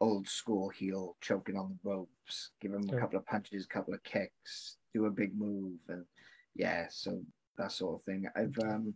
old 0.00 0.28
school 0.28 0.68
heel, 0.68 1.16
choking 1.20 1.56
on 1.56 1.70
the 1.82 1.90
ropes, 1.90 2.50
give 2.60 2.72
him 2.72 2.88
a 2.92 3.00
couple 3.00 3.18
of 3.18 3.26
punches, 3.26 3.64
a 3.64 3.68
couple 3.74 3.94
of 3.94 4.02
kicks, 4.04 4.76
do 4.94 5.06
a 5.06 5.10
big 5.10 5.36
move, 5.36 5.78
and 5.88 6.04
yeah, 6.54 6.86
so 6.90 7.20
that 7.58 7.72
sort 7.72 8.00
of 8.00 8.04
thing. 8.04 8.26
I've 8.36 8.56
um, 8.62 8.94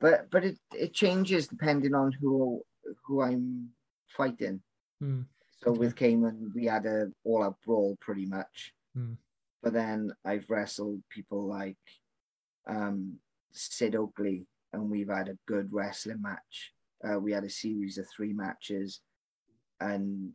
but 0.00 0.30
but 0.30 0.44
it 0.44 0.58
it 0.74 0.92
changes 0.92 1.48
depending 1.48 1.94
on 1.94 2.12
who 2.12 2.62
who 3.04 3.22
I'm 3.22 3.70
fighting. 4.08 4.60
Mm. 5.02 5.24
So 5.62 5.72
with 5.72 5.96
Cayman, 5.96 6.52
we 6.54 6.66
had 6.66 6.86
a 6.86 7.08
all 7.24 7.42
out 7.42 7.56
brawl 7.64 7.96
pretty 8.00 8.26
much. 8.26 8.72
Mm. 8.96 9.16
But 9.62 9.72
then 9.72 10.12
I've 10.24 10.48
wrestled 10.48 11.02
people 11.10 11.46
like 11.46 11.76
um, 12.68 13.18
Sid 13.52 13.96
Oakley, 13.96 14.46
and 14.72 14.88
we've 14.88 15.08
had 15.08 15.28
a 15.28 15.38
good 15.46 15.68
wrestling 15.72 16.22
match. 16.22 16.72
Uh, 17.04 17.18
we 17.18 17.32
had 17.32 17.44
a 17.44 17.50
series 17.50 17.98
of 17.98 18.06
three 18.08 18.32
matches, 18.32 19.00
and 19.80 20.32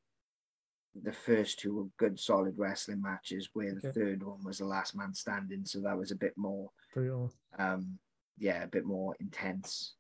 the 1.02 1.12
first 1.12 1.60
two 1.60 1.76
were 1.76 1.88
good, 1.98 2.20
solid 2.20 2.54
wrestling 2.58 3.02
matches. 3.02 3.50
Where 3.54 3.74
the 3.74 3.90
okay. 3.90 4.00
third 4.00 4.24
one 4.24 4.44
was 4.44 4.60
the 4.60 4.66
last 4.66 4.96
man 4.96 5.14
standing, 5.14 5.66
so 5.66 5.80
that 5.82 5.98
was 5.98 6.12
a 6.12 6.16
bit 6.16 6.34
more 6.36 6.70
brutal. 6.94 7.32
Um, 7.58 7.98
yeah, 8.38 8.64
a 8.64 8.68
bit 8.68 8.86
more 8.86 9.16
intense. 9.20 9.96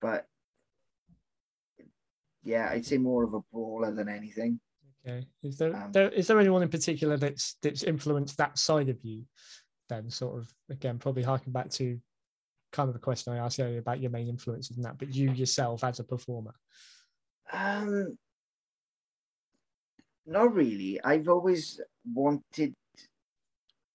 But 0.00 0.26
yeah, 2.42 2.68
I'd 2.70 2.86
say 2.86 2.98
more 2.98 3.24
of 3.24 3.34
a 3.34 3.40
brawler 3.52 3.92
than 3.92 4.08
anything. 4.08 4.60
Okay. 5.06 5.26
Is 5.42 5.58
there, 5.58 5.74
um, 5.76 5.92
there 5.92 6.08
is 6.08 6.26
there 6.26 6.40
anyone 6.40 6.62
in 6.62 6.68
particular 6.68 7.16
that's 7.16 7.56
that's 7.62 7.82
influenced 7.82 8.38
that 8.38 8.58
side 8.58 8.88
of 8.88 8.98
you? 9.02 9.24
Then, 9.88 10.08
sort 10.08 10.38
of 10.38 10.50
again, 10.70 10.98
probably 10.98 11.22
harking 11.22 11.52
back 11.52 11.70
to 11.72 11.98
kind 12.72 12.88
of 12.88 12.94
the 12.94 13.00
question 13.00 13.32
I 13.32 13.38
asked 13.38 13.60
earlier 13.60 13.78
about 13.78 14.00
your 14.00 14.10
main 14.10 14.28
influences 14.28 14.76
and 14.76 14.84
that, 14.84 14.98
but 14.98 15.14
you 15.14 15.30
yourself 15.30 15.84
as 15.84 16.00
a 16.00 16.04
performer. 16.04 16.54
Um, 17.52 18.18
not 20.26 20.54
really. 20.54 21.00
I've 21.02 21.28
always 21.28 21.80
wanted. 22.12 22.74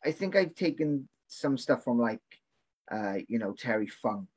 I 0.03 0.11
think 0.11 0.35
I've 0.35 0.55
taken 0.55 1.07
some 1.27 1.57
stuff 1.57 1.83
from 1.83 1.99
like, 1.99 2.21
uh, 2.91 3.15
you 3.27 3.39
know, 3.39 3.53
Terry 3.53 3.87
Funk, 3.87 4.29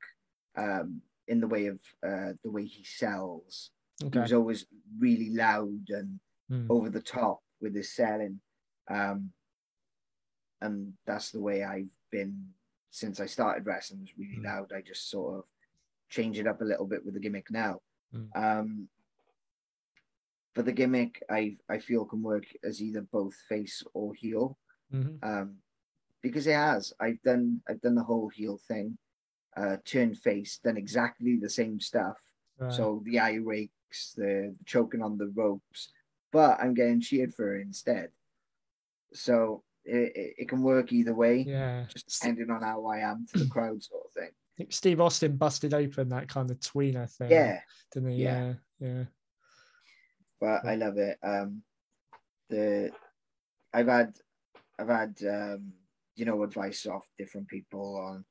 um, 0.57 1.01
in 1.27 1.39
the 1.39 1.47
way 1.47 1.67
of 1.67 1.79
uh, 2.05 2.33
the 2.43 2.51
way 2.51 2.65
he 2.65 2.83
sells. 2.83 3.71
Okay. 4.03 4.19
He 4.19 4.19
was 4.19 4.33
always 4.33 4.65
really 4.99 5.29
loud 5.29 5.89
and 5.89 6.19
mm. 6.51 6.67
over 6.69 6.89
the 6.89 7.01
top 7.01 7.41
with 7.61 7.75
his 7.75 7.93
selling, 7.93 8.39
um, 8.89 9.31
and 10.61 10.93
that's 11.05 11.31
the 11.31 11.41
way 11.41 11.63
I've 11.63 11.87
been 12.11 12.47
since 12.91 13.19
I 13.19 13.25
started 13.25 13.65
wrestling. 13.65 14.01
Was 14.01 14.17
really 14.17 14.41
mm. 14.41 14.45
loud. 14.45 14.71
I 14.75 14.81
just 14.81 15.09
sort 15.09 15.39
of 15.39 15.43
change 16.09 16.39
it 16.39 16.47
up 16.47 16.61
a 16.61 16.65
little 16.65 16.85
bit 16.85 17.05
with 17.05 17.13
the 17.13 17.19
gimmick 17.19 17.49
now. 17.49 17.79
Mm. 18.13 18.27
Um, 18.35 18.87
for 20.53 20.61
the 20.61 20.71
gimmick, 20.71 21.21
I 21.29 21.57
I 21.69 21.79
feel 21.79 22.05
can 22.05 22.21
work 22.21 22.45
as 22.63 22.81
either 22.81 23.01
both 23.01 23.35
face 23.49 23.83
or 23.93 24.13
heel, 24.13 24.57
mm-hmm. 24.93 25.17
um, 25.27 25.55
because 26.21 26.47
it 26.47 26.53
has. 26.53 26.93
I've 26.99 27.21
done 27.23 27.61
I've 27.67 27.81
done 27.81 27.95
the 27.95 28.03
whole 28.03 28.29
heel 28.29 28.59
thing, 28.67 28.97
uh, 29.57 29.77
turn 29.85 30.13
face, 30.15 30.59
done 30.63 30.77
exactly 30.77 31.37
the 31.37 31.49
same 31.49 31.79
stuff. 31.79 32.17
Right. 32.59 32.71
So 32.71 33.01
the 33.05 33.19
eye 33.19 33.39
rakes, 33.43 34.13
the, 34.15 34.55
the 34.57 34.65
choking 34.65 35.01
on 35.01 35.17
the 35.17 35.31
ropes, 35.35 35.91
but 36.31 36.59
I'm 36.59 36.75
getting 36.75 37.01
cheered 37.01 37.33
for 37.33 37.57
it 37.57 37.61
instead. 37.61 38.09
So 39.13 39.63
it, 39.85 40.11
it, 40.15 40.33
it, 40.37 40.49
can 40.49 40.61
work 40.61 40.93
either 40.93 41.13
way. 41.13 41.45
Yeah. 41.47 41.85
Just 41.89 42.21
depending 42.21 42.51
on 42.51 42.61
how 42.61 42.85
I 42.85 42.99
am 42.99 43.25
to 43.33 43.39
the 43.39 43.45
crowd, 43.49 43.81
sort 43.83 44.03
of 44.05 44.13
thing. 44.13 44.29
Think 44.57 44.71
Steve 44.71 45.01
Austin 45.01 45.35
busted 45.35 45.73
open 45.73 46.09
that 46.09 46.29
kind 46.29 46.49
of 46.51 46.59
tweener 46.59 47.09
thing. 47.09 47.31
Yeah. 47.31 47.59
Didn't 47.91 48.11
he? 48.11 48.23
Yeah. 48.23 48.53
Yeah. 48.79 48.87
yeah 48.87 49.03
but 50.43 50.65
I 50.65 50.75
love 50.75 50.97
it. 50.97 51.17
Um, 51.23 51.61
the 52.49 52.91
I've 53.73 53.87
had 53.87 54.13
I've 54.77 54.89
had 54.89 55.15
um, 55.25 55.71
you 56.17 56.25
know 56.25 56.43
advice 56.43 56.85
off 56.85 57.05
different 57.17 57.47
people 57.47 57.95
on 57.97 58.25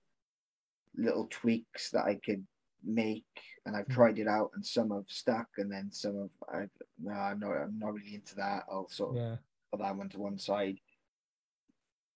little 0.94 1.26
tweaks 1.30 1.90
that 1.92 2.04
I 2.04 2.20
could 2.22 2.46
make, 2.84 3.24
and 3.64 3.74
I've 3.74 3.86
mm. 3.86 3.94
tried 3.94 4.18
it 4.18 4.28
out, 4.28 4.50
and 4.54 4.64
some 4.64 4.90
have 4.90 5.06
stuck, 5.08 5.48
and 5.56 5.72
then 5.72 5.88
some 5.90 6.18
of 6.18 6.30
I 6.52 6.66
no, 7.02 7.12
I'm 7.12 7.40
not 7.40 7.52
I'm 7.52 7.78
not 7.78 7.94
really 7.94 8.14
into 8.14 8.34
that. 8.36 8.64
I'll 8.70 8.90
sort 8.90 9.16
of 9.16 9.16
yeah. 9.16 9.36
put 9.70 9.80
that 9.80 9.96
one 9.96 10.10
to 10.10 10.18
one 10.18 10.38
side. 10.38 10.78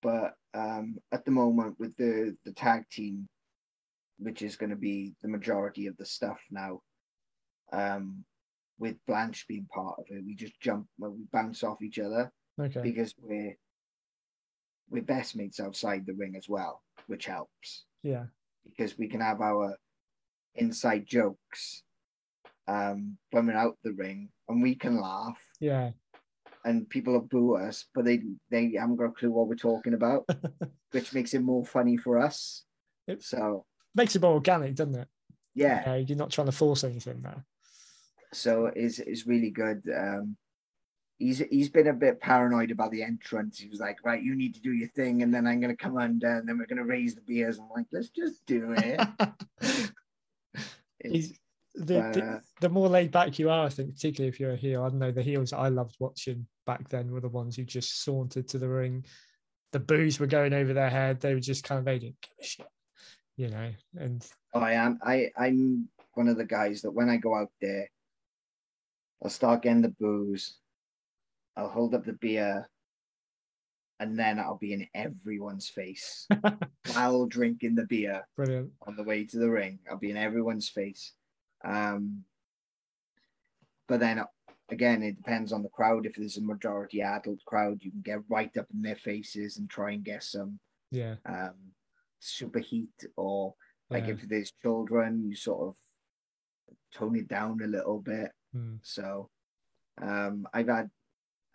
But 0.03 0.35
um, 0.53 0.99
at 1.11 1.25
the 1.25 1.31
moment, 1.31 1.81
with 1.81 1.97
the 1.97 2.37
the 2.45 2.53
tag 2.53 2.85
team, 2.91 3.27
which 4.19 4.43
is 4.43 4.57
going 4.57 4.71
to 4.71 4.77
be 4.77 5.15
the 5.23 5.29
majority 5.29 5.87
of 5.87 5.97
the 5.97 6.05
stuff 6.05 6.39
now, 6.51 6.83
um, 7.73 8.27
with 8.79 8.97
Blanche 9.07 9.47
being 9.49 9.67
part 9.73 9.99
of 9.99 10.05
it. 10.11 10.25
We 10.25 10.35
just 10.35 10.61
jump, 10.61 10.87
well, 10.99 11.13
we 11.13 11.25
bounce 11.33 11.63
off 11.63 11.83
each 11.83 11.99
other 11.99 12.31
okay. 12.61 12.81
because 12.83 13.15
we're 13.19 13.57
we're 14.89 15.03
best 15.03 15.35
mates 15.35 15.59
outside 15.59 16.07
the 16.07 16.15
ring 16.15 16.35
as 16.37 16.49
well, 16.49 16.83
which 17.07 17.27
helps. 17.27 17.85
Yeah, 18.03 18.27
because 18.65 18.97
we 18.99 19.09
can 19.09 19.21
have 19.21 19.41
our 19.41 19.77
inside 20.55 21.07
jokes 21.07 21.83
um, 22.69 23.17
when 23.31 23.47
we're 23.47 23.57
out 23.57 23.79
the 23.83 23.93
ring, 23.93 24.29
and 24.49 24.63
we 24.63 24.75
can 24.75 25.01
laugh. 25.01 25.41
Yeah, 25.61 25.91
and 26.65 26.89
people 26.89 27.15
will 27.15 27.21
boo 27.21 27.57
us, 27.57 27.87
but 27.95 28.05
they 28.05 28.23
they 28.51 28.73
haven't 28.79 28.97
got 28.97 29.07
a 29.07 29.13
clue 29.13 29.33
what 29.33 29.49
we're 29.49 29.57
talking 29.57 29.95
about, 29.95 30.29
which 30.93 31.13
makes 31.13 31.35
it 31.35 31.43
more 31.43 31.65
funny 31.65 31.97
for 31.97 32.19
us. 32.19 32.65
It 33.09 33.23
so 33.23 33.65
makes 33.95 34.15
it 34.15 34.23
more 34.23 34.35
organic, 34.35 34.75
doesn't 34.75 34.97
it? 34.97 35.09
Yeah, 35.55 35.85
uh, 35.87 35.95
you're 35.95 36.19
not 36.19 36.31
trying 36.31 36.47
to 36.47 36.53
force 36.53 36.85
anything 36.85 37.23
there 37.23 37.45
so 38.33 38.71
is 38.75 39.01
is 39.01 39.27
really 39.27 39.51
good. 39.51 39.83
Um, 39.95 40.37
he's 41.19 41.39
he's 41.39 41.69
been 41.69 41.89
a 41.89 41.93
bit 41.93 42.21
paranoid 42.21 42.71
about 42.71 42.91
the 42.91 43.03
entrance. 43.03 43.59
He 43.59 43.69
was 43.69 43.81
like, 43.81 44.05
right, 44.05 44.23
you 44.23 44.35
need 44.35 44.55
to 44.55 44.61
do 44.61 44.73
your 44.73 44.89
thing, 44.89 45.23
and 45.23 45.33
then 45.33 45.47
I'm 45.47 45.61
gonna 45.61 45.77
come 45.77 45.97
under, 45.97 46.39
and 46.39 46.49
then 46.49 46.59
we're 46.59 46.67
gonna 46.67 46.85
raise 46.85 47.15
the 47.15 47.23
beers. 47.23 47.59
I'm 47.59 47.69
like, 47.75 47.87
let's 47.93 48.11
just 48.11 48.45
do 48.47 48.75
it. 48.77 49.01
he's, 51.05 51.39
the, 51.75 52.01
uh, 52.01 52.41
the, 52.61 52.69
more 52.69 52.89
laid 52.89 53.11
back 53.11 53.39
you 53.39 53.51
are, 53.51 53.67
I 53.67 53.69
think, 53.69 53.95
particularly 53.95 54.29
if 54.29 54.41
you're 54.41 54.53
a 54.53 54.57
heel. 54.57 54.83
I 54.83 54.89
don't 54.89 54.99
know 54.99 55.13
the 55.13 55.23
heels 55.23 55.53
I 55.53 55.69
loved 55.69 55.97
watching 55.99 56.47
back 56.67 56.89
then 56.89 57.11
were 57.11 57.21
the 57.21 57.29
ones 57.29 57.57
who 57.57 57.65
just 57.65 58.03
sauntered 58.03 58.49
to 58.49 58.59
the 58.59 58.69
ring. 58.69 59.05
The 59.73 59.81
boos 59.81 60.19
were 60.19 60.27
going 60.27 60.55
over 60.55 60.73
their 60.73 60.91
head. 60.91 61.21
They 61.21 61.35
were 61.35 61.41
just 61.41 61.65
kind 61.65 61.79
of 61.79 61.85
they 61.85 61.99
didn't 61.99 62.21
give 62.23 62.33
a 62.41 62.45
shit, 62.45 62.67
you 63.37 63.49
know. 63.49 63.71
And 63.97 64.27
oh, 64.55 64.61
I 64.61 64.73
am. 64.73 64.99
I 65.03 65.31
I'm 65.37 65.89
one 66.15 66.29
of 66.29 66.39
the 66.39 66.45
guys 66.45 66.83
that 66.83 66.93
when 66.93 67.11
I 67.11 67.19
go 67.19 67.35
out 67.35 67.51
there, 67.61 67.89
I'll 69.23 69.31
start 69.31 69.63
getting 69.63 69.83
the 69.83 69.95
booze. 70.01 70.57
I'll 71.57 71.69
hold 71.69 71.95
up 71.95 72.05
the 72.05 72.13
beer, 72.13 72.69
and 73.99 74.19
then 74.19 74.39
I'll 74.39 74.59
be 74.59 74.75
in 74.75 74.87
everyone's 74.95 75.69
face 75.69 76.27
while 76.93 77.27
drinking 77.27 77.77
the 77.77 77.87
beer. 77.87 78.27
Brilliant. 78.37 78.73
On 78.87 78.97
the 78.97 79.05
way 79.05 79.25
to 79.25 79.39
the 79.39 79.51
ring, 79.51 79.79
I'll 79.91 79.97
be 79.97 80.11
in 80.11 80.17
everyone's 80.17 80.69
face. 80.69 81.13
Um, 81.65 82.25
but 83.89 84.01
then 84.01 84.23
again, 84.71 85.03
it 85.03 85.17
depends 85.17 85.53
on 85.53 85.63
the 85.63 85.69
crowd. 85.69 86.07
If 86.07 86.17
there's 86.17 86.37
a 86.37 86.43
majority 86.43 87.03
adult 87.03 87.45
crowd, 87.47 87.79
you 87.83 87.91
can 87.91 88.03
get 88.03 88.19
right 88.29 88.55
up 88.59 88.67
in 88.75 88.83
their 88.83 88.97
faces 88.97 89.59
and 89.59 89.69
try 89.69 89.93
and 89.93 90.05
get 90.05 90.23
some 90.23 90.59
yeah 90.91 91.15
um, 91.25 91.55
super 92.21 92.59
heat. 92.59 93.05
Or 93.17 93.55
like 93.91 94.07
yeah. 94.07 94.15
if 94.15 94.29
there's 94.29 94.53
children, 94.63 95.25
you 95.27 95.37
sort 95.37 95.69
of 95.69 95.75
tone 96.93 97.17
it 97.17 97.29
down 97.29 97.61
a 97.63 97.67
little 97.67 98.01
bit. 98.01 98.31
Mm. 98.57 98.79
So 98.83 99.29
um, 100.01 100.47
I've 100.53 100.69
had 100.69 100.91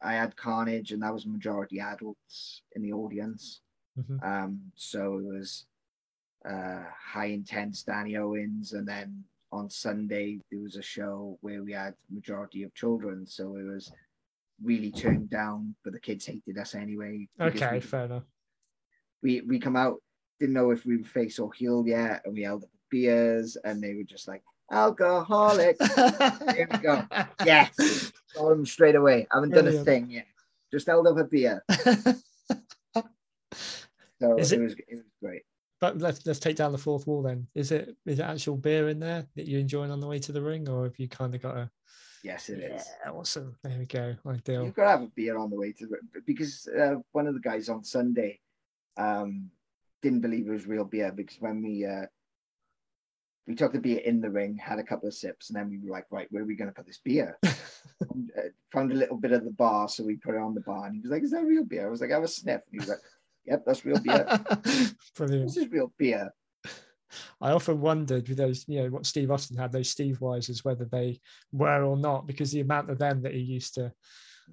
I 0.03 0.13
had 0.13 0.35
Carnage, 0.35 0.91
and 0.91 1.01
that 1.03 1.13
was 1.13 1.25
majority 1.25 1.79
adults 1.79 2.63
in 2.75 2.81
the 2.81 2.93
audience. 2.93 3.61
Mm-hmm. 3.99 4.25
Um, 4.25 4.61
so 4.75 5.19
it 5.19 5.25
was 5.25 5.65
uh, 6.49 6.83
high 6.99 7.27
intense 7.27 7.83
Danny 7.83 8.17
Owens, 8.17 8.73
and 8.73 8.87
then 8.87 9.23
on 9.51 9.69
Sunday 9.69 10.39
there 10.49 10.61
was 10.61 10.75
a 10.75 10.81
show 10.81 11.37
where 11.41 11.63
we 11.63 11.73
had 11.73 11.93
majority 12.09 12.63
of 12.63 12.73
children, 12.73 13.27
so 13.27 13.57
it 13.57 13.63
was 13.63 13.91
really 14.63 14.91
turned 14.91 15.29
down, 15.29 15.75
but 15.83 15.93
the 15.93 15.99
kids 15.99 16.25
hated 16.25 16.57
us 16.57 16.73
anyway. 16.73 17.27
Okay, 17.39 17.73
we, 17.73 17.79
fair 17.79 18.05
enough. 18.05 18.23
we 19.21 19.41
we 19.41 19.59
come 19.59 19.75
out 19.75 20.01
didn't 20.41 20.55
know 20.55 20.71
if 20.71 20.85
we 20.87 20.97
were 20.97 21.03
face 21.03 21.37
or 21.37 21.53
heel 21.53 21.83
yet, 21.85 22.23
and 22.25 22.33
we 22.33 22.41
held 22.41 22.63
up 22.63 22.69
beers, 22.89 23.57
and 23.63 23.81
they 23.81 23.93
were 23.93 24.03
just 24.03 24.27
like 24.27 24.41
alcoholic. 24.71 25.77
Here 26.55 26.67
we 26.71 26.77
go. 26.79 27.03
Yes, 27.45 28.11
got 28.35 28.49
them 28.49 28.65
straight 28.65 28.95
away. 28.95 29.27
I 29.31 29.35
haven't 29.35 29.51
done 29.51 29.67
a 29.67 29.83
thing 29.83 30.09
yet. 30.11 30.25
Just 30.71 30.87
held 30.87 31.05
up 31.07 31.17
a 31.17 31.23
beer. 31.25 31.63
So 31.71 33.01
Is 34.37 34.51
it, 34.51 34.59
it- 34.59 34.63
was 34.63 34.73
it 34.73 34.85
was 34.91 35.01
great. 35.21 35.43
but 35.79 35.97
let's 35.97 36.25
let's 36.25 36.39
take 36.39 36.55
down 36.55 36.71
the 36.71 36.77
fourth 36.77 37.07
wall 37.07 37.21
then. 37.21 37.47
Is 37.55 37.71
it 37.71 37.95
is 38.05 38.19
it 38.19 38.23
actual 38.23 38.55
beer 38.57 38.89
in 38.89 38.99
there 38.99 39.25
that 39.35 39.47
you're 39.47 39.59
enjoying 39.59 39.91
on 39.91 39.99
the 39.99 40.07
way 40.07 40.19
to 40.19 40.31
the 40.31 40.41
ring, 40.41 40.69
or 40.69 40.83
have 40.85 40.97
you 40.97 41.07
kind 41.09 41.35
of 41.35 41.41
got 41.41 41.57
a 41.57 41.69
Yes, 42.23 42.49
it 42.49 42.59
is. 42.59 42.85
yeah, 43.03 43.11
awesome? 43.11 43.55
There 43.63 43.79
we 43.79 43.85
go, 43.85 44.15
ideal. 44.27 44.63
You've 44.65 44.75
got 44.75 44.83
to 44.83 44.89
have 44.91 45.01
a 45.01 45.07
beer 45.07 45.37
on 45.39 45.49
the 45.49 45.55
way 45.55 45.71
to 45.73 45.87
the 45.87 45.97
because 46.25 46.67
uh, 46.67 46.95
one 47.13 47.25
of 47.25 47.33
the 47.33 47.39
guys 47.39 47.67
on 47.67 47.83
Sunday 47.83 48.39
um, 48.95 49.49
didn't 50.03 50.21
believe 50.21 50.47
it 50.47 50.51
was 50.51 50.67
real 50.67 50.85
beer 50.85 51.11
because 51.11 51.37
when 51.39 51.63
we 51.63 51.83
uh, 51.85 52.05
we 53.47 53.55
took 53.55 53.73
the 53.73 53.79
beer 53.79 53.99
in 53.99 54.21
the 54.21 54.29
ring, 54.29 54.55
had 54.57 54.79
a 54.79 54.83
couple 54.83 55.07
of 55.07 55.13
sips, 55.13 55.49
and 55.49 55.57
then 55.57 55.69
we 55.69 55.79
were 55.79 55.91
like, 55.91 56.05
right, 56.11 56.27
where 56.31 56.43
are 56.43 56.45
we 56.45 56.55
going 56.55 56.69
to 56.69 56.75
put 56.75 56.85
this 56.85 57.01
beer? 57.03 57.37
And, 58.13 58.31
uh, 58.37 58.49
found 58.71 58.91
a 58.91 58.95
little 58.95 59.17
bit 59.17 59.31
of 59.31 59.43
the 59.43 59.51
bar, 59.51 59.87
so 59.87 60.03
we 60.03 60.15
put 60.15 60.33
it 60.33 60.41
on 60.41 60.55
the 60.55 60.61
bar, 60.61 60.85
and 60.85 60.95
he 60.95 61.01
was 61.01 61.11
like, 61.11 61.23
"Is 61.23 61.31
that 61.31 61.45
real 61.45 61.63
beer?" 61.63 61.85
I 61.85 61.89
was 61.89 62.01
like, 62.01 62.09
"Have 62.09 62.23
a 62.23 62.27
sniff." 62.27 62.61
And 62.65 62.71
he 62.71 62.79
was 62.79 62.89
like, 62.89 62.99
"Yep, 63.45 63.63
that's 63.65 63.85
real 63.85 63.99
beer. 63.99 64.25
Brilliant. 65.15 65.47
this 65.47 65.57
is 65.57 65.69
real 65.69 65.93
beer." 65.97 66.33
I 67.39 67.51
often 67.51 67.79
wondered 67.79 68.27
with 68.27 68.37
those, 68.37 68.65
you 68.67 68.81
know, 68.81 68.89
what 68.89 69.05
Steve 69.05 69.29
Austin 69.29 69.57
had, 69.57 69.71
those 69.71 69.93
Steveweisers, 69.93 70.65
whether 70.65 70.85
they 70.85 71.19
were 71.51 71.83
or 71.83 71.97
not, 71.97 72.25
because 72.25 72.51
the 72.51 72.61
amount 72.61 72.89
of 72.89 72.97
them 72.97 73.21
that 73.21 73.33
he 73.33 73.39
used 73.39 73.75
to 73.75 73.91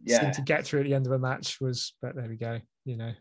seem 0.06 0.30
to 0.32 0.42
get 0.42 0.66
through 0.66 0.80
at 0.80 0.86
the 0.86 0.94
end 0.94 1.06
of 1.06 1.12
a 1.12 1.18
match 1.18 1.60
was, 1.60 1.94
but 2.02 2.16
there 2.16 2.28
we 2.28 2.36
go, 2.36 2.60
you 2.84 2.96
know. 2.96 3.12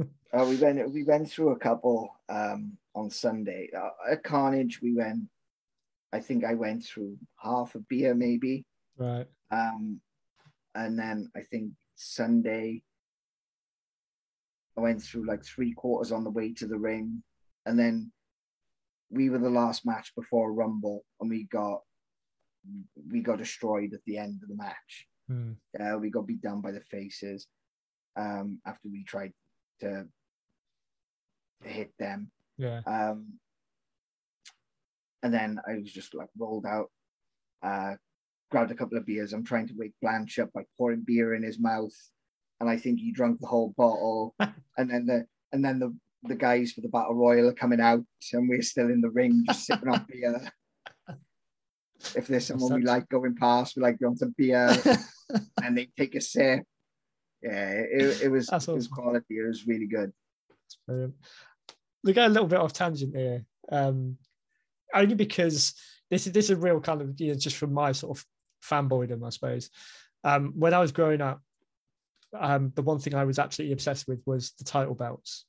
Uh, 0.00 0.44
we 0.48 0.56
went 0.56 0.90
we 0.92 1.04
went 1.04 1.30
through 1.30 1.50
a 1.50 1.58
couple 1.58 2.08
um, 2.28 2.76
on 2.94 3.08
Sunday. 3.08 3.70
Uh, 3.76 4.12
at 4.12 4.24
Carnage, 4.24 4.80
we 4.82 4.92
went. 4.92 5.20
I 6.12 6.20
think 6.20 6.44
I 6.44 6.54
went 6.54 6.84
through 6.84 7.16
half 7.36 7.74
a 7.74 7.78
beer, 7.78 8.14
maybe. 8.14 8.64
Right. 8.96 9.26
Um, 9.50 10.00
and 10.74 10.98
then 10.98 11.30
I 11.36 11.40
think 11.40 11.72
Sunday, 11.94 12.82
I 14.76 14.80
went 14.80 15.02
through 15.02 15.26
like 15.26 15.44
three 15.44 15.72
quarters 15.72 16.10
on 16.10 16.24
the 16.24 16.30
way 16.30 16.52
to 16.54 16.66
the 16.66 16.78
ring, 16.78 17.22
and 17.66 17.78
then 17.78 18.10
we 19.10 19.30
were 19.30 19.38
the 19.38 19.50
last 19.50 19.86
match 19.86 20.12
before 20.16 20.52
Rumble, 20.52 21.04
and 21.20 21.30
we 21.30 21.44
got 21.44 21.80
we 23.08 23.20
got 23.20 23.38
destroyed 23.38 23.92
at 23.92 24.00
the 24.06 24.18
end 24.18 24.40
of 24.42 24.48
the 24.48 24.56
match. 24.56 25.06
Hmm. 25.28 25.52
Uh, 25.78 25.98
we 25.98 26.10
got 26.10 26.26
beat 26.26 26.42
down 26.42 26.60
by 26.60 26.72
the 26.72 26.80
faces 26.80 27.46
um, 28.16 28.60
after 28.66 28.88
we 28.88 29.04
tried 29.04 29.32
to 29.80 30.06
hit 31.62 31.92
them. 31.98 32.30
Yeah. 32.58 32.80
Um, 32.86 33.34
and 35.22 35.32
then 35.32 35.58
I 35.66 35.78
was 35.78 35.92
just 35.92 36.14
like 36.14 36.28
rolled 36.38 36.66
out, 36.66 36.90
uh, 37.62 37.94
grabbed 38.50 38.70
a 38.70 38.74
couple 38.74 38.98
of 38.98 39.06
beers. 39.06 39.32
I'm 39.32 39.44
trying 39.44 39.68
to 39.68 39.74
wake 39.76 39.94
Blanche 40.02 40.38
up 40.38 40.52
by 40.52 40.64
pouring 40.76 41.02
beer 41.04 41.34
in 41.34 41.42
his 41.42 41.58
mouth, 41.58 41.94
and 42.60 42.68
I 42.68 42.76
think 42.76 43.00
he 43.00 43.10
drank 43.10 43.40
the 43.40 43.46
whole 43.46 43.74
bottle. 43.76 44.34
and 44.76 44.90
then 44.90 45.06
the 45.06 45.26
and 45.52 45.64
then 45.64 45.78
the 45.78 45.96
the 46.24 46.34
guys 46.34 46.72
for 46.72 46.80
the 46.80 46.88
battle 46.88 47.14
royal 47.14 47.48
are 47.48 47.54
coming 47.54 47.80
out, 47.80 48.04
and 48.32 48.48
we're 48.48 48.62
still 48.62 48.90
in 48.90 49.00
the 49.00 49.10
ring 49.10 49.44
just 49.46 49.66
sipping 49.66 49.88
on 49.88 50.06
beer. 50.08 50.40
If 52.14 52.26
there's 52.26 52.46
someone 52.46 52.74
we 52.74 52.82
like 52.82 53.08
going 53.08 53.34
past, 53.34 53.76
we 53.76 53.82
like 53.82 53.98
going 53.98 54.16
some 54.16 54.34
beer, 54.36 54.76
and 55.62 55.78
they 55.78 55.88
take 55.96 56.14
a 56.14 56.20
sip. 56.20 56.62
Yeah, 57.44 57.70
it, 57.70 58.22
it 58.22 58.28
was 58.30 58.46
That's 58.46 58.68
it 58.68 58.72
was 58.72 58.86
awesome. 58.86 58.94
quality. 58.94 59.38
It 59.38 59.46
was 59.46 59.66
really 59.66 59.86
good. 59.86 60.12
We 62.02 62.12
go 62.12 62.26
a 62.26 62.28
little 62.28 62.48
bit 62.48 62.58
off 62.58 62.72
tangent 62.72 63.14
here, 63.14 63.44
um, 63.70 64.16
only 64.94 65.14
because 65.14 65.74
this 66.10 66.26
is 66.26 66.32
this 66.32 66.46
is 66.46 66.50
a 66.52 66.56
real 66.56 66.80
kind 66.80 67.02
of 67.02 67.20
you 67.20 67.28
know 67.28 67.38
just 67.38 67.56
from 67.56 67.74
my 67.74 67.92
sort 67.92 68.18
of 68.18 68.24
fanboydom, 68.64 69.24
I 69.24 69.28
suppose. 69.28 69.68
Um, 70.24 70.54
when 70.56 70.72
I 70.72 70.78
was 70.78 70.92
growing 70.92 71.20
up, 71.20 71.42
um, 72.38 72.72
the 72.74 72.82
one 72.82 72.98
thing 72.98 73.14
I 73.14 73.24
was 73.24 73.38
absolutely 73.38 73.74
obsessed 73.74 74.08
with 74.08 74.22
was 74.24 74.52
the 74.58 74.64
title 74.64 74.94
belts. 74.94 75.44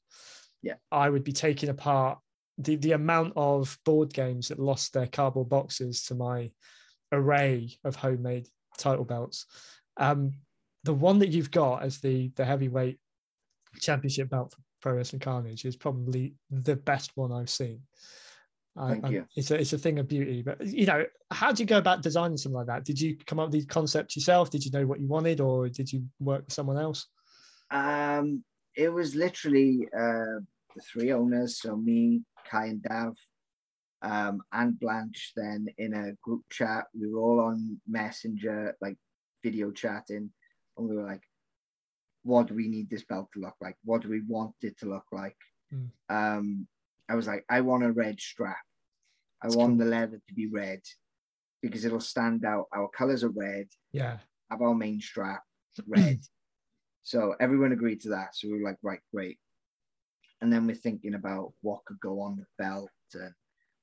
Yeah. 0.62 0.76
I 0.92 1.10
would 1.10 1.24
be 1.24 1.32
taking 1.32 1.70
apart 1.70 2.20
the 2.58 2.76
the 2.76 2.92
amount 2.92 3.34
of 3.38 3.78
board 3.86 4.14
games 4.14 4.50
that 4.50 4.60
lost 4.60 4.92
their 4.92 5.08
cardboard 5.08 5.48
boxes 5.48 6.04
to 6.06 6.16
my 6.16 6.52
array 7.14 7.78
of 7.86 7.96
homemade 7.96 8.48
title 8.78 9.06
belts. 9.06 9.46
Um, 9.98 10.34
the 10.86 10.94
one 10.94 11.20
that 11.20 11.30
you've 11.30 11.52
got 11.52 11.84
as 11.84 12.00
the 12.00 12.32
the 12.36 12.46
heavyweight 12.46 13.00
championship 13.80 14.30
belt 14.30 14.52
for 14.52 14.62
Pro 14.82 14.94
Wrestling 14.94 15.20
Carnage 15.20 15.66
is 15.66 15.76
probably 15.76 16.36
the 16.50 16.76
best 16.76 17.12
one 17.16 17.32
I've 17.32 17.50
seen. 17.50 17.82
Thank 18.78 19.06
I- 19.06 19.10
you. 19.10 19.26
It's 19.36 19.52
a 19.52 19.60
it's 19.60 19.74
a 19.74 19.78
thing 19.78 20.00
of 20.00 20.08
beauty. 20.08 20.44
But 20.44 20.66
you 20.66 20.86
know, 20.86 21.06
how 21.32 21.52
do 21.52 21.64
you 21.64 21.68
go 21.68 21.78
about 21.78 22.04
designing 22.04 22.38
something 22.38 22.58
like 22.58 22.68
that? 22.68 22.86
Did 22.86 23.02
you 23.02 23.18
come 23.26 23.40
up 23.40 23.48
with 23.48 23.54
these 23.54 23.66
concepts 23.66 24.16
yourself? 24.16 24.50
Did 24.52 24.64
you 24.64 24.72
know 24.72 24.86
what 24.86 25.00
you 25.00 25.08
wanted, 25.08 25.42
or 25.42 25.68
did 25.70 25.92
you 25.92 26.04
work 26.20 26.46
with 26.46 26.54
someone 26.54 26.78
else? 26.78 27.08
Um, 27.72 28.44
it 28.76 28.90
was 28.90 29.16
literally 29.16 29.88
uh, 29.98 30.40
the 30.76 30.82
three 30.92 31.12
owners, 31.12 31.60
so 31.60 31.76
me, 31.76 32.22
Kai, 32.50 32.66
and 32.68 32.84
Dav, 32.84 33.16
um, 34.02 34.42
and 34.52 34.80
Blanche. 34.80 35.32
Then 35.36 35.68
in 35.78 35.94
a 35.94 36.14
group 36.22 36.44
chat, 36.52 36.86
we 37.00 37.08
were 37.08 37.22
all 37.22 37.40
on 37.40 37.82
Messenger, 37.88 38.76
like 38.82 38.98
video 39.44 39.72
chatting, 39.72 40.32
and 40.78 40.90
we 40.90 40.96
were 40.96 41.04
like, 41.04 41.24
"What 42.24 42.48
do 42.48 42.56
we 42.56 42.68
need 42.68 42.90
this 42.90 43.04
belt 43.04 43.30
to 43.34 43.40
look 43.40 43.56
like? 43.62 43.78
What 43.84 44.02
do 44.02 44.10
we 44.10 44.22
want 44.22 44.56
it 44.62 44.78
to 44.80 44.90
look 44.90 45.06
like?" 45.12 45.38
Mm. 45.74 45.90
Um, 46.10 46.68
I 47.10 47.16
was 47.16 47.28
like, 47.28 47.46
"I 47.50 47.62
want 47.62 47.84
a 47.84 47.92
red 47.92 48.20
strap. 48.20 48.66
I 49.42 49.48
That's 49.48 49.56
want 49.56 49.78
cool. 49.78 49.86
the 49.86 49.92
leather 49.92 50.22
to 50.28 50.34
be 50.34 50.48
red 50.48 50.82
because 51.62 51.86
it'll 51.86 52.00
stand 52.00 52.46
out. 52.46 52.66
Our 52.74 52.90
colors 52.90 53.24
are 53.24 53.30
red." 53.30 53.68
Yeah, 53.92 54.20
have 54.50 54.62
our 54.62 54.76
main 54.76 55.02
strap 55.02 55.44
red. 55.88 56.20
so 57.04 57.36
everyone 57.40 57.72
agreed 57.72 58.02
to 58.02 58.10
that. 58.10 58.36
So 58.36 58.48
we 58.48 58.62
were 58.62 58.70
like, 58.70 58.78
right, 58.82 59.00
great. 59.14 59.38
And 60.42 60.52
then 60.52 60.68
we're 60.68 60.76
thinking 60.76 61.16
about 61.16 61.54
what 61.62 61.86
could 61.86 62.00
go 62.00 62.22
on 62.22 62.38
the 62.38 62.46
belt 62.58 62.90
and 63.14 63.34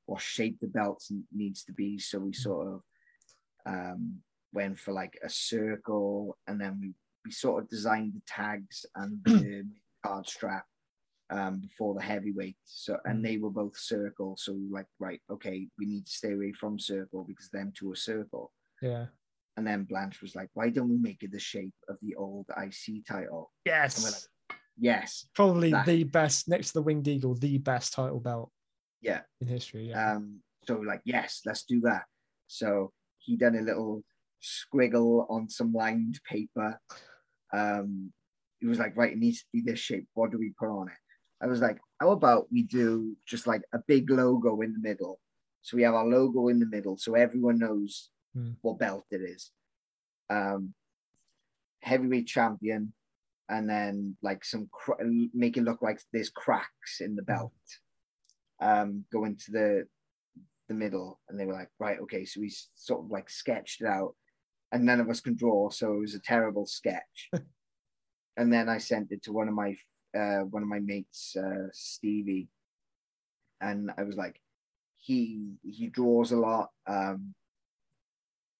what 0.06 0.20
shape 0.20 0.58
the 0.60 0.68
belt 0.68 1.02
needs 1.34 1.64
to 1.64 1.72
be. 1.72 1.98
So 1.98 2.18
we 2.18 2.32
sort 2.32 2.68
of 2.68 2.82
um, 3.66 4.18
went 4.52 4.78
for 4.78 4.92
like 4.92 5.18
a 5.24 5.28
circle, 5.28 6.36
and 6.46 6.60
then 6.60 6.78
we 6.80 6.94
we 7.24 7.30
sort 7.30 7.62
of 7.62 7.68
designed 7.70 8.12
the 8.14 8.22
tags 8.26 8.84
and 8.96 9.18
the 9.24 9.64
card 10.04 10.26
strap 10.28 10.64
um, 11.30 11.60
before 11.60 11.94
the 11.94 12.02
heavyweight. 12.02 12.56
So 12.64 12.98
and 13.04 13.24
they 13.24 13.36
were 13.38 13.50
both 13.50 13.78
circle. 13.78 14.36
So 14.38 14.52
we 14.52 14.66
were 14.68 14.78
like, 14.78 14.86
right, 14.98 15.20
okay, 15.30 15.68
we 15.78 15.86
need 15.86 16.06
to 16.06 16.12
stay 16.12 16.32
away 16.32 16.52
from 16.52 16.78
circle 16.78 17.24
because 17.26 17.48
them 17.50 17.72
two 17.76 17.92
are 17.92 17.96
circle. 17.96 18.52
yeah, 18.82 19.06
And 19.56 19.64
then 19.66 19.84
Blanche 19.84 20.20
was 20.20 20.34
like, 20.34 20.48
why 20.54 20.70
don't 20.70 20.88
we 20.90 20.96
make 20.98 21.22
it 21.22 21.30
the 21.30 21.38
shape 21.38 21.74
of 21.88 21.96
the 22.02 22.16
old 22.16 22.46
IC 22.50 23.06
title? 23.06 23.52
And 23.66 23.72
we're 23.72 23.82
yes, 23.82 24.04
like, 24.50 24.58
yes. 24.78 25.26
probably 25.34 25.70
that- 25.70 25.86
the 25.86 26.02
best 26.04 26.48
next 26.48 26.68
to 26.68 26.72
the 26.74 26.82
Winged 26.82 27.06
Eagle, 27.06 27.34
the 27.36 27.58
best 27.58 27.92
title 27.92 28.18
belt 28.18 28.50
Yeah. 29.00 29.20
in 29.40 29.46
history. 29.46 29.90
Yeah, 29.90 30.14
Um, 30.16 30.40
so 30.66 30.80
like, 30.80 31.02
yes, 31.04 31.42
let's 31.46 31.62
do 31.64 31.80
that. 31.82 32.02
So 32.48 32.92
he 33.18 33.36
done 33.36 33.54
a 33.54 33.62
little 33.62 34.02
squiggle 34.42 35.26
on 35.30 35.48
some 35.48 35.72
lined 35.72 36.20
paper. 36.28 36.80
Um, 37.52 38.12
he 38.60 38.66
was 38.66 38.78
like, 38.78 38.96
right, 38.96 39.12
it 39.12 39.18
needs 39.18 39.40
to 39.40 39.46
be 39.52 39.60
this 39.60 39.78
shape. 39.78 40.06
What 40.14 40.30
do 40.30 40.38
we 40.38 40.52
put 40.58 40.68
on 40.68 40.88
it? 40.88 40.94
I 41.42 41.46
was 41.46 41.60
like, 41.60 41.78
how 42.00 42.10
about 42.10 42.46
we 42.52 42.62
do 42.62 43.16
just 43.26 43.46
like 43.46 43.62
a 43.72 43.78
big 43.86 44.10
logo 44.10 44.60
in 44.60 44.72
the 44.72 44.78
middle? 44.78 45.18
So 45.62 45.76
we 45.76 45.82
have 45.82 45.94
our 45.94 46.06
logo 46.06 46.48
in 46.48 46.58
the 46.60 46.66
middle 46.66 46.96
so 46.96 47.14
everyone 47.14 47.58
knows 47.58 48.10
Hmm. 48.34 48.52
what 48.62 48.78
belt 48.78 49.04
it 49.10 49.20
is. 49.20 49.50
Um, 50.30 50.72
heavyweight 51.80 52.26
champion, 52.26 52.94
and 53.48 53.68
then 53.68 54.16
like 54.22 54.42
some 54.42 54.68
cr- 54.72 55.02
make 55.34 55.58
it 55.58 55.64
look 55.64 55.82
like 55.82 56.00
there's 56.14 56.30
cracks 56.30 57.00
in 57.00 57.14
the 57.14 57.22
belt. 57.22 57.52
Um, 58.58 59.04
go 59.12 59.24
into 59.26 59.50
the 59.50 59.86
the 60.68 60.74
middle, 60.74 61.20
and 61.28 61.38
they 61.38 61.44
were 61.44 61.52
like, 61.52 61.68
right, 61.78 61.98
okay. 62.00 62.24
So 62.24 62.40
we 62.40 62.50
sort 62.74 63.04
of 63.04 63.10
like 63.10 63.28
sketched 63.28 63.82
it 63.82 63.86
out, 63.86 64.14
and 64.72 64.84
none 64.84 65.00
of 65.00 65.08
us 65.08 65.20
can 65.20 65.36
draw, 65.36 65.70
so 65.70 65.94
it 65.94 66.00
was 66.00 66.14
a 66.14 66.20
terrible 66.20 66.66
sketch. 66.66 67.30
and 68.36 68.52
then 68.52 68.68
I 68.68 68.78
sent 68.78 69.12
it 69.12 69.22
to 69.24 69.32
one 69.32 69.48
of 69.48 69.54
my 69.54 69.76
uh, 70.16 70.40
one 70.40 70.62
of 70.62 70.68
my 70.68 70.78
mates, 70.78 71.36
uh, 71.36 71.68
Stevie, 71.72 72.48
and 73.60 73.90
I 73.96 74.02
was 74.02 74.16
like, 74.16 74.40
he 74.96 75.54
he 75.62 75.88
draws 75.88 76.32
a 76.32 76.36
lot. 76.36 76.70
Um, 76.86 77.34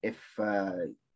if 0.02 0.18
uh, 0.38 0.72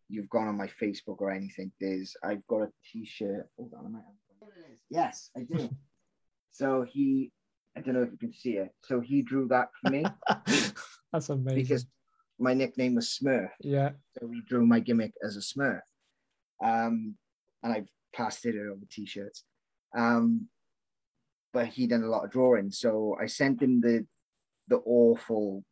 you've 0.09 0.31
gone 0.31 0.49
on 0.49 0.57
my 0.57 0.69
Facebook 0.81 1.21
or 1.21 1.31
anything, 1.31 1.73
there's 1.81 2.17
I've 2.23 2.47
got 2.47 2.63
a 2.63 2.73
T-shirt. 2.91 3.49
Hold 3.57 3.73
on, 3.79 3.87
I 3.87 3.89
might 3.89 3.99
have. 3.99 4.41
There 4.41 4.65
it 4.65 4.73
is. 4.73 4.79
Yes, 4.91 5.31
I 5.37 5.41
do. 5.41 5.71
so 6.53 6.87
he 6.89 7.33
I 7.77 7.81
don't 7.81 7.95
know 7.95 8.03
if 8.03 8.13
you 8.13 8.19
can 8.19 8.33
see 8.33 8.53
it. 8.53 8.71
So 8.85 9.01
he 9.01 9.23
drew 9.23 9.49
that 9.49 9.69
for 9.83 9.91
me 9.91 10.05
That's 11.13 11.29
amazing. 11.29 11.63
because 11.63 11.87
my 12.39 12.55
nickname 12.55 12.95
was 12.95 13.19
Smurf. 13.21 13.51
yeah, 13.61 13.91
So 14.19 14.29
he 14.29 14.43
drew 14.47 14.67
my 14.67 14.81
gimmick 14.81 15.13
as 15.25 15.37
a 15.37 15.41
Smurf. 15.41 15.81
Um, 16.63 17.17
and 17.63 17.73
I've 17.73 17.89
plastered 18.15 18.55
it 18.55 18.67
over 18.67 18.85
t-shirts. 18.91 19.45
Um, 19.97 20.49
but 21.53 21.67
he 21.69 21.87
done 21.87 22.03
a 22.03 22.09
lot 22.09 22.25
of 22.25 22.31
drawing. 22.31 22.71
So 22.71 23.17
I 23.21 23.27
sent 23.27 23.63
him 23.63 23.81
the 23.81 24.07
the 24.69 24.77
awful 24.85 25.65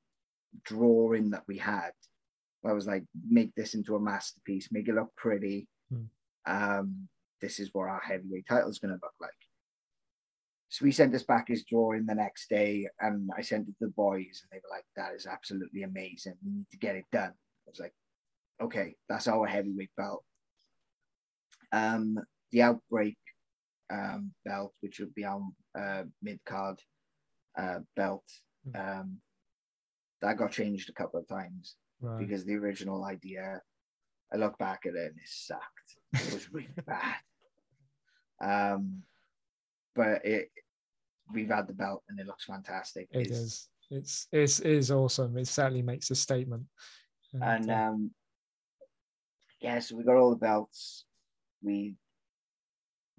drawing 0.65 1.31
that 1.31 1.43
we 1.49 1.59
had. 1.59 1.91
I 2.65 2.73
was 2.73 2.87
like, 2.87 3.05
make 3.29 3.55
this 3.55 3.75
into 3.75 3.97
a 3.97 4.01
masterpiece, 4.01 4.69
make 4.71 4.89
it 4.89 4.95
look 4.95 5.15
pretty. 5.17 5.69
Hmm. 5.91 6.05
Um, 6.47 7.09
this 7.43 7.59
is 7.61 7.71
what 7.73 7.89
our 7.89 8.01
heavyweight 8.01 8.47
title 8.49 8.71
is 8.71 8.79
going 8.79 8.95
to 8.95 9.01
look 9.03 9.13
like. 9.21 9.31
So 10.75 10.85
we 10.85 10.91
sent 10.91 11.15
us 11.15 11.23
back 11.23 11.47
his 11.47 11.63
drawing 11.63 12.05
the 12.05 12.17
next 12.17 12.51
day, 12.51 12.89
and 12.99 13.31
I 13.39 13.43
sent 13.43 13.69
it 13.69 13.79
to 13.79 13.87
the 13.87 13.93
boys, 13.93 14.43
and 14.43 14.51
they 14.51 14.57
were 14.57 14.75
like, 14.77 14.85
"That 14.97 15.15
is 15.15 15.25
absolutely 15.25 15.85
amazing. 15.85 16.35
We 16.45 16.51
need 16.51 16.71
to 16.73 16.77
get 16.79 16.97
it 16.97 17.05
done." 17.13 17.31
I 17.31 17.71
was 17.71 17.79
like, 17.79 17.95
"Okay, 18.61 18.97
that's 19.09 19.29
our 19.29 19.47
heavyweight 19.47 19.93
belt." 19.97 20.25
Um, 21.71 22.19
the 22.51 22.63
outbreak 22.63 23.17
um, 23.89 24.35
belt, 24.45 24.75
which 24.81 24.99
would 24.99 25.15
be 25.15 25.25
our 25.25 25.47
uh, 25.79 26.03
mid 26.23 26.41
card 26.45 26.81
uh, 27.57 27.79
belt, 27.95 28.29
um, 28.75 29.19
that 30.23 30.39
got 30.39 30.51
changed 30.51 30.91
a 30.91 30.95
couple 30.95 31.21
of 31.21 31.29
times 31.29 31.77
right. 32.01 32.19
because 32.19 32.45
the 32.45 32.57
original 32.57 33.05
idea, 33.05 33.61
I 34.33 34.39
look 34.39 34.59
back 34.59 34.87
at 34.87 34.97
it 34.97 35.13
and 35.13 35.21
it 35.21 35.29
sucked. 35.29 35.99
It 36.15 36.35
was 36.35 36.53
really 36.53 36.67
bad. 36.85 37.15
Um, 38.43 39.05
but 39.95 40.25
it, 40.25 40.51
we've 41.33 41.49
had 41.51 41.67
the 41.67 41.73
belt 41.73 42.03
and 42.09 42.19
it 42.21 42.27
looks 42.27 42.45
fantastic. 42.45 43.09
It 43.13 43.23
It's- 43.23 43.39
is. 43.39 43.69
It's 43.91 44.27
it's 44.33 44.61
it 44.61 44.71
is 44.73 44.91
awesome. 44.91 45.37
It 45.37 45.47
certainly 45.47 45.83
makes 45.83 46.11
a 46.11 46.15
statement. 46.15 46.65
And 47.35 47.71
uh, 47.71 47.75
um, 47.75 48.11
yeah, 49.61 49.79
so 49.79 49.95
we 49.97 50.05
got 50.05 50.17
all 50.17 50.31
the 50.31 50.37
belts. 50.37 51.05
We 51.63 51.95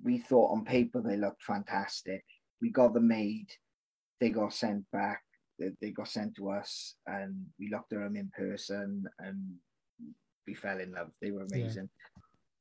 we 0.03 0.17
thought 0.17 0.51
on 0.51 0.65
paper 0.65 1.01
they 1.01 1.17
looked 1.17 1.43
fantastic. 1.43 2.23
We 2.61 2.71
got 2.71 2.93
them 2.95 3.07
made. 3.07 3.47
They 4.19 4.31
got 4.31 4.53
sent 4.53 4.89
back. 4.91 5.21
They, 5.59 5.69
they 5.81 5.91
got 5.91 6.07
sent 6.07 6.35
to 6.37 6.49
us, 6.49 6.95
and 7.05 7.45
we 7.59 7.69
looked 7.69 7.93
at 7.93 7.99
them 7.99 8.15
in 8.15 8.31
person, 8.35 9.05
and 9.19 9.37
we 10.47 10.55
fell 10.55 10.79
in 10.79 10.93
love. 10.93 11.11
They 11.21 11.29
were 11.31 11.45
Yeah. 11.51 11.57
amazing. 11.57 11.89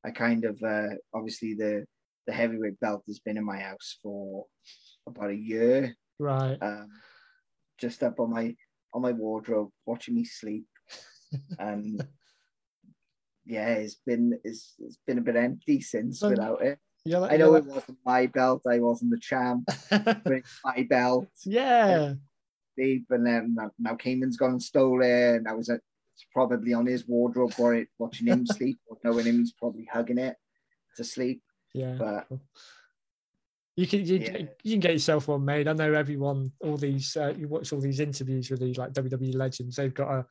I 0.05 0.11
kind 0.11 0.45
of 0.45 0.62
uh, 0.62 0.90
obviously 1.14 1.55
the 1.55 1.86
the 2.27 2.33
heavyweight 2.33 2.81
belt 2.81 3.03
has 3.07 3.18
been 3.20 3.37
in 3.37 3.45
my 3.45 3.59
house 3.59 3.99
for 4.03 4.47
about 5.07 5.31
a 5.31 5.37
year 5.37 5.95
right. 6.18 6.59
um, 6.62 6.89
just 7.79 8.03
up 8.03 8.20
on 8.20 8.31
my 8.31 8.55
on 8.93 9.03
my 9.03 9.12
wardrobe, 9.12 9.70
watching 9.87 10.14
me 10.14 10.25
sleep, 10.25 10.66
and 11.59 12.07
yeah, 13.45 13.68
it's 13.70 13.97
been 14.07 14.39
it's, 14.45 14.75
it's 14.79 14.99
been 15.07 15.18
a 15.18 15.22
bit 15.22 15.37
empty 15.37 15.81
since 15.81 16.20
So- 16.20 16.31
without 16.31 16.62
it. 16.62 16.79
You're 17.07 17.20
like, 17.20 17.33
I 17.33 17.37
know 17.37 17.55
it 17.55 17.66
wasn't 17.66 17.99
my 18.07 18.29
belt, 18.29 18.62
I 18.66 18.79
wasn't 18.79 19.11
the 19.11 19.18
champ, 19.20 19.64
but 19.91 20.22
it's 20.27 20.59
my 20.64 20.87
belt, 20.89 21.29
yeah. 21.45 22.14
deep, 22.79 23.05
and 23.11 23.27
then 23.27 23.55
now, 23.55 23.72
now 23.79 23.95
Cayman's 23.95 24.39
gone 24.39 24.53
and 24.53 24.62
stole 24.62 25.03
it, 25.03 25.37
and 25.37 25.47
I 25.47 25.53
was 25.53 25.68
at, 25.68 25.81
it's 26.14 26.25
probably 26.33 26.72
on 26.72 26.87
his 26.87 27.07
wardrobe 27.07 27.53
for 27.53 27.75
it, 27.75 27.89
watching 27.99 28.29
him 28.29 28.47
sleep, 28.47 28.79
or 28.87 28.97
knowing 29.05 29.27
him, 29.27 29.41
he's 29.41 29.53
probably 29.53 29.87
hugging 29.93 30.16
it 30.16 30.37
to 30.97 31.05
sleep. 31.05 31.43
Yeah. 31.75 31.97
But. 31.99 32.29
You 33.77 33.87
can 33.89 34.05
you, 34.07 34.16
Yeah. 34.18 34.47
you 34.62 34.72
can 34.75 34.81
get 34.81 34.93
yourself 34.93 35.27
one 35.27 35.45
made. 35.45 35.66
I 35.66 35.72
know 35.72 35.93
everyone. 35.93 36.53
All 36.61 36.77
these 36.77 37.16
uh, 37.16 37.35
you 37.37 37.49
watch 37.49 37.72
all 37.72 37.81
these 37.81 37.99
interviews 38.01 38.49
with 38.51 38.61
these 38.61 38.79
like 38.79 38.93
WWE 38.93 39.35
legends. 39.35 39.75
They've 39.77 39.93
got 39.93 40.11
a, 40.12 40.27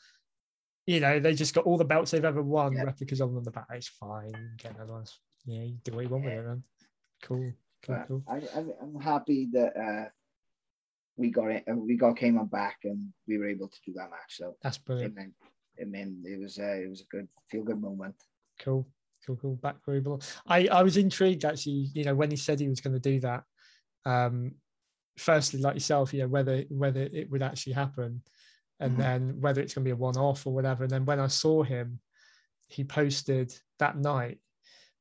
you 0.88 1.02
know, 1.02 1.20
they 1.20 1.34
just 1.34 1.54
got 1.54 1.66
all 1.66 1.78
the 1.78 1.84
belts 1.84 2.12
they've 2.12 2.24
ever 2.24 2.41
won, 2.41 2.74
Yeah. 2.74 2.84
replicas 2.84 3.20
of 3.20 3.30
them 3.30 3.38
on 3.39 3.44
the 3.44 3.52
back. 3.52 3.68
It's 3.72 3.89
fine. 3.89 4.32
Get 4.58 4.76
another 4.76 4.94
one. 4.94 5.06
Yeah, 5.46 5.64
you 5.64 5.78
do 5.84 5.91
what 5.94 6.06
you 6.06 6.10
want 6.10 6.24
with 6.24 6.34
it. 6.34 6.46
Then. 6.46 6.64
Cool. 7.22 7.52
Cool. 7.86 8.04
Cool. 8.08 8.24
I, 8.30 8.41
I'm, 8.56 8.72
I'm 8.82 9.02
happy 9.02 9.50
that 9.52 9.76
uh, 9.78 10.10
we 11.18 11.30
got 11.30 11.52
it, 11.52 11.66
we 11.68 11.98
got 11.98 12.16
Cayman 12.16 12.46
back, 12.46 12.78
and 12.86 13.12
we 13.28 13.38
were 13.38 13.48
able 13.50 13.68
to 13.68 13.78
do 13.86 13.91
that 13.98 14.10
match. 14.10 14.38
So 14.38 14.56
That's 14.64 14.78
brilliant. 14.78 15.16
meant 15.16 15.34
it 15.76 15.89
meant 15.89 16.26
it 16.26 16.39
was 16.39 16.60
uh, 16.60 16.64
it 16.82 16.89
was 16.89 17.02
a 17.02 17.06
good 17.06 17.28
feel 17.52 17.64
good 17.64 17.82
moment. 17.82 18.16
Cool. 18.60 18.88
Cool. 19.26 19.38
Cool. 19.38 19.56
Back. 19.56 19.78
I 20.48 20.68
I 20.68 20.84
was 20.84 20.98
intrigued 20.98 21.46
actually. 21.46 21.90
You 21.94 22.04
know, 22.04 22.16
when 22.16 22.30
he 22.30 22.38
said 22.38 22.60
he 22.60 22.70
was 22.70 22.82
going 22.82 22.94
to 22.94 23.00
do 23.00 23.20
that. 23.22 23.44
Um, 24.06 24.56
firstly, 25.18 25.62
like 25.62 25.76
yourself, 25.76 26.14
you 26.14 26.22
know, 26.22 26.28
whether 26.28 26.64
whether 26.70 27.02
it 27.02 27.30
would 27.30 27.44
actually 27.44 27.74
happen, 27.74 28.22
and 28.80 28.96
Mhm. 28.96 28.98
then 28.98 29.42
whether 29.42 29.62
it's 29.62 29.74
going 29.74 29.86
to 29.86 29.88
be 29.88 29.94
a 29.94 29.96
one-off 29.96 30.46
or 30.46 30.54
whatever. 30.54 30.84
And 30.84 30.92
then 30.92 31.06
when 31.06 31.20
I 31.20 31.28
saw 31.28 31.64
him, 31.64 32.00
he 32.68 32.84
posted 32.84 33.54
that 33.80 33.98
night 33.98 34.40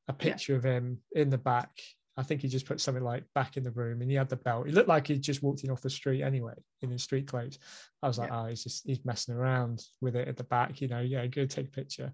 a 0.07 0.13
picture 0.13 0.55
of 0.55 0.63
him 0.63 1.01
in 1.13 1.29
the 1.29 1.37
back. 1.37 1.81
I 2.15 2.21
think 2.21 2.41
he 2.41 2.47
just 2.47 2.67
put 2.67 2.79
something 2.79 3.03
like 3.03 3.23
back 3.33 3.57
in 3.57 3.63
the 3.63 3.71
room, 3.71 4.01
and 4.01 4.11
he 4.11 4.15
had 4.15 4.29
the 4.29 4.35
belt. 4.35 4.67
He 4.67 4.71
looked 4.71 4.87
like 4.87 5.07
he'd 5.07 5.21
just 5.23 5.41
walked 5.41 5.63
in 5.63 5.71
off 5.71 5.81
the 5.81 5.89
street 5.89 6.21
anyway, 6.21 6.53
in 6.81 6.91
his 6.91 7.03
street 7.03 7.27
clothes. 7.27 7.57
I 8.03 8.07
was 8.07 8.19
like, 8.19 8.31
oh, 8.31 8.45
he's 8.45 8.63
just 8.63 8.85
he's 8.85 9.03
messing 9.03 9.33
around 9.33 9.83
with 9.99 10.15
it 10.15 10.27
at 10.27 10.37
the 10.37 10.43
back, 10.43 10.79
you 10.79 10.87
know. 10.87 11.01
Yeah, 11.01 11.25
go 11.25 11.45
take 11.47 11.69
a 11.69 11.71
picture. 11.71 12.13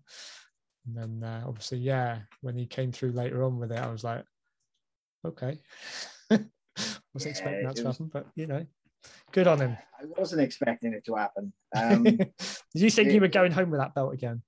And 0.85 0.95
then 0.95 1.29
uh, 1.29 1.43
obviously, 1.47 1.79
yeah, 1.79 2.19
when 2.41 2.55
he 2.55 2.65
came 2.65 2.91
through 2.91 3.11
later 3.11 3.43
on 3.43 3.59
with 3.59 3.71
it, 3.71 3.77
I 3.79 3.91
was 3.91 4.03
like, 4.03 4.23
okay. 5.25 5.59
I 6.31 6.39
Wasn't 7.13 7.31
expecting 7.31 7.67
that 7.67 7.75
to 7.77 7.83
was- 7.83 7.97
happen, 7.97 8.09
but 8.11 8.27
you 8.35 8.47
know, 8.47 8.65
good 9.31 9.47
on 9.47 9.59
him. 9.59 9.77
I 9.99 10.05
wasn't 10.17 10.41
expecting 10.41 10.93
it 10.93 11.05
to 11.05 11.15
happen. 11.15 11.53
Um, 11.75 12.03
Did 12.03 12.29
you 12.73 12.89
think 12.89 13.11
you 13.11 13.21
were 13.21 13.27
going 13.27 13.51
home 13.51 13.69
with 13.69 13.79
that 13.79 13.93
belt 13.93 14.13
again? 14.13 14.41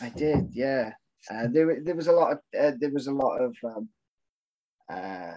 I 0.00 0.10
did, 0.10 0.48
yeah. 0.52 0.92
Uh, 1.30 1.46
there, 1.50 1.80
there 1.82 1.94
was 1.94 2.06
a 2.06 2.12
lot 2.12 2.32
of 2.32 2.38
uh, 2.58 2.72
there 2.78 2.90
was 2.90 3.06
a 3.06 3.12
lot 3.12 3.38
of 3.38 3.56
um, 3.64 3.88
uh, 4.90 5.34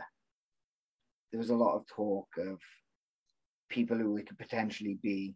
there 1.32 1.38
was 1.40 1.50
a 1.50 1.56
lot 1.56 1.76
of 1.76 1.86
talk 1.88 2.28
of 2.38 2.60
people 3.70 3.98
who 3.98 4.18
it 4.18 4.28
could 4.28 4.38
potentially 4.38 4.98
be. 5.02 5.36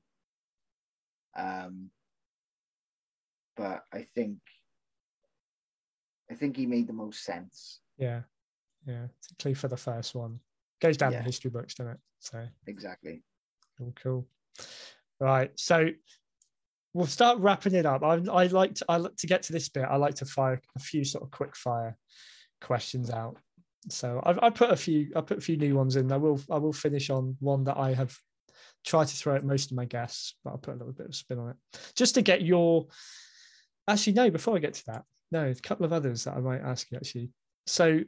Um, 1.38 1.90
but 3.58 3.84
I 3.94 4.08
think 4.16 4.38
I 6.30 6.34
think 6.36 6.58
he 6.58 6.66
made 6.66 6.88
the 6.88 6.94
most 6.94 7.24
sense. 7.24 7.80
Yeah, 7.98 8.22
yeah, 8.86 9.08
particularly 9.22 9.56
for 9.56 9.68
the 9.68 9.78
first 9.78 10.16
one. 10.16 10.40
Goes 10.82 10.98
down 10.98 11.12
Yeah. 11.12 11.20
the 11.20 11.24
history 11.26 11.52
books, 11.52 11.76
doesn't 11.76 11.94
it? 11.94 12.00
So 12.20 12.46
Exactly. 12.68 13.24
cool, 13.78 13.94
cool. 13.96 14.28
Right, 15.20 15.52
so 15.58 15.90
we'll 16.94 17.06
start 17.08 17.40
wrapping 17.40 17.76
it 17.76 17.86
up. 17.86 18.04
I, 18.04 18.16
I 18.32 18.48
like 18.48 18.76
to 18.76 18.86
I 18.90 18.98
like 18.98 19.16
to 19.18 19.28
get 19.28 19.44
to 19.44 19.54
this 19.54 19.70
bit. 19.70 19.84
I 19.86 19.96
like 19.98 20.16
to 20.16 20.26
fire 20.26 20.62
a 20.76 20.80
few 20.80 21.04
sort 21.06 21.24
of 21.24 21.32
quick 21.32 21.56
fire 21.56 21.98
questions 22.62 23.10
out. 23.10 23.38
So 23.90 24.20
I've 24.26 24.40
I 24.42 24.50
put 24.50 24.72
a 24.72 24.76
few 24.76 25.12
I 25.16 25.22
put 25.22 25.38
a 25.38 25.42
few 25.42 25.58
new 25.58 25.76
ones 25.76 25.96
in. 25.96 26.12
I 26.12 26.18
will 26.18 26.42
I 26.50 26.58
will 26.58 26.74
finish 26.74 27.10
on 27.10 27.38
one 27.40 27.64
that 27.66 27.78
I 27.78 27.94
have 27.94 28.18
tried 28.86 29.08
to 29.08 29.16
throw 29.16 29.36
at 29.36 29.44
most 29.44 29.72
of 29.72 29.78
my 29.78 29.86
guests, 29.86 30.36
but 30.44 30.52
I'll 30.52 30.58
put 30.58 30.74
a 30.76 30.78
little 30.78 30.94
bit 30.94 31.08
of 31.08 31.16
spin 31.16 31.40
on 31.40 31.50
it 31.52 31.56
just 31.96 32.16
to 32.16 32.22
get 32.22 32.42
your. 32.42 32.88
Actually, 33.88 34.14
no. 34.14 34.30
Before 34.32 34.56
I 34.56 34.60
get 34.60 34.74
to 34.76 34.86
that, 34.88 35.04
no, 35.32 35.50
a 35.50 35.56
couple 35.56 35.86
of 35.86 35.94
others 35.94 36.24
that 36.24 36.36
I 36.36 36.40
might 36.40 36.62
ask 36.62 36.92
you 36.92 36.98
actually. 36.98 37.30
So 37.68 38.02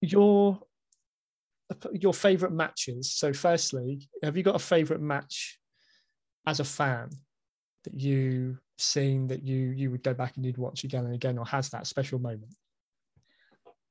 your 0.00 0.60
your 1.92 2.14
favorite 2.14 2.52
matches. 2.52 3.12
So 3.12 3.32
firstly, 3.32 4.08
have 4.22 4.36
you 4.36 4.42
got 4.42 4.56
a 4.56 4.60
favorite 4.60 5.00
match 5.00 5.58
as 6.46 6.60
a 6.60 6.64
fan 6.64 7.10
that 7.84 7.94
you 7.94 8.58
seen 8.78 9.26
that 9.28 9.42
you 9.42 9.56
you 9.56 9.90
would 9.90 10.02
go 10.02 10.14
back 10.14 10.36
and 10.36 10.44
you'd 10.44 10.58
watch 10.58 10.84
again 10.84 11.04
and 11.04 11.14
again, 11.14 11.38
or 11.38 11.46
has 11.46 11.68
that 11.70 11.86
special 11.86 12.18
moment? 12.18 12.54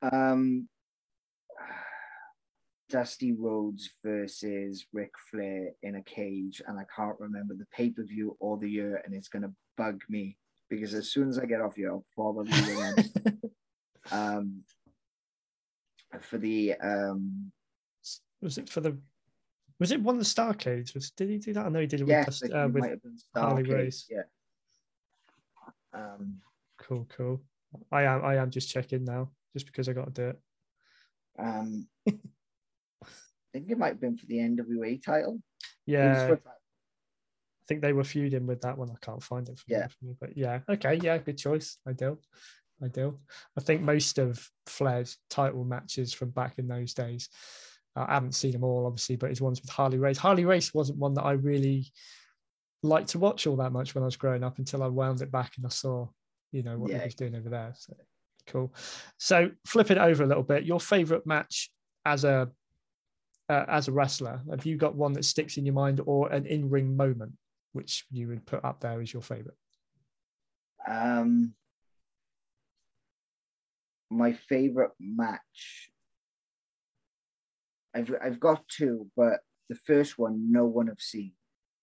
Um, 0.01 0.67
Dusty 2.89 3.33
Rhodes 3.33 3.89
versus 4.03 4.85
Ric 4.93 5.11
Flair 5.31 5.71
in 5.83 5.95
a 5.95 6.03
cage, 6.03 6.61
and 6.67 6.79
I 6.79 6.85
can't 6.93 7.19
remember 7.19 7.55
the 7.55 7.67
pay 7.71 7.89
per 7.91 8.03
view 8.03 8.35
or 8.39 8.57
the 8.57 8.69
year, 8.69 9.01
and 9.05 9.13
it's 9.13 9.29
gonna 9.29 9.53
bug 9.77 10.01
me 10.09 10.37
because 10.69 10.93
as 10.93 11.11
soon 11.11 11.29
as 11.29 11.39
I 11.39 11.45
get 11.45 11.61
off 11.61 11.75
here, 11.75 11.89
I'll 11.89 12.05
probably 12.15 12.51
um, 14.11 14.63
for 16.21 16.37
the 16.37 16.75
um, 16.75 17.51
was 18.41 18.57
it 18.57 18.69
for 18.69 18.81
the? 18.81 18.97
Was 19.79 19.91
it 19.91 20.01
one 20.01 20.15
of 20.15 20.19
the 20.19 20.25
Starcades? 20.25 20.93
Was 20.93 21.11
did 21.11 21.29
he 21.29 21.37
do 21.37 21.53
that? 21.53 21.65
I 21.65 21.69
know 21.69 21.79
he 21.79 21.87
did 21.87 22.01
it 22.01 22.07
with, 22.07 22.53
uh, 22.53 22.67
with 22.67 22.81
might 22.81 22.89
have 22.91 23.01
been 23.01 23.17
Harley 23.35 23.63
Race. 23.63 24.07
Yeah. 24.09 24.23
Um, 25.93 26.35
cool, 26.77 27.07
cool. 27.15 27.41
I 27.91 28.03
am 28.03 28.23
I 28.23 28.35
am 28.35 28.51
just 28.51 28.69
checking 28.69 29.05
now, 29.05 29.29
just 29.53 29.65
because 29.65 29.87
I 29.87 29.93
got 29.93 30.13
to 30.13 30.21
do 30.21 30.29
it. 30.29 30.39
um, 31.39 31.87
I 32.07 33.53
think 33.53 33.71
it 33.71 33.77
might 33.77 33.89
have 33.89 34.01
been 34.01 34.17
for 34.17 34.25
the 34.25 34.37
NWA 34.37 35.03
title. 35.03 35.41
Yeah, 35.85 36.35
think 37.69 37.81
they 37.81 37.93
were 37.93 38.03
feuding 38.03 38.47
with 38.47 38.61
that 38.61 38.77
one. 38.77 38.89
I 38.89 38.95
can't 39.05 39.23
find 39.23 39.47
it. 39.47 39.59
For 39.59 39.65
Yeah. 39.67 39.87
me, 40.01 40.15
but 40.19 40.35
yeah, 40.35 40.59
okay, 40.67 40.95
yeah, 40.95 41.17
good 41.19 41.37
choice. 41.37 41.77
Ideal, 41.87 42.17
ideal. 42.83 43.21
I 43.57 43.61
think 43.61 43.81
most 43.83 44.17
of 44.17 44.45
Flair's 44.65 45.17
title 45.29 45.63
matches 45.63 46.11
from 46.11 46.31
back 46.31 46.57
in 46.57 46.67
those 46.67 46.93
days, 46.95 47.29
I 47.95 48.13
haven't 48.15 48.33
seen 48.33 48.53
them 48.53 48.63
all, 48.63 48.87
obviously, 48.87 49.17
but 49.17 49.29
his 49.29 49.39
ones 49.41 49.61
with 49.61 49.69
Harley 49.69 49.99
Race. 49.99 50.17
Harley 50.17 50.45
Race 50.45 50.73
wasn't 50.73 50.97
one 50.97 51.13
that 51.13 51.23
I 51.25 51.33
really 51.33 51.91
liked 52.81 53.09
to 53.09 53.19
watch 53.19 53.45
all 53.45 53.57
that 53.57 53.71
much 53.71 53.93
when 53.93 54.03
I 54.03 54.05
was 54.05 54.17
growing 54.17 54.43
up 54.43 54.57
until 54.57 54.81
I 54.81 54.87
wound 54.87 55.21
it 55.21 55.31
back 55.31 55.51
and 55.57 55.65
I 55.65 55.69
saw, 55.69 56.07
you 56.51 56.63
know, 56.63 56.77
what 56.79 56.89
Yeah. 56.91 56.99
he 56.99 57.05
was 57.05 57.15
doing 57.15 57.35
over 57.35 57.49
there. 57.49 57.73
So 57.77 57.93
cool. 58.47 58.73
So 59.17 59.51
flip 59.67 59.91
it 59.91 59.97
over 59.97 60.23
a 60.23 60.27
little 60.27 60.43
bit. 60.43 60.63
Your 60.65 60.79
favorite 60.79 61.25
match 61.27 61.71
as 62.05 62.23
a 62.23 62.49
uh, 63.49 63.65
as 63.67 63.87
a 63.87 63.91
wrestler, 63.91 64.41
have 64.49 64.65
you 64.65 64.77
got 64.77 64.95
one 64.95 65.13
that 65.13 65.25
sticks 65.25 65.57
in 65.57 65.65
your 65.65 65.73
mind 65.73 65.99
or 66.05 66.31
an 66.31 66.45
in 66.45 66.69
ring 66.69 66.95
moment 66.95 67.33
which 67.73 68.05
you 68.09 68.27
would 68.27 68.45
put 68.45 68.63
up 68.65 68.79
there 68.81 69.01
as 69.01 69.13
your 69.13 69.21
favorite? 69.21 69.57
Um, 70.87 71.53
my 74.09 74.33
favorite 74.33 74.91
match. 74.99 75.91
I've 77.95 78.13
I've 78.23 78.39
got 78.39 78.67
two, 78.67 79.09
but 79.15 79.39
the 79.69 79.75
first 79.75 80.17
one 80.17 80.51
no 80.51 80.65
one 80.65 80.87
have 80.87 80.99
seen 81.01 81.33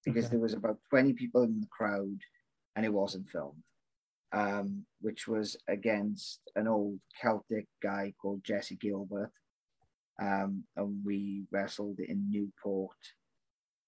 because 0.05 0.25
Okay. 0.27 0.33
there 0.33 0.41
was 0.41 0.55
about 0.55 0.79
twenty 0.91 1.13
people 1.13 1.43
in 1.43 1.61
the 1.61 1.67
crowd, 1.71 2.19
and 2.75 2.85
it 2.87 2.93
wasn't 2.93 3.29
filmed. 3.29 3.63
Um, 4.33 4.85
which 5.01 5.29
was 5.29 5.57
against 5.69 6.41
an 6.57 6.67
old 6.67 6.99
Celtic 7.21 7.67
guy 7.83 8.13
called 8.21 8.43
Jesse 8.45 8.77
Gilbert, 8.77 9.31
um, 10.21 10.65
and 10.77 11.05
we 11.05 11.45
wrestled 11.53 12.01
in 12.01 12.31
Newport. 12.31 12.97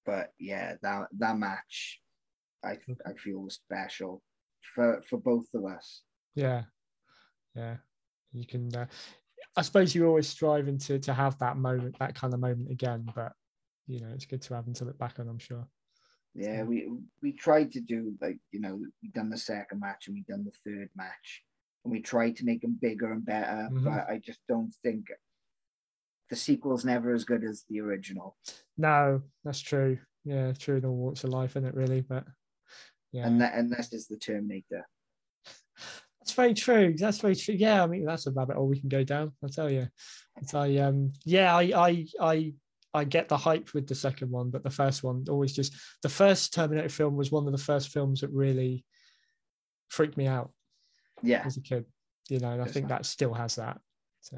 but 0.06 0.32
yeah, 0.40 0.76
that 0.82 1.10
that 1.18 1.38
match, 1.38 2.00
I 2.64 2.78
I 3.06 3.14
feel 3.22 3.40
was 3.40 3.56
special 3.56 4.24
for 4.74 5.04
for 5.10 5.20
both 5.20 5.48
of 5.54 5.66
us. 5.66 6.04
Yeah, 6.34 6.64
yeah. 7.54 7.78
You 8.32 8.46
can. 8.46 8.74
Uh, 8.74 8.86
I 9.58 9.64
suppose 9.64 9.94
you're 9.94 10.08
always 10.08 10.30
striving 10.30 10.78
to 10.80 10.98
to 10.98 11.14
have 11.14 11.38
that 11.40 11.58
moment, 11.58 12.00
that 12.00 12.16
kind 12.16 12.34
of 12.34 12.40
moment 12.40 12.72
again. 12.72 13.06
But 13.14 13.34
you 13.86 14.00
know, 14.00 14.12
it's 14.14 14.26
good 14.26 14.42
to 14.44 14.56
have 14.56 14.64
them 14.64 14.76
to 14.76 14.86
look 14.86 14.98
back 14.98 15.20
on. 15.20 15.28
I'm 15.28 15.40
sure. 15.40 15.68
Yeah, 16.38 16.64
we 16.64 16.88
we 17.24 17.32
tried 17.34 17.72
to 17.74 17.82
do 17.82 18.14
like 18.22 18.38
you 18.52 18.62
know 18.62 18.76
we 19.02 19.10
done 19.10 19.30
the 19.30 19.38
second 19.38 19.80
match 19.80 20.08
and 20.08 20.16
we 20.16 20.22
done 20.22 20.46
the 20.46 20.52
third 20.72 20.90
match, 20.96 21.44
and 21.84 21.92
we 21.92 22.00
tried 22.02 22.36
to 22.38 22.46
make 22.46 22.62
them 22.62 22.78
bigger 22.80 23.12
and 23.12 23.26
better. 23.26 23.70
Mhm. 23.72 23.84
But 23.84 24.08
I 24.08 24.20
just 24.24 24.40
don't 24.48 24.72
think 24.84 25.08
the 26.30 26.36
sequel's 26.36 26.86
never 26.86 27.14
as 27.14 27.24
good 27.24 27.44
as 27.44 27.64
the 27.70 27.80
original. 27.80 28.38
No, 28.78 29.24
that's 29.44 29.62
true. 29.62 29.98
Yeah, 30.26 30.52
true 30.54 30.76
in 30.78 30.86
all 30.86 30.96
walks 30.96 31.24
of 31.24 31.32
life, 31.32 31.52
isn't 31.52 31.66
it? 31.66 31.74
Really, 31.74 32.02
but 32.02 32.26
yeah, 33.12 33.26
And 33.26 33.42
that 33.42 33.56
unless 33.56 33.92
it's 33.94 34.08
the 34.08 34.18
Terminator. 34.18 34.86
that's 36.20 36.34
very 36.34 36.54
true. 36.54 36.94
That's 36.98 37.20
very 37.20 37.36
true. 37.36 37.56
Yeah, 37.56 37.82
I 37.84 37.88
mean, 37.88 38.06
that's 38.06 38.28
a 38.28 38.32
rabbit 38.32 38.58
hole 38.58 38.68
we 38.68 38.80
can 38.80 38.90
go 38.90 39.04
down. 39.04 39.32
I'll 39.42 39.50
tell 39.50 39.72
you. 39.72 39.88
But 40.36 40.54
I 40.54 40.78
um, 40.78 41.14
yeah, 41.26 41.56
I 41.56 41.64
I 41.74 42.06
I 42.22 42.54
I 42.98 43.04
get 43.06 43.30
the 43.30 43.38
hype 43.38 43.74
with 43.74 43.88
the 43.88 43.96
second 43.96 44.30
one, 44.32 44.50
but 44.50 44.64
the 44.64 44.70
first 44.70 45.04
one 45.04 45.26
always 45.30 45.54
just 45.54 45.74
the 46.04 46.10
first 46.10 46.54
Terminator 46.54 46.90
film 46.90 47.16
was 47.16 47.32
one 47.32 47.46
of 47.46 47.52
the 47.52 47.58
first 47.58 47.90
films 47.90 48.22
that 48.22 48.32
really 48.32 48.84
freaked 49.90 50.18
me 50.18 50.28
out. 50.28 50.52
Yeah, 51.24 51.44
as 51.46 51.58
a 51.58 51.62
kid, 51.62 51.86
you 52.30 52.40
know, 52.40 52.52
and 52.52 52.62
I 52.62 52.66
think 52.66 52.88
that 52.90 53.06
still 53.06 53.34
has 53.34 53.56
that. 53.56 53.80
So 54.22 54.38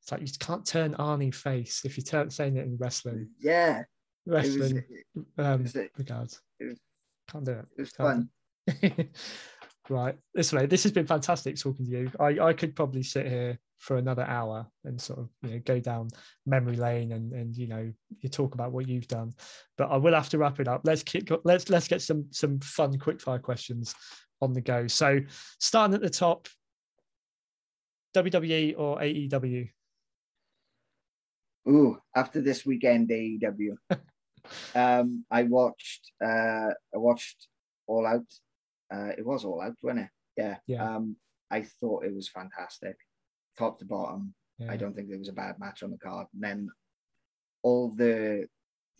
it's 0.00 0.10
like 0.12 0.20
you 0.22 0.28
can't 0.38 0.64
turn 0.66 0.94
Arnie 0.94 1.34
face 1.34 1.82
if 1.84 1.96
you 1.96 2.02
turn 2.02 2.30
saying 2.30 2.56
it 2.56 2.64
in 2.66 2.76
wrestling. 2.78 3.28
yeah. 3.38 3.82
It 4.26 4.30
was, 4.30 4.56
Wrestling 4.58 4.84
it 5.14 5.24
um, 5.38 5.62
was, 5.62 5.74
it 5.76 5.90
regards. 5.96 6.40
it 6.60 6.64
was- 6.66 6.80
Can't 7.30 7.44
do 7.44 7.52
it. 7.52 7.66
was 7.78 7.92
Can't 7.92 8.28
fun. 8.68 9.08
right. 9.90 10.16
This 10.34 10.52
way, 10.52 10.66
this 10.66 10.82
has 10.84 10.92
been 10.92 11.06
fantastic 11.06 11.58
talking 11.58 11.84
to 11.84 11.90
you. 11.90 12.12
I, 12.18 12.38
I 12.38 12.52
could 12.52 12.74
probably 12.76 13.02
sit 13.02 13.26
here 13.26 13.58
for 13.78 13.96
another 13.96 14.24
hour 14.24 14.66
and 14.84 15.00
sort 15.00 15.18
of 15.18 15.30
you 15.42 15.50
know 15.50 15.58
go 15.64 15.80
down 15.80 16.08
memory 16.46 16.76
lane 16.76 17.12
and 17.12 17.32
and 17.32 17.56
you 17.56 17.66
know 17.66 17.90
you 18.20 18.28
talk 18.28 18.54
about 18.54 18.72
what 18.72 18.88
you've 18.88 19.08
done. 19.08 19.32
But 19.76 19.90
I 19.90 19.96
will 19.96 20.14
have 20.14 20.28
to 20.30 20.38
wrap 20.38 20.60
it 20.60 20.68
up. 20.68 20.82
Let's 20.84 21.02
kick 21.02 21.30
let's 21.44 21.68
let's 21.68 21.88
get 21.88 22.02
some 22.02 22.26
some 22.30 22.60
fun 22.60 22.98
quickfire 22.98 23.42
questions 23.42 23.94
on 24.40 24.52
the 24.52 24.60
go. 24.60 24.86
So 24.86 25.20
starting 25.58 25.94
at 25.94 26.02
the 26.02 26.10
top, 26.10 26.48
WWE 28.14 28.74
or 28.78 28.98
AEW? 28.98 29.70
Ooh, 31.68 31.98
after 32.14 32.40
this 32.40 32.64
weekend 32.64 33.08
AEW. 33.10 33.76
um, 34.74 35.24
I 35.30 35.42
watched 35.44 36.12
uh 36.22 36.70
I 36.94 36.96
watched 36.96 37.48
All 37.86 38.06
Out. 38.06 38.26
Uh 38.92 39.10
it 39.16 39.24
was 39.24 39.44
All 39.44 39.60
Out, 39.60 39.76
wasn't 39.82 40.00
it? 40.06 40.10
Yeah. 40.36 40.56
Yeah. 40.66 40.96
Um 40.96 41.16
I 41.50 41.62
thought 41.62 42.04
it 42.04 42.14
was 42.14 42.28
fantastic. 42.28 42.96
Top 43.58 43.78
to 43.80 43.84
bottom. 43.84 44.34
Yeah. 44.58 44.70
I 44.72 44.76
don't 44.76 44.94
think 44.94 45.08
there 45.08 45.18
was 45.18 45.28
a 45.28 45.32
bad 45.32 45.58
match 45.58 45.82
on 45.82 45.90
the 45.90 45.98
card. 45.98 46.26
And 46.34 46.42
then 46.42 46.68
all 47.62 47.90
the 47.90 48.46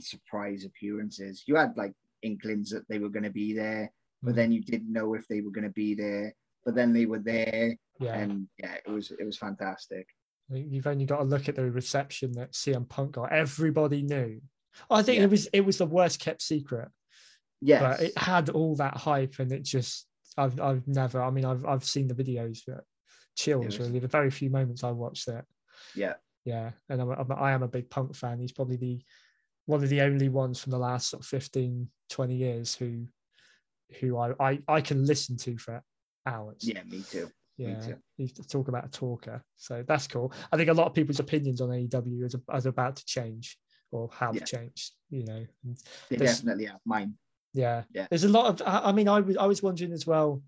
surprise 0.01 0.65
appearances. 0.65 1.45
You 1.47 1.57
had 1.57 1.77
like 1.77 1.93
inklings 2.23 2.71
that 2.71 2.89
they 2.89 2.99
were 2.99 3.09
gonna 3.09 3.31
be 3.31 3.53
there, 3.55 3.93
but 4.23 4.33
Mhm. 4.33 4.37
then 4.37 4.53
you 4.53 4.63
didn't 4.63 4.93
know 4.93 5.15
if 5.15 5.27
they 5.29 5.41
were 5.41 5.51
gonna 5.51 5.71
be 5.71 5.95
there. 5.95 6.35
But 6.65 6.75
then 6.75 6.93
they 6.93 7.07
were 7.07 7.19
there, 7.21 7.77
yeah. 8.01 8.19
and 8.19 8.49
yeah, 8.59 8.75
it 8.85 8.91
was 8.91 9.11
it 9.13 9.25
was 9.25 9.39
fantastic. 9.39 10.07
You've 10.53 10.87
only 10.89 11.07
got 11.07 11.19
to 11.19 11.25
look 11.25 11.49
at 11.49 11.55
the 11.55 11.71
reception 11.71 12.33
that 12.33 12.53
CM 12.55 12.85
Punk 12.89 13.13
got. 13.13 13.33
Everybody 13.33 14.03
knew. 14.03 14.43
I 14.91 15.03
think 15.03 15.19
Yeah. 15.19 15.25
it 15.25 15.31
was 15.31 15.47
it 15.53 15.61
was 15.61 15.79
the 15.79 15.87
worst 15.87 16.21
kept 16.21 16.43
secret, 16.43 16.89
Yes, 17.61 17.81
but 17.83 18.01
it 18.07 18.19
had 18.19 18.49
all 18.51 18.75
that 18.77 18.97
hype, 18.97 19.39
and 19.39 19.53
it 19.53 19.63
just 19.63 20.07
I've 20.37 20.59
I've 20.61 20.87
never. 20.89 21.23
I 21.23 21.31
mean, 21.31 21.45
I've 21.45 21.65
I've 21.67 21.85
seen 21.85 22.09
the 22.09 22.15
videos, 22.15 22.61
but 22.67 22.85
chills 23.37 23.79
really. 23.79 23.99
The 23.99 24.09
very 24.09 24.31
few 24.31 24.51
moments 24.51 24.85
I 24.85 24.91
watched 24.91 25.29
it, 25.29 25.45
yeah, 25.95 26.15
yeah. 26.45 26.71
And 26.89 27.01
I'm, 27.01 27.11
I'm 27.11 27.33
I 27.33 27.53
am 27.53 27.63
a 27.63 27.69
big 27.69 27.91
Punk 27.91 28.15
fan. 28.15 28.39
He's 28.41 28.53
probably 28.53 28.77
the 28.77 29.03
one 29.67 29.83
of 29.83 29.89
the 29.91 30.01
only 30.01 30.29
ones 30.29 30.61
from 30.61 30.71
the 30.71 30.79
last 30.79 31.11
sort 31.11 31.23
of 31.23 31.27
15, 31.29 31.89
20 32.09 32.35
years 32.35 32.75
who 32.75 33.07
who 34.01 34.17
I 34.17 34.33
I, 34.41 34.59
I 34.69 34.81
can 34.81 35.05
listen 35.05 35.37
to 35.39 35.59
for 35.59 35.83
hours. 36.27 36.63
yeah, 36.63 36.83
me 36.85 37.03
too. 37.03 37.31
Yeah, 37.59 37.79
too. 37.79 37.97
you 38.17 38.29
talk 38.29 38.69
about 38.69 38.87
a 38.87 38.91
talker, 38.91 39.45
so 39.57 39.85
that's 39.87 40.07
cool. 40.07 40.33
I 40.51 40.57
think 40.57 40.71
a 40.71 40.73
lot 40.73 40.87
of 40.87 40.95
people's 40.95 41.21
opinions 41.21 41.61
on 41.61 41.69
AEW 41.69 42.25
is, 42.25 42.35
is 42.55 42.67
about 42.67 42.97
to 42.97 43.05
change 43.05 43.59
or 43.91 44.09
have 44.15 44.35
Yeah. 44.35 44.45
changed. 44.45 44.93
You 45.11 45.25
know, 45.25 45.47
They 46.09 46.17
definitely 46.17 46.65
have 46.67 46.81
mine. 46.87 47.19
Yeah. 47.53 47.83
Yeah. 47.93 48.07
there's 48.11 48.25
a 48.25 48.29
lot 48.29 48.47
of. 48.47 48.67
I 48.67 48.89
I 48.89 48.93
mean, 48.93 49.09
I 49.09 49.21
was 49.21 49.37
I 49.37 49.47
was 49.47 49.63
wondering 49.63 49.93
as 49.93 50.07
well, 50.07 50.43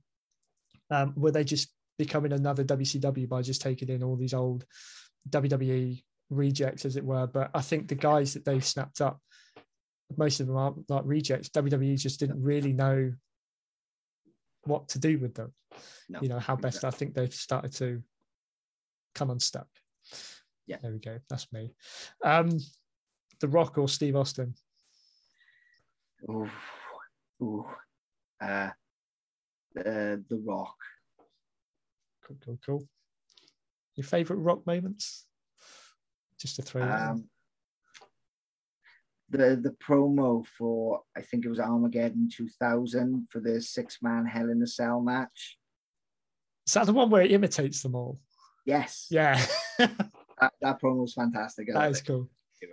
um, 0.90 1.12
were 1.16 1.30
they 1.32 1.44
just 1.44 1.72
becoming 1.98 2.32
another 2.32 2.64
WCW 2.64 3.28
by 3.28 3.42
just 3.42 3.60
taking 3.62 3.88
in 3.88 4.02
all 4.02 4.16
these 4.16 4.34
old 4.34 4.64
WWE 5.28 6.02
rejects, 6.30 6.84
as 6.84 6.96
it 6.96 7.04
were? 7.04 7.26
But 7.26 7.50
I 7.54 7.60
think 7.60 7.88
the 7.88 7.94
guys 7.94 8.34
that 8.34 8.44
they've 8.44 8.64
snapped 8.64 9.00
up, 9.00 9.20
most 10.16 10.40
of 10.40 10.46
them 10.46 10.56
aren't 10.56 10.88
like 10.90 11.02
rejects. 11.04 11.48
WWE 11.50 11.98
just 11.98 12.20
didn't 12.20 12.42
really 12.42 12.72
know 12.72 13.12
what 14.64 14.88
to 14.88 14.98
do 15.00 15.18
with 15.18 15.34
them 15.34 15.52
No, 16.08 16.20
you 16.22 16.28
know 16.28 16.38
how 16.38 16.54
best 16.54 16.76
exactly. 16.76 16.88
i 16.96 16.98
think 16.98 17.14
they've 17.14 17.34
started 17.34 17.72
to 17.72 18.00
come 19.12 19.30
unstuck 19.30 19.66
Yeah. 20.68 20.76
there 20.80 20.92
we 20.92 21.00
go 21.00 21.18
that's 21.28 21.52
me 21.52 21.74
um 22.24 22.48
the 23.40 23.48
rock 23.48 23.76
or 23.78 23.88
steve 23.88 24.14
austin 24.14 24.54
Ooh, 26.30 26.48
ooh. 27.42 27.66
Uh, 28.40 28.70
the 29.74 30.22
the 30.28 30.36
Rock. 30.46 30.76
cool 32.26 32.36
cool 32.44 32.58
cool 32.64 32.88
your 33.94 34.04
favorite 34.04 34.36
rock 34.38 34.66
moments 34.66 35.26
just 36.40 36.56
to 36.56 36.62
throw 36.62 36.84
that. 36.86 37.10
Um, 37.10 37.28
the 39.30 39.56
the 39.62 39.74
promo 39.86 40.44
for 40.58 41.02
I 41.16 41.22
think 41.22 41.44
it 41.44 41.48
was 41.48 41.60
Armageddon 41.60 42.28
2000 42.34 43.28
for 43.30 43.40
the 43.40 43.60
six 43.62 43.98
man 44.02 44.26
Hell 44.26 44.50
in 44.50 44.62
a 44.62 44.66
Cell 44.66 45.00
match. 45.00 45.58
is 46.66 46.74
that 46.74 46.86
the 46.86 46.92
one 46.92 47.10
where 47.10 47.22
it 47.22 47.32
imitates 47.32 47.82
them 47.82 47.94
all 47.94 48.18
Yes, 48.66 49.06
yeah 49.10 49.42
that, 49.78 50.52
that 50.60 50.80
promo 50.82 51.02
was 51.02 51.14
fantastic. 51.14 51.68
I 51.70 51.72
that 51.74 51.78
love 51.86 51.96
it. 51.96 52.04
cool 52.06 52.28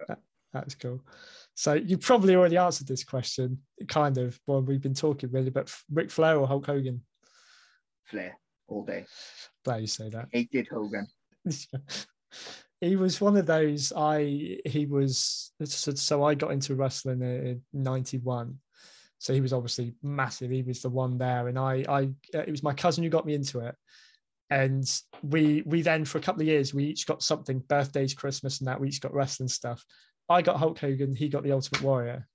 That- 0.08 0.20
That's 0.54 0.76
cool. 0.76 1.02
So 1.60 1.74
you 1.74 1.98
probably 1.98 2.38
already 2.38 2.56
answered 2.56 2.88
this 2.88 3.04
question, 3.04 3.60
kind 3.90 4.18
of, 4.18 4.40
while 4.46 4.62
we've 4.62 4.82
been 4.82 4.94
talking 4.94 5.30
really, 5.30 5.50
but 5.50 5.70
Ric 5.92 6.10
Flair 6.10 6.38
or 6.38 6.48
Hulk 6.48 6.66
Hogan? 6.66 7.02
Flair 8.06 8.38
all 8.70 8.86
day. 8.86 9.06
Glad 9.66 9.82
you 9.82 9.88
say 9.88 10.08
that. 10.08 10.30
Hated 10.32 10.70
Hogan. 10.70 11.06
he 12.80 12.96
was 12.96 13.20
one 13.20 13.36
of 13.36 13.46
those. 13.46 13.92
I 13.94 14.58
he 14.64 14.86
was 14.90 15.52
so, 15.62 15.94
so 15.96 16.24
I 16.24 16.34
got 16.34 16.54
into 16.54 16.76
wrestling 16.76 17.22
in 17.22 17.62
'91. 17.74 18.58
So 19.18 19.34
he 19.34 19.42
was 19.42 19.52
obviously 19.52 19.96
massive. 20.02 20.52
He 20.52 20.64
was 20.64 20.82
the 20.82 20.88
one 20.88 21.18
there, 21.18 21.50
and 21.50 21.60
I, 21.60 21.84
I, 21.90 22.04
uh, 22.38 22.44
it 22.48 22.52
was 22.52 22.64
my 22.64 22.74
cousin 22.74 23.04
who 23.04 23.10
got 23.10 23.26
me 23.26 23.34
into 23.34 23.60
it. 23.60 23.76
And 24.50 24.90
we, 25.22 25.62
we 25.66 25.82
then 25.82 26.06
for 26.06 26.20
a 26.20 26.22
couple 26.22 26.42
of 26.42 26.48
years, 26.48 26.74
we 26.74 26.86
each 26.86 27.06
got 27.06 27.22
something, 27.22 27.60
birthdays, 27.60 28.14
Christmas, 28.14 28.60
and 28.60 28.68
that. 28.68 28.80
We 28.80 28.88
each 28.88 29.02
got 29.02 29.14
wrestling 29.14 29.50
stuff. 29.50 29.84
I 30.30 30.42
got 30.42 30.58
Hulk 30.58 30.78
Hogan, 30.78 31.16
he 31.16 31.28
got 31.28 31.44
the 31.44 31.52
Ultimate 31.52 31.82
Warrior, 31.82 32.28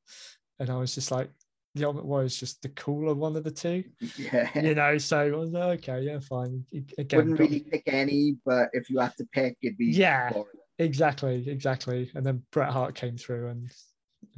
and 0.59 0.69
I 0.71 0.77
was 0.77 0.95
just 0.95 1.11
like, 1.11 1.31
the 1.77 1.85
Ultimate 1.85 2.07
Warrior 2.07 2.27
is 2.27 2.39
just 2.39 2.63
the 2.63 2.69
cooler 2.71 3.15
one 3.15 3.37
of 3.37 3.45
the 3.45 3.51
two. 3.51 3.85
Yeah. 4.17 4.49
You 4.61 4.75
know, 4.75 4.99
so 4.99 5.19
I 5.19 5.31
was 5.31 5.51
like, 5.51 5.89
okay, 5.89 6.03
yeah, 6.03 6.19
fine. 6.21 6.65
Again, 6.99 7.19
wouldn't 7.19 7.39
really 7.39 7.61
pick 7.61 7.83
any, 7.87 8.37
but 8.45 8.69
if 8.73 8.89
you 8.91 8.99
had 8.99 9.17
to 9.17 9.27
pick, 9.33 9.57
it'd 9.63 9.79
be 9.79 9.87
yeah, 9.87 10.33
Warrior. 10.33 10.51
exactly, 10.79 11.49
exactly. 11.49 12.11
And 12.15 12.25
then 12.25 12.43
Bret 12.53 12.71
Hart 12.71 12.95
came 12.95 13.17
through, 13.17 13.49
and 13.49 13.71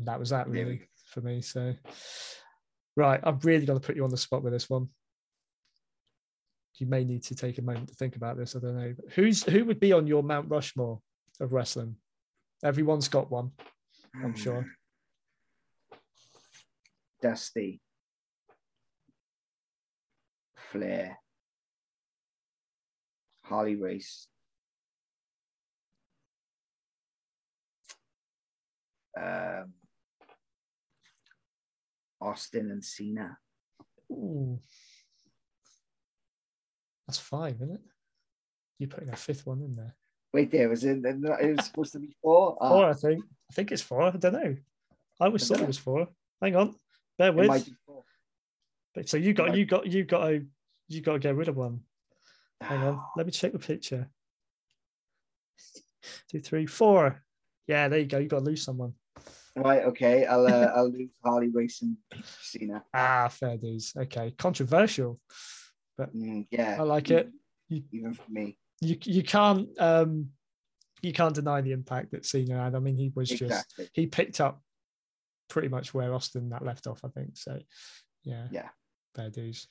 that 0.01 0.19
was 0.19 0.31
that 0.31 0.49
really 0.49 0.83
for 1.07 1.21
me. 1.21 1.41
So, 1.43 1.75
right, 2.97 3.21
I've 3.23 3.45
really 3.45 3.67
got 3.67 3.75
to 3.75 3.81
put 3.81 3.97
you 3.97 4.05
on 4.05 4.11
the 4.11 4.17
spot 4.17 4.43
with 4.43 4.53
this 4.53 4.69
one. 4.71 4.89
You 6.79 6.87
may 6.87 7.05
need 7.05 7.23
to 7.25 7.35
take 7.35 7.59
a 7.59 7.63
moment 7.63 7.89
to 7.89 7.95
think 7.95 8.17
about 8.17 8.37
this. 8.37 8.55
I 8.55 8.59
don't 8.59 8.77
know. 8.77 8.95
But 8.95 9.13
who's 9.15 9.43
who 9.43 9.65
would 9.65 9.81
be 9.81 9.93
on 9.93 10.07
your 10.07 10.23
Mount 10.23 10.51
Rushmore 10.51 11.01
of 11.41 11.53
wrestling? 11.53 11.97
Everyone's 12.65 13.09
got 13.09 13.31
one, 13.31 13.53
I'm 14.15 14.33
hmm. 14.33 14.37
sure. 14.37 14.67
Dusty, 17.23 17.81
Flair, 20.57 21.19
Harley 23.45 23.77
Race, 23.77 24.29
um, 29.19 29.73
Austin 32.21 32.71
and 32.71 32.85
Cena. 32.85 33.39
Ooh. 34.11 34.59
That's 37.07 37.19
five, 37.19 37.57
isn't 37.57 37.75
it? 37.75 37.81
You're 38.79 38.89
putting 38.89 39.11
a 39.11 39.17
fifth 39.17 39.47
one 39.47 39.63
in 39.63 39.75
there. 39.75 39.95
Wait, 40.33 40.51
there 40.51 40.69
was 40.69 40.85
it. 40.85 41.05
It 41.05 41.57
was 41.57 41.67
supposed 41.67 41.93
to 41.93 41.99
be 41.99 42.15
four. 42.23 42.57
Oh. 42.61 42.69
Four, 42.77 42.91
I 42.91 42.93
think. 42.93 43.25
I 43.51 43.55
think 43.55 43.73
it's 43.73 43.83
four. 43.83 44.03
I 44.03 44.11
don't 44.11 44.33
know. 44.33 44.57
I 45.21 45.25
always 45.25 45.47
thought 45.47 45.61
it 45.61 45.67
was 45.67 45.79
four. 45.79 46.09
Hang 46.43 46.57
on, 46.57 46.75
bear 47.17 47.33
with. 47.33 47.71
But 48.95 49.09
so 49.09 49.17
you 49.17 49.33
got 49.33 49.57
you 49.57 49.65
got 49.65 49.87
you 49.87 50.05
got 50.05 50.29
to 50.29 50.47
you 50.89 51.01
got 51.01 51.15
to 51.15 51.19
get 51.19 51.37
rid 51.37 51.49
of 51.49 51.57
one. 51.57 51.81
Hang 52.61 52.83
on, 52.83 53.03
let 53.17 53.27
me 53.27 53.33
check 53.33 53.53
the 53.53 53.59
picture. 53.59 54.09
Two, 56.31 56.41
three, 56.41 56.67
four. 56.67 57.23
Yeah, 57.67 57.89
there 57.89 58.01
you 58.01 58.07
go. 58.07 58.19
You 58.19 58.29
got 58.29 58.41
to 58.41 58.45
lose 58.45 58.63
someone. 58.63 58.93
Right. 59.57 59.85
Okay. 59.85 60.27
I'll 60.27 60.47
uh, 60.47 60.73
I'll 60.77 60.91
lose 60.91 61.11
Harley 61.25 61.49
Racing 61.49 61.97
Cena. 62.43 62.85
Ah, 62.93 63.29
fair 63.29 63.57
dues. 63.57 63.93
Okay. 63.97 64.35
Controversial, 64.37 65.19
but 65.97 66.15
mm, 66.15 66.47
yeah, 66.51 66.77
I 66.79 66.83
like 66.83 67.11
it. 67.11 67.31
You, 67.69 67.83
even 67.93 68.15
for 68.15 68.31
me, 68.31 68.59
you 68.81 68.97
you 69.05 69.23
can't 69.23 69.69
um 69.81 70.29
you 71.03 71.13
can't 71.13 71.35
deny 71.35 71.61
the 71.61 71.73
impact 71.73 72.13
that 72.13 72.27
Cena 72.27 72.65
had. 72.65 72.75
I 72.75 72.79
mean, 72.79 72.97
he 72.97 73.13
was 73.15 73.31
exactly. 73.31 73.85
just 73.85 73.91
he 73.95 74.07
picked 74.07 74.41
up 74.41 74.61
pretty 75.49 75.69
much 75.69 75.95
where 75.95 76.15
Austin 76.15 76.51
that 76.51 76.65
left 76.65 76.87
off. 76.87 77.01
I 77.05 77.09
think 77.09 77.37
so. 77.37 77.59
Yeah. 78.25 78.49
Yeah. 78.51 78.69
Fair 79.15 79.31
dues. 79.31 79.69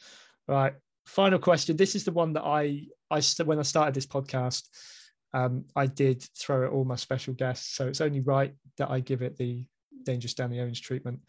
Right. 0.48 0.74
Final 1.08 1.40
question. 1.40 1.78
This 1.78 1.96
is 1.96 2.06
the 2.06 2.12
one 2.12 2.34
that 2.34 2.44
I 2.44 2.84
I 3.12 3.22
when 3.44 3.60
I 3.60 3.64
started 3.64 3.94
this 3.94 4.08
podcast 4.08 4.64
um, 5.36 5.66
I 5.76 5.86
did 5.86 6.24
throw 6.40 6.66
at 6.66 6.72
all 6.72 6.86
my 6.86 6.96
special 6.96 7.34
guests. 7.34 7.76
So 7.76 7.88
it's 7.88 8.00
only 8.00 8.22
right 8.22 8.54
that 8.78 8.90
I 8.90 9.02
give 9.02 9.22
it 9.22 9.36
the 9.36 9.66
Dangerous 10.04 10.34
Danny 10.34 10.62
Owens 10.62 10.80
treatment. 10.80 11.20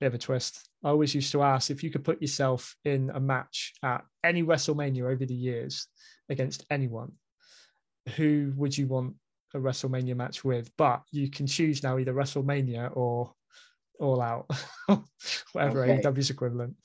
Bit 0.00 0.06
of 0.06 0.14
a 0.14 0.18
twist. 0.18 0.66
I 0.82 0.88
always 0.88 1.14
used 1.14 1.32
to 1.32 1.42
ask 1.42 1.70
if 1.70 1.84
you 1.84 1.90
could 1.90 2.04
put 2.04 2.22
yourself 2.22 2.74
in 2.86 3.10
a 3.10 3.20
match 3.20 3.74
at 3.82 4.04
any 4.24 4.42
WrestleMania 4.42 5.02
over 5.02 5.26
the 5.26 5.34
years 5.34 5.86
against 6.28 6.64
anyone, 6.70 7.12
who 8.16 8.52
would 8.56 8.76
you 8.76 8.86
want 8.86 9.14
a 9.54 9.58
WrestleMania 9.58 10.16
match 10.16 10.44
with? 10.44 10.70
But 10.76 11.02
you 11.12 11.30
can 11.30 11.46
choose 11.46 11.82
now 11.82 11.98
either 11.98 12.12
WrestleMania 12.12 12.96
or 12.96 13.32
All 14.00 14.20
Out, 14.20 14.50
whatever 15.52 15.84
okay. 15.84 16.00
AEW's 16.02 16.30
equivalent. 16.30 16.76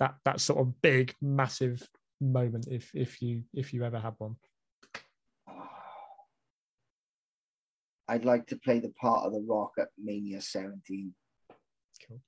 That 0.00 0.14
that 0.24 0.40
sort 0.40 0.60
of 0.60 0.80
big, 0.80 1.14
massive 1.20 1.86
moment 2.20 2.68
if 2.70 2.90
if 2.94 3.20
you 3.22 3.42
if 3.54 3.72
you 3.72 3.84
ever 3.84 3.98
had 3.98 4.14
one? 4.18 4.36
I'd 8.08 8.24
like 8.24 8.46
to 8.46 8.56
play 8.56 8.78
the 8.78 8.88
part 8.90 9.26
of 9.26 9.32
the 9.32 9.44
Rock 9.46 9.72
at 9.78 9.88
Mania 10.02 10.40
17. 10.40 11.14
Cool. 12.08 12.20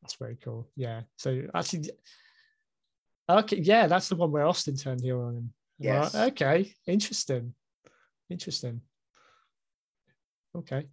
That's 0.00 0.14
very 0.14 0.36
cool. 0.36 0.68
Yeah. 0.76 1.02
So 1.16 1.42
actually, 1.54 1.90
okay, 3.28 3.58
yeah, 3.58 3.86
that's 3.86 4.08
the 4.08 4.16
one 4.16 4.30
where 4.32 4.46
Austin 4.46 4.76
turned 4.76 5.00
heel 5.00 5.20
on 5.20 5.36
him. 5.36 5.52
Yes. 5.78 6.14
Right. 6.14 6.32
Okay. 6.32 6.74
Interesting. 6.86 7.54
Interesting. 8.30 8.80
Okay. 10.56 10.86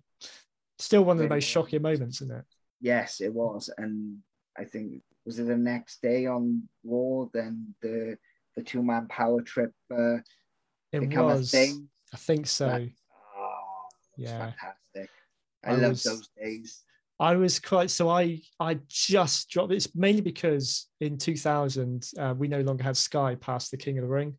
Still 0.78 1.06
one 1.06 1.18
of 1.18 1.24
the 1.24 1.30
most 1.30 1.48
shocking 1.48 1.82
moments, 1.82 2.22
isn't 2.22 2.36
it? 2.36 2.46
Yes, 2.82 3.22
it 3.22 3.34
was, 3.34 3.70
and 3.78 4.18
I 4.58 4.66
think 4.66 5.02
was 5.26 5.40
it 5.40 5.48
the 5.48 5.56
next 5.56 6.02
day 6.02 6.26
on 6.26 6.68
Raw? 6.84 7.28
Then 7.34 7.74
the 7.82 8.18
the 8.56 8.64
two 8.64 8.84
man 8.84 9.08
power 9.08 9.42
trip 9.42 9.72
uh, 9.92 10.18
it 10.92 11.18
was. 11.18 11.52
thing. 11.52 11.88
I 12.14 12.18
think 12.18 12.48
so. 12.48 12.68
That, 12.68 12.90
oh, 13.38 13.84
yeah, 14.18 14.52
fantastic. 14.52 15.10
I, 15.64 15.70
I 15.70 15.76
love 15.76 15.92
was, 15.92 16.04
those 16.04 16.30
days. 16.38 16.82
I 17.24 17.36
was 17.36 17.60
quite 17.60 17.90
so 17.90 18.10
I 18.10 18.42
I 18.60 18.80
just 18.88 19.50
dropped 19.50 19.72
it's 19.72 19.96
mainly 19.96 20.22
because 20.22 20.88
in 21.00 21.18
2000 21.18 22.10
uh, 22.20 22.34
we 22.38 22.48
no 22.48 22.62
longer 22.62 22.84
had 22.84 22.98
Sky 22.98 23.36
past 23.36 23.72
the 23.72 23.78
King 23.78 23.98
of 23.98 24.04
the 24.04 24.10
Ring, 24.10 24.36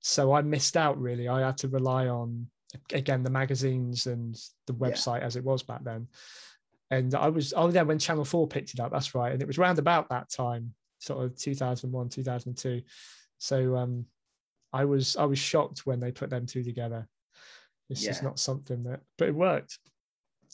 so 0.00 0.32
I 0.32 0.42
missed 0.42 0.76
out 0.76 1.00
really. 1.00 1.28
I 1.28 1.46
had 1.46 1.58
to 1.58 1.68
rely 1.68 2.08
on 2.08 2.48
again 2.92 3.22
the 3.22 3.30
magazines 3.30 4.06
and 4.06 4.36
the 4.66 4.74
website 4.74 5.20
yeah. 5.20 5.26
as 5.26 5.36
it 5.36 5.44
was 5.44 5.62
back 5.62 5.82
then 5.84 6.06
and 6.90 7.14
I 7.14 7.28
was 7.28 7.52
oh 7.56 7.70
yeah 7.70 7.82
when 7.82 7.98
Channel 7.98 8.24
Four 8.24 8.48
picked 8.48 8.74
it 8.74 8.80
up. 8.80 8.90
That's 8.90 9.14
right, 9.14 9.32
and 9.32 9.42
it 9.42 9.46
was 9.46 9.58
round 9.58 9.78
about 9.78 10.08
that 10.08 10.30
time, 10.30 10.74
sort 10.98 11.24
of 11.24 11.36
2001, 11.36 12.08
2002. 12.08 12.82
So 13.38 13.76
um, 13.76 14.06
I 14.72 14.84
was 14.84 15.16
I 15.16 15.24
was 15.24 15.38
shocked 15.38 15.86
when 15.86 16.00
they 16.00 16.12
put 16.12 16.30
them 16.30 16.46
two 16.46 16.62
together. 16.62 17.06
It's 17.90 18.02
yeah. 18.02 18.10
just 18.10 18.22
not 18.22 18.38
something 18.38 18.84
that, 18.84 19.00
but 19.16 19.28
it 19.28 19.34
worked, 19.34 19.78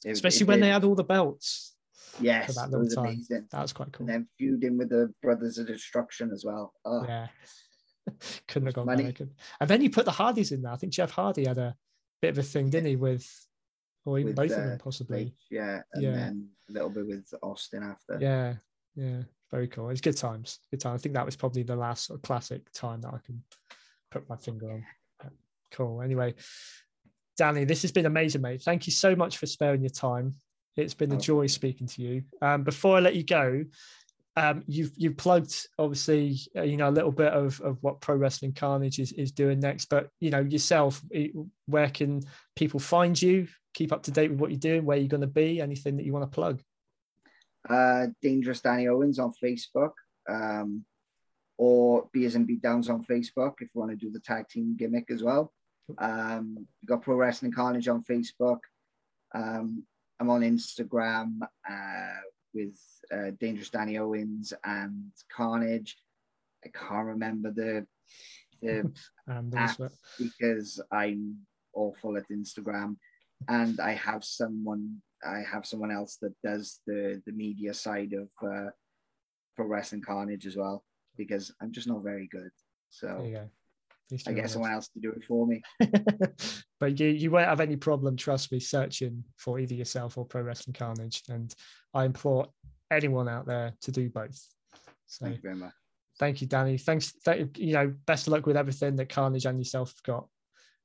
it, 0.04 0.10
especially 0.12 0.44
it 0.44 0.48
when 0.48 0.60
they 0.60 0.68
had 0.68 0.84
all 0.84 0.94
the 0.94 1.04
belts. 1.04 1.74
Yes, 2.20 2.46
for 2.46 2.52
that 2.60 2.70
long 2.70 2.88
time. 2.88 3.06
Amazing. 3.06 3.46
That 3.50 3.62
was 3.62 3.72
quite 3.72 3.92
cool. 3.92 4.06
And 4.06 4.14
then 4.14 4.28
feuding 4.38 4.78
with 4.78 4.90
the 4.90 5.12
Brothers 5.20 5.58
of 5.58 5.66
Destruction 5.66 6.30
as 6.32 6.44
well. 6.44 6.72
Oh. 6.84 7.04
Yeah, 7.04 7.26
couldn't 8.48 8.66
have 8.66 8.74
gone 8.74 8.86
better. 8.86 9.28
And 9.60 9.70
then 9.70 9.82
you 9.82 9.90
put 9.90 10.04
the 10.04 10.12
Hardys 10.12 10.52
in 10.52 10.62
there. 10.62 10.72
I 10.72 10.76
think 10.76 10.92
Jeff 10.92 11.10
Hardy 11.10 11.46
had 11.46 11.58
a 11.58 11.74
bit 12.22 12.30
of 12.30 12.38
a 12.38 12.42
thing, 12.42 12.70
didn't 12.70 12.88
he, 12.88 12.96
with 12.96 13.28
or 14.04 14.18
even 14.18 14.28
with, 14.28 14.36
both 14.36 14.52
uh, 14.52 14.60
of 14.60 14.64
them 14.68 14.78
possibly. 14.78 15.34
yeah, 15.50 15.80
and 15.94 16.02
yeah. 16.02 16.12
then 16.12 16.48
a 16.68 16.72
little 16.72 16.90
bit 16.90 17.06
with 17.06 17.32
Austin 17.42 17.82
after. 17.82 18.18
Yeah, 18.20 18.54
yeah, 18.94 19.22
very 19.50 19.68
cool. 19.68 19.90
It's 19.90 20.00
good 20.00 20.16
times. 20.16 20.60
Good 20.70 20.80
time. 20.80 20.94
I 20.94 20.98
think 20.98 21.14
that 21.14 21.26
was 21.26 21.36
probably 21.36 21.62
the 21.62 21.76
last 21.76 22.06
sort 22.06 22.18
of 22.18 22.22
classic 22.22 22.70
time 22.72 23.00
that 23.02 23.14
I 23.14 23.18
can 23.24 23.42
put 24.10 24.28
my 24.28 24.36
finger 24.36 24.70
on. 24.70 24.84
Cool. 25.70 26.02
Anyway, 26.02 26.34
Danny, 27.36 27.64
this 27.64 27.82
has 27.82 27.92
been 27.92 28.06
amazing, 28.06 28.42
mate. 28.42 28.62
Thank 28.62 28.86
you 28.86 28.92
so 28.92 29.16
much 29.16 29.38
for 29.38 29.46
sparing 29.46 29.82
your 29.82 29.90
time. 29.90 30.34
It's 30.76 30.94
been 30.94 31.12
a 31.12 31.16
joy 31.16 31.46
speaking 31.46 31.86
to 31.88 32.02
you. 32.02 32.24
Um, 32.42 32.64
before 32.64 32.96
I 32.96 33.00
let 33.00 33.14
you 33.14 33.24
go, 33.24 33.64
um, 34.36 34.64
you've 34.66 34.92
you've 34.96 35.16
plugged 35.16 35.68
obviously 35.78 36.38
uh, 36.56 36.62
you 36.62 36.76
know 36.76 36.88
a 36.88 36.90
little 36.90 37.12
bit 37.12 37.32
of, 37.32 37.60
of 37.60 37.78
what 37.82 38.00
pro 38.00 38.16
wrestling 38.16 38.52
carnage 38.52 38.98
is, 38.98 39.12
is 39.12 39.30
doing 39.30 39.60
next 39.60 39.86
but 39.86 40.08
you 40.18 40.30
know 40.30 40.40
yourself 40.40 41.00
where 41.66 41.88
can 41.90 42.20
people 42.56 42.80
find 42.80 43.20
you 43.20 43.46
keep 43.74 43.92
up 43.92 44.02
to 44.02 44.10
date 44.10 44.30
with 44.30 44.40
what 44.40 44.50
you're 44.50 44.58
doing 44.58 44.84
where 44.84 44.98
you're 44.98 45.08
going 45.08 45.20
to 45.20 45.26
be 45.26 45.60
anything 45.60 45.96
that 45.96 46.04
you 46.04 46.12
want 46.12 46.24
to 46.24 46.34
plug 46.34 46.60
uh, 47.68 48.06
dangerous 48.22 48.60
danny 48.60 48.88
owens 48.88 49.20
on 49.20 49.32
facebook 49.42 49.92
um, 50.28 50.84
or 51.56 52.08
beers 52.12 52.34
and 52.34 52.48
beatdowns 52.48 52.90
on 52.90 53.04
facebook 53.04 53.52
if 53.60 53.68
you 53.72 53.80
want 53.80 53.90
to 53.90 53.96
do 53.96 54.10
the 54.10 54.20
tag 54.20 54.48
team 54.48 54.74
gimmick 54.76 55.12
as 55.12 55.22
well 55.22 55.52
um, 55.98 56.54
we've 56.56 56.88
got 56.88 57.02
pro 57.02 57.16
wrestling 57.16 57.52
carnage 57.52 57.88
on 57.88 58.02
facebook 58.04 58.58
um, 59.34 59.82
i'm 60.20 60.30
on 60.30 60.42
instagram 60.42 61.40
uh, 61.68 62.20
with 62.54 62.78
uh, 63.12 63.30
Dangerous 63.40 63.70
Danny 63.70 63.98
Owens 63.98 64.52
and 64.64 65.10
Carnage. 65.34 65.96
I 66.64 66.68
can't 66.68 67.06
remember 67.06 67.50
the 67.50 67.86
the 68.62 68.90
app 69.56 69.80
because 70.18 70.80
I'm 70.90 71.36
awful 71.74 72.16
at 72.16 72.28
Instagram. 72.30 72.96
and 73.48 73.80
I 73.80 73.92
have 73.92 74.24
someone 74.24 75.02
I 75.26 75.42
have 75.50 75.66
someone 75.66 75.90
else 75.90 76.16
that 76.22 76.34
does 76.42 76.80
the 76.86 77.20
the 77.26 77.32
media 77.32 77.74
side 77.74 78.14
of 78.14 78.28
uh, 78.42 78.70
Pro 79.56 79.66
Wrestling 79.66 80.02
Carnage 80.02 80.46
as 80.46 80.56
well 80.56 80.84
because 81.16 81.52
I'm 81.60 81.72
just 81.72 81.88
not 81.88 82.02
very 82.02 82.28
good. 82.28 82.50
There 83.00 83.26
you 83.26 83.34
So 83.34 83.40
go. 83.40 83.40
At 83.40 83.42
least 83.42 83.63
I 84.26 84.32
get 84.32 84.50
someone 84.50 84.72
else 84.72 84.88
to 84.88 85.00
do 85.00 85.10
it 85.12 85.24
for 85.26 85.46
me. 85.46 85.62
but 86.80 87.00
you, 87.00 87.08
you 87.08 87.30
won't 87.30 87.48
have 87.48 87.60
any 87.60 87.76
problem, 87.76 88.16
trust 88.16 88.52
me, 88.52 88.60
searching 88.60 89.24
for 89.36 89.58
either 89.58 89.74
yourself 89.74 90.18
or 90.18 90.24
Pro 90.24 90.42
Wrestling 90.42 90.74
Carnage. 90.74 91.22
And 91.28 91.54
I 91.94 92.04
implore 92.04 92.48
anyone 92.90 93.28
out 93.28 93.46
there 93.46 93.74
to 93.82 93.90
do 93.92 94.08
both. 94.10 94.38
So 95.06 95.24
Thank 95.24 95.36
you 95.36 95.42
very 95.42 95.56
much. 95.56 95.72
thank 96.18 96.40
you, 96.40 96.46
Danny. 96.46 96.76
Thanks. 96.78 97.12
Th- 97.24 97.48
you 97.56 97.72
know, 97.72 97.94
best 98.06 98.26
of 98.26 98.32
luck 98.32 98.46
with 98.46 98.56
everything 98.56 98.96
that 98.96 99.08
Carnage 99.08 99.46
and 99.46 99.58
yourself 99.58 99.90
have 99.90 100.02
got 100.02 100.28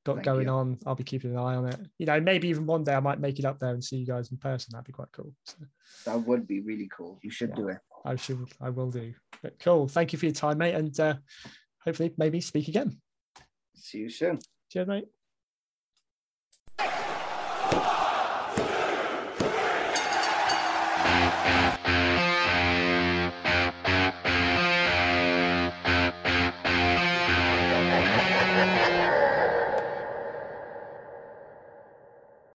got 0.05 0.15
Thank 0.15 0.25
going 0.25 0.47
you. 0.47 0.53
on. 0.53 0.77
I'll 0.85 0.95
be 0.95 1.03
keeping 1.03 1.31
an 1.31 1.37
eye 1.37 1.55
on 1.55 1.67
it. 1.67 1.79
You 1.97 2.05
know, 2.05 2.21
maybe 2.21 2.47
even 2.47 2.65
one 2.65 2.85
day 2.85 2.93
I 2.95 3.01
might 3.01 3.19
make 3.19 3.37
it 3.37 3.43
up 3.45 3.59
there 3.59 3.71
and 3.73 3.83
see 3.83 3.97
you 3.97 4.05
guys 4.07 4.31
in 4.31 4.37
person. 4.37 4.69
That'd 4.71 4.85
be 4.85 4.93
quite 4.93 5.11
cool. 5.11 5.33
So 5.45 5.57
That 6.05 6.21
would 6.25 6.47
be 6.47 6.61
really 6.61 6.89
cool. 6.95 7.19
You 7.21 7.29
should 7.29 7.49
Yeah. 7.49 7.55
do 7.55 7.67
it. 7.67 7.77
I 8.05 8.15
should, 8.15 8.47
I 8.61 8.69
will 8.69 8.89
do. 8.91 9.13
But 9.43 9.59
cool. 9.59 9.89
Thank 9.89 10.13
you 10.13 10.19
for 10.19 10.25
your 10.25 10.33
time, 10.33 10.57
mate, 10.59 10.73
and 10.73 10.97
uh, 11.01 11.15
hopefully 11.83 12.13
maybe 12.17 12.39
speak 12.39 12.69
again. 12.69 13.01
See 13.79 13.99
you 13.99 14.09
soon. 14.09 14.39
Cheers, 14.69 14.87
mate. 14.87 15.07